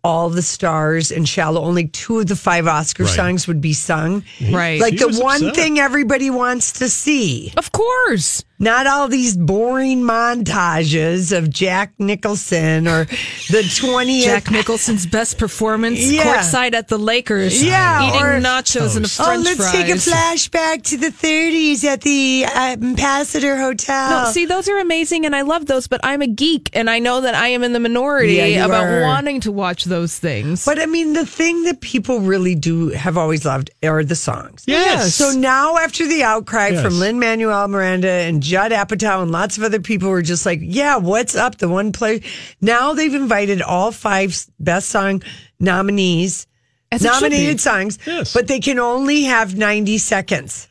all 0.03 0.29
the 0.29 0.41
stars 0.41 1.11
and 1.11 1.27
shallow? 1.27 1.61
Only 1.63 1.87
two 1.87 2.19
of 2.19 2.27
the 2.27 2.35
five 2.35 2.67
Oscar 2.67 3.03
Right. 3.03 3.15
songs 3.15 3.47
would 3.47 3.61
be 3.61 3.73
sung. 3.73 4.23
Right. 4.51 4.79
Like 4.79 4.93
He 4.93 4.99
the 4.99 5.19
one 5.21 5.37
upset. 5.43 5.55
thing 5.55 5.79
everybody 5.79 6.29
wants 6.29 6.71
to 6.73 6.89
see. 6.89 7.51
of 7.57 7.71
course. 7.71 8.43
Not 8.59 8.87
all 8.87 9.07
these 9.07 9.37
boring 9.37 10.01
montages 10.01 11.35
of 11.35 11.49
Jack 11.51 11.93
Nicholson 11.99 12.87
or 12.87 13.05
the 13.05 13.11
20th. 13.61 14.23
Jack 14.23 14.49
Nicholson's 14.49 15.05
best 15.05 15.37
performance 15.37 15.99
Yeah. 16.11 16.23
courtside 16.23 16.73
at 16.73 16.87
the 16.87 16.97
Lakers. 16.97 17.63
Yeah, 17.63 18.09
eating 18.09 18.21
or- 18.21 18.39
nachos 18.41 18.95
and 18.95 19.05
a 19.05 19.09
Oh, 19.19 19.25
French 19.25 19.45
let's 19.45 19.57
fries. 19.57 19.71
take 19.71 19.89
a 19.89 19.97
flashback 19.99 20.83
to 20.85 20.97
the 20.97 21.11
30s 21.11 21.83
at 21.83 22.01
the 22.01 22.45
uh, 22.47 22.59
Ambassador 22.71 23.57
Hotel. 23.57 24.25
No, 24.25 24.31
see, 24.31 24.45
those 24.45 24.67
are 24.67 24.79
amazing, 24.79 25.25
and 25.25 25.35
I 25.35 25.41
love 25.41 25.67
those. 25.67 25.87
But 25.87 26.01
I'm 26.03 26.21
a 26.23 26.27
geek, 26.27 26.69
and 26.73 26.89
I 26.89 26.97
know 26.99 27.21
that 27.21 27.35
I 27.35 27.49
am 27.49 27.63
in 27.63 27.73
the 27.73 27.79
minority 27.79 28.33
Yeah, 28.35 28.65
about 28.65 28.85
are. 28.87 29.01
wanting 29.03 29.39
to 29.41 29.51
watch 29.51 29.83
those 29.85 30.17
things. 30.17 30.65
But 30.65 30.79
I 30.79 30.85
mean, 30.87 31.13
the 31.13 31.25
thing 31.25 31.63
that 31.65 31.81
people 31.81 32.21
really 32.21 32.55
do 32.55 32.89
have 32.89 33.17
always 33.17 33.45
loved 33.45 33.69
are 33.83 34.03
the 34.03 34.15
songs. 34.15 34.63
Yes. 34.65 35.13
So 35.15 35.31
now, 35.31 35.77
after 35.77 36.07
the 36.07 36.23
outcry 36.23 36.69
Yes. 36.69 36.81
from 36.83 36.99
Lin-Manuel 36.99 37.67
Miranda 37.67 38.09
and 38.09 38.41
Judd 38.47 38.71
Apatow 38.71 39.21
and 39.21 39.31
lots 39.31 39.57
of 39.57 39.63
other 39.63 39.79
people 39.79 40.09
were 40.09 40.21
just 40.21 40.45
like, 40.45 40.59
yeah, 40.61 40.95
what's 40.97 41.35
up? 41.35 41.57
The 41.57 41.67
one 41.67 41.91
play. 41.91 42.21
Now 42.61 42.93
they've 42.93 43.13
invited 43.13 43.61
all 43.61 43.91
five 43.91 44.35
best 44.59 44.89
song 44.89 45.21
nominees, 45.59 46.47
As 46.91 47.03
nominated 47.03 47.59
songs, 47.59 47.99
Yes. 48.05 48.33
but 48.33 48.47
they 48.47 48.59
can 48.59 48.79
only 48.79 49.23
have 49.23 49.55
90 49.57 49.97
seconds. 49.97 50.67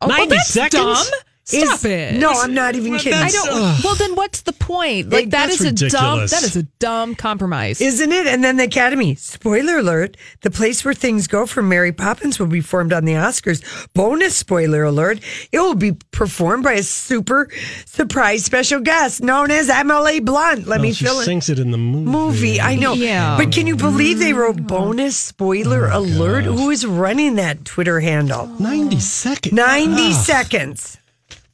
oh, 0.00 0.08
well, 0.08 0.18
90 0.18 0.34
that's 0.36 0.48
seconds? 0.48 1.10
dumb. 1.10 1.20
Stop 1.52 1.74
Is- 1.76 1.84
it. 1.84 2.14
No, 2.14 2.30
I'm 2.32 2.54
not 2.54 2.74
even 2.74 2.96
kidding. 2.98 3.14
I 3.14 3.28
don't. 3.28 3.48
Ugh. 3.50 3.80
Well, 3.84 3.94
then 3.94 4.14
what's 4.14 4.42
the 4.42 4.52
point? 4.52 5.10
Like 5.10 5.30
that 5.30 5.48
That's 5.48 5.60
is 5.60 5.82
a 5.82 5.88
dumb. 5.90 6.18
That 6.20 6.42
is 6.42 6.56
a 6.56 6.62
dumb 6.80 7.14
compromise. 7.14 7.80
Isn't 7.80 8.10
it? 8.12 8.26
And 8.26 8.42
then 8.42 8.56
the 8.56 8.64
Academy. 8.64 9.14
Spoiler 9.16 9.78
alert: 9.78 10.16
the 10.42 10.50
place 10.50 10.84
where 10.84 10.94
things 10.94 11.26
go 11.26 11.46
for 11.46 11.62
Mary 11.62 11.92
Poppins 11.92 12.38
will 12.38 12.46
be 12.46 12.60
formed 12.60 12.92
on 12.92 13.04
the 13.04 13.12
Oscars. 13.12 13.62
Bonus 13.94 14.36
spoiler 14.36 14.82
alert: 14.84 15.20
it 15.52 15.58
will 15.60 15.74
be 15.74 15.92
performed 16.10 16.64
by 16.64 16.72
a 16.74 16.82
super 16.82 17.48
surprise 17.86 18.44
special 18.44 18.80
guest 18.80 19.22
known 19.22 19.50
as 19.50 19.68
Emily 19.68 20.20
Blunt. 20.20 20.66
Let 20.66 20.80
Oh, 20.80 20.82
me 20.82 20.92
she 20.92 21.04
fill 21.04 21.18
in. 21.20 21.24
sings 21.24 21.48
it 21.48 21.58
in 21.58 21.70
the 21.70 21.78
movie. 21.78 22.10
Movie, 22.10 22.60
I 22.60 22.76
know. 22.76 22.94
Yeah. 22.94 23.36
But 23.36 23.52
can 23.52 23.66
you 23.66 23.76
believe 23.76 24.18
they 24.18 24.32
wrote 24.32 24.66
bonus 24.66 25.16
spoiler 25.16 25.86
alert? 25.88 26.44
Who 26.44 26.70
is 26.70 26.86
running 26.86 27.36
that 27.36 27.64
Twitter 27.64 28.00
handle? 28.00 28.46
90 28.58 28.98
seconds. 29.00 29.52
90 29.54 30.02
Ah. 30.02 30.12
seconds. 30.12 30.98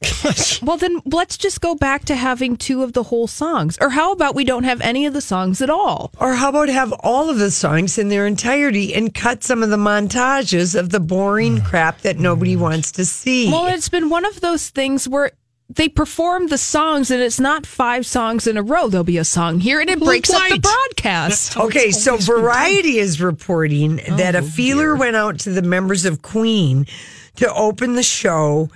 well, 0.61 0.77
then 0.77 1.01
let's 1.05 1.37
just 1.37 1.61
go 1.61 1.75
back 1.75 2.05
to 2.05 2.15
having 2.15 2.55
two 2.55 2.83
of 2.83 2.93
the 2.93 3.03
whole 3.03 3.27
songs, 3.27 3.77
or 3.81 3.89
how 3.89 4.11
about 4.11 4.35
we 4.35 4.45
don't 4.45 4.63
have 4.63 4.79
any 4.81 5.05
of 5.05 5.13
the 5.13 5.21
songs 5.21 5.61
at 5.61 5.69
all? 5.69 6.11
Or 6.19 6.33
how 6.33 6.49
about 6.49 6.69
have 6.69 6.93
all 7.01 7.29
of 7.29 7.37
the 7.37 7.51
songs 7.51 7.97
in 7.97 8.09
their 8.09 8.25
entirety 8.25 8.93
and 8.93 9.13
cut 9.13 9.43
some 9.43 9.61
of 9.61 9.69
the 9.69 9.77
montages 9.77 10.77
of 10.77 10.89
the 10.89 10.99
boring 10.99 11.57
mm. 11.57 11.65
crap 11.65 12.01
that 12.01 12.17
nobody 12.17 12.55
mm. 12.55 12.59
wants 12.59 12.91
to 12.93 13.05
see? 13.05 13.51
Well, 13.51 13.67
it's 13.67 13.89
been 13.89 14.09
one 14.09 14.25
of 14.25 14.39
those 14.39 14.69
things 14.69 15.07
where 15.07 15.31
they 15.69 15.87
perform 15.87 16.47
the 16.47 16.57
songs 16.57 17.11
and 17.11 17.21
it's 17.21 17.39
not 17.39 17.65
five 17.65 18.05
songs 18.05 18.47
in 18.47 18.57
a 18.57 18.63
row. 18.63 18.87
There'll 18.89 19.03
be 19.03 19.19
a 19.19 19.25
song 19.25 19.59
here 19.59 19.79
and 19.79 19.89
it 19.89 19.99
breaks 19.99 20.31
up 20.31 20.49
the 20.49 20.59
broadcast. 20.59 21.57
Okay, 21.69 21.91
so 21.91 22.17
Variety 22.17 22.97
is 22.97 23.21
reporting 23.21 23.97
that 24.07 24.35
Oh, 24.35 24.39
a 24.39 24.41
feeler 24.41 24.95
went 24.95 25.15
out 25.15 25.39
to 25.39 25.51
the 25.51 25.61
members 25.61 26.05
of 26.05 26.21
Queen 26.21 26.87
to 27.35 27.53
open 27.53 27.93
the 27.95 28.03
show 28.03 28.69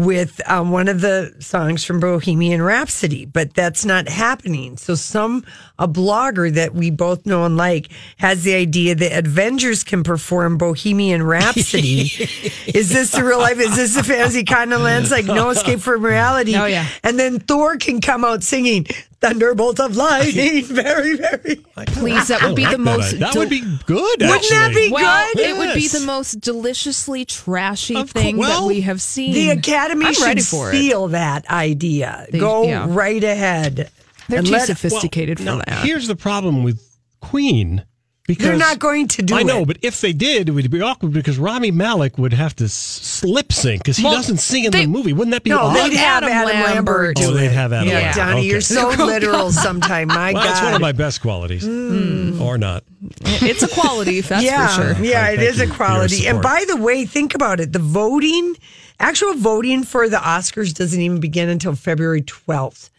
with 0.00 0.40
um, 0.48 0.70
one 0.70 0.88
of 0.88 1.02
the 1.02 1.34
songs 1.40 1.84
from 1.84 2.00
Bohemian 2.00 2.62
Rhapsody, 2.62 3.26
but 3.26 3.52
that's 3.52 3.84
not 3.84 4.08
happening. 4.08 4.78
So, 4.78 4.94
some 4.94 5.44
a 5.78 5.86
blogger 5.86 6.52
that 6.54 6.74
we 6.74 6.90
both 6.90 7.26
know 7.26 7.44
and 7.44 7.56
like 7.56 7.90
has 8.16 8.42
the 8.42 8.54
idea 8.54 8.94
that 8.94 9.26
Avengers 9.26 9.84
can 9.84 10.02
perform 10.02 10.56
Bohemian 10.56 11.22
Rhapsody. 11.22 12.00
is 12.66 12.88
this 12.88 13.10
the 13.10 13.22
real 13.22 13.38
life? 13.38 13.58
Is 13.58 13.76
this 13.76 13.96
a 13.96 14.02
fantasy 14.02 14.44
kind 14.44 14.72
of 14.72 14.80
lens? 14.80 15.10
Like 15.10 15.26
no 15.26 15.50
escape 15.50 15.80
from 15.80 16.02
reality? 16.02 16.56
Oh, 16.56 16.64
yeah. 16.66 16.86
And 17.02 17.18
then 17.18 17.38
Thor 17.38 17.76
can 17.76 18.00
come 18.00 18.24
out 18.24 18.42
singing 18.42 18.86
Thunderbolt 19.20 19.78
of 19.80 19.96
Lightning. 19.96 20.64
Very, 20.64 21.16
very. 21.16 21.56
Please, 21.86 22.28
that 22.28 22.42
would 22.42 22.56
be 22.56 22.64
I 22.64 22.72
the 22.72 22.78
like 22.78 22.96
most. 22.98 23.10
That, 23.12 23.20
that 23.20 23.32
del- 23.34 23.42
would 23.42 23.50
be 23.50 23.60
good. 23.86 24.20
Wouldn't 24.20 24.48
that 24.50 24.72
be 24.74 24.90
well, 24.90 25.28
good? 25.34 25.40
it 25.46 25.56
would 25.58 25.74
be 25.74 25.88
the 25.88 26.00
most 26.00 26.40
deliciously 26.40 27.24
trashy 27.26 27.96
Of 27.96 28.12
cour- 28.14 28.22
thing 28.22 28.36
well, 28.38 28.62
that 28.62 28.66
we 28.68 28.80
have 28.82 29.02
seen. 29.02 29.34
The 29.34 29.50
Academy 29.50 30.06
I'm 30.06 30.14
should 30.14 30.24
ready 30.24 30.40
for 30.40 30.72
it. 30.72 31.10
that 31.10 31.46
idea. 31.50 32.26
They- 32.30 32.38
Go 32.38 32.64
yeah. 32.64 32.86
right 32.88 33.22
ahead. 33.22 33.90
They're 34.28 34.38
and 34.38 34.46
too 34.46 34.52
let- 34.54 34.66
sophisticated 34.66 35.38
Well, 35.40 35.58
for 35.60 35.70
now, 35.70 35.76
that. 35.76 35.84
Here's 35.86 36.06
the 36.06 36.16
problem 36.16 36.62
with 36.64 36.80
Queen. 37.20 37.84
Because 38.30 38.46
They're 38.46 38.56
not 38.56 38.78
going 38.78 39.08
to 39.08 39.22
do 39.22 39.34
it. 39.34 39.38
I 39.38 39.42
know, 39.42 39.62
it. 39.62 39.66
but 39.66 39.78
if 39.82 40.00
they 40.00 40.12
did, 40.12 40.48
it 40.48 40.52
would 40.52 40.70
be 40.70 40.80
awkward 40.80 41.12
because 41.12 41.36
Rami 41.38 41.70
Malek 41.72 42.16
would 42.16 42.32
have 42.32 42.54
to 42.56 42.64
s- 42.64 43.22
lip 43.24 43.52
sync 43.52 43.82
because 43.82 43.96
he 43.96 44.04
Well, 44.04 44.12
doesn't 44.14 44.38
sing 44.38 44.64
in 44.64 44.70
they- 44.70 44.82
the 44.84 44.86
movie. 44.90 45.12
Wouldn't 45.12 45.32
that 45.32 45.42
be 45.42 45.50
No, 45.50 45.58
odd? 45.62 45.74
they'd 45.76 45.96
have 45.96 46.22
Adam 46.22 46.30
Adam, 46.30 46.48
Lambert. 46.54 46.76
Lambert. 46.76 47.16
do 47.16 47.24
Oh, 47.24 47.32
they'd 47.34 47.46
it. 47.46 47.52
have 47.52 47.72
Adam 47.72 47.88
Yeah, 47.88 47.94
Lambert. 47.94 48.14
Donnie, 48.16 48.38
Okay. 48.40 48.46
you're 48.48 48.60
so 48.60 48.88
literal 49.04 49.50
sometime. 49.66 50.08
My 50.08 50.32
well, 50.32 50.42
God. 50.42 50.48
that's 50.48 50.62
one 50.62 50.74
of 50.74 50.80
my 50.80 50.92
best 50.92 51.20
qualities, 51.22 51.64
mm. 51.66 52.40
or 52.40 52.56
not. 52.58 52.84
It's 53.24 53.62
a 53.62 53.68
quality, 53.68 54.20
that's 54.20 54.44
yeah, 54.44 54.68
for 54.68 54.94
sure. 54.94 55.04
Yeah, 55.04 55.22
Right, 55.22 55.34
it 55.34 55.36
thank 55.38 55.50
is 55.50 55.56
you 55.58 55.62
a 55.64 55.66
for 55.66 55.70
your 55.70 55.76
quality. 55.76 56.16
And 56.28 56.36
support. 56.38 56.42
by 56.42 56.64
the 56.68 56.76
way, 56.76 57.06
think 57.06 57.34
about 57.34 57.58
it. 57.60 57.72
The 57.72 57.78
voting, 57.78 58.54
actual 59.00 59.34
voting 59.34 59.82
for 59.84 60.08
the 60.08 60.18
Oscars 60.18 60.72
doesn't 60.74 61.00
even 61.00 61.18
begin 61.20 61.48
until 61.48 61.74
February 61.74 62.22
12th. 62.22 62.90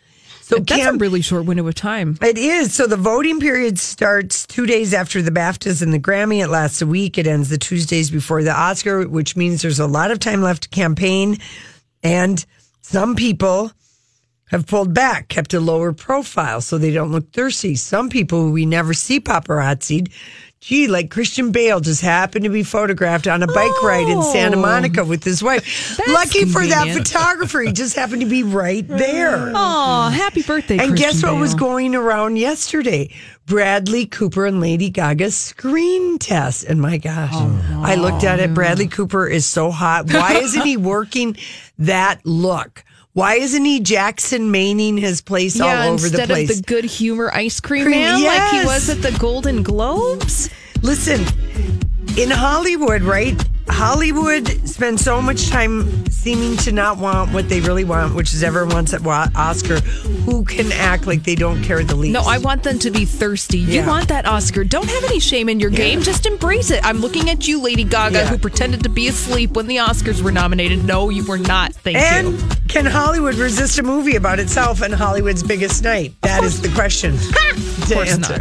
So 0.52 0.58
That's 0.58 0.82
Cam- 0.82 0.95
a 0.95 0.97
really 0.97 1.22
short 1.22 1.45
window 1.45 1.66
of 1.66 1.76
time. 1.76 2.18
It 2.22 2.38
is. 2.38 2.74
So 2.74 2.86
the 2.86 2.97
voting 2.97 3.39
period 3.39 3.80
starts 3.80 4.45
two 4.45 4.66
days 4.66 4.93
after 4.93 5.22
the 5.22 5.32
BAFTAs 5.32 5.82
and 5.82 5.93
the 5.93 5.99
Grammy. 5.99 6.43
It 6.43 6.49
lasts 6.49 6.82
a 6.82 6.86
week. 6.86 7.18
It 7.18 7.26
ends 7.26 7.47
the 7.47 7.58
Tuesdays 7.58 8.12
before 8.12 8.43
the 8.43 8.52
Oscar, 8.52 9.08
which 9.08 9.38
means 9.38 9.62
there's 9.62 9.80
a 9.80 9.88
lot 9.88 10.12
of 10.12 10.20
time 10.20 10.41
left 10.41 10.64
to 10.64 10.70
campaign. 10.70 11.38
And 12.04 12.45
some 12.82 13.16
people 13.16 13.72
have 14.49 14.68
pulled 14.68 14.93
back, 14.93 15.30
kept 15.30 15.54
a 15.54 15.62
lower 15.62 15.93
profile 15.93 16.60
so 16.60 16.78
they 16.78 16.91
don't 16.91 17.14
look 17.14 17.32
thirsty. 17.32 17.76
Some 17.76 18.10
people 18.10 18.52
we 18.52 18.66
never 18.66 18.93
see 18.93 19.22
paparazzi'd, 19.22 20.10
gee, 20.62 20.88
like 20.88 21.09
Christian 21.09 21.51
Bale 21.51 21.80
just 21.80 22.01
happened 22.01 22.43
to 22.45 22.49
be 22.49 22.62
photographed 22.64 23.28
on 23.28 23.41
a 23.43 23.47
bike 23.47 23.84
ride 23.84 24.07
in 24.07 24.22
Santa 24.22 24.57
Oh. 24.57 24.62
Monica 24.62 25.03
with 25.03 25.24
his 25.24 25.41
wife. 25.43 25.99
Lucky 26.07 26.45
for 26.45 26.66
that 26.66 26.95
photographer, 26.95 27.62
he 27.62 27.72
just 27.72 27.95
happened 27.95 28.22
to 28.22 28.28
be 28.28 28.43
right 28.43 28.88
there. 28.88 29.51
Oh, 29.64 30.09
happy 30.09 30.43
birthday, 30.43 30.78
And 30.78 30.95
guess 30.95 31.12
Christian 31.22 31.34
what 31.34 31.39
was 31.41 31.55
going 31.55 31.95
around 31.95 32.38
yesterday? 32.38 33.09
Bradley 33.47 34.05
Cooper 34.05 34.45
and 34.45 34.62
Lady 34.62 34.89
Gaga's 34.89 35.36
screen 35.36 36.18
test. 36.20 36.64
And 36.64 36.80
my 36.80 36.97
gosh, 36.97 37.32
oh, 37.34 37.82
I 37.84 37.95
looked 37.95 38.24
at 38.24 38.39
it. 38.39 38.53
Bradley 38.53 38.88
Cooper 38.88 39.28
is 39.28 39.45
so 39.45 39.72
hot. 39.72 40.12
Why 40.14 40.36
isn't 40.36 40.62
he 40.62 40.78
working 40.95 41.36
that 41.80 42.22
look? 42.26 42.84
Why 43.14 43.36
isn't 43.36 43.66
he 43.66 43.82
Jackson 43.82 44.53
Maining 44.53 44.97
his 44.97 45.22
place 45.22 45.57
yeah, 45.57 45.86
all 45.86 45.93
over 45.93 46.07
the 46.07 46.18
place? 46.18 46.30
instead 46.30 46.32
of 46.32 46.47
the 46.47 46.64
good 46.66 46.86
humor 46.86 47.30
ice 47.34 47.59
cream 47.59 47.84
Cream- 47.84 47.99
man 47.99 48.24
like 48.24 48.51
he 48.51 48.66
was 48.66 48.89
at 48.89 49.01
the 49.01 49.12
Golden 49.20 49.64
Globes. 49.64 50.49
Listen, 50.82 51.22
in 52.18 52.30
Hollywood, 52.32 53.01
right? 53.01 53.36
Hollywood 53.72 54.47
spends 54.69 55.03
so 55.03 55.22
much 55.22 55.49
time 55.49 56.05
seeming 56.09 56.55
to 56.57 56.72
not 56.72 56.97
want 56.97 57.32
what 57.34 57.49
they 57.49 57.61
really 57.61 57.84
want, 57.84 58.13
which 58.15 58.34
is 58.34 58.43
everyone 58.43 58.69
wants 58.76 58.93
an 58.93 59.05
Oscar. 59.07 59.80
Who 59.80 60.43
can 60.43 60.72
act 60.74 61.07
like 61.07 61.24
they 61.24 61.36
don't 61.36 61.63
care 61.63 61.84
the 61.84 61.95
least? 61.95 62.13
No, 62.13 62.22
I 62.22 62.38
want 62.38 62.63
them 62.63 62.78
to 62.80 62.91
be 62.91 63.05
thirsty. 63.05 63.57
You 63.59 63.86
want 63.88 64.09
that 64.09 64.26
Oscar. 64.26 64.63
Don't 64.63 64.88
have 64.89 65.03
any 65.05 65.19
shame 65.19 65.49
in 65.49 65.59
your 65.59 65.69
game. 65.72 66.01
Just 66.01 66.26
embrace 66.26 66.69
it. 66.69 66.82
I'm 66.84 66.97
looking 66.97 67.30
at 67.30 67.47
you, 67.47 67.59
Lady 67.61 67.84
Gaga, 67.84 68.17
Yeah. 68.17 68.28
who 68.28 68.38
pretended 68.38 68.84
to 68.84 68.89
be 68.89 69.07
asleep 69.07 69.51
when 69.51 69.67
the 69.67 69.78
Oscars 69.78 70.22
were 70.22 70.32
nominated. 70.32 70.86
No, 70.86 71.09
you 71.09 71.26
were 71.26 71.39
not. 71.39 71.74
Thank 71.74 71.97
and 71.97 72.28
you. 72.39 72.47
can 72.67 72.86
Hollywood 72.86 73.36
resist 73.36 73.80
a 73.80 73.84
movie 73.84 74.15
about 74.15 74.39
itself 74.39 74.82
and 74.82 74.93
Hollywood's 74.93 75.41
biggest 75.43 75.84
night? 75.84 76.13
That 76.22 76.43
is 76.43 76.61
the 76.61 76.69
question. 76.69 77.17
to 77.88 77.93
course 77.95 78.17
not. 78.17 78.32
answer. 78.32 78.38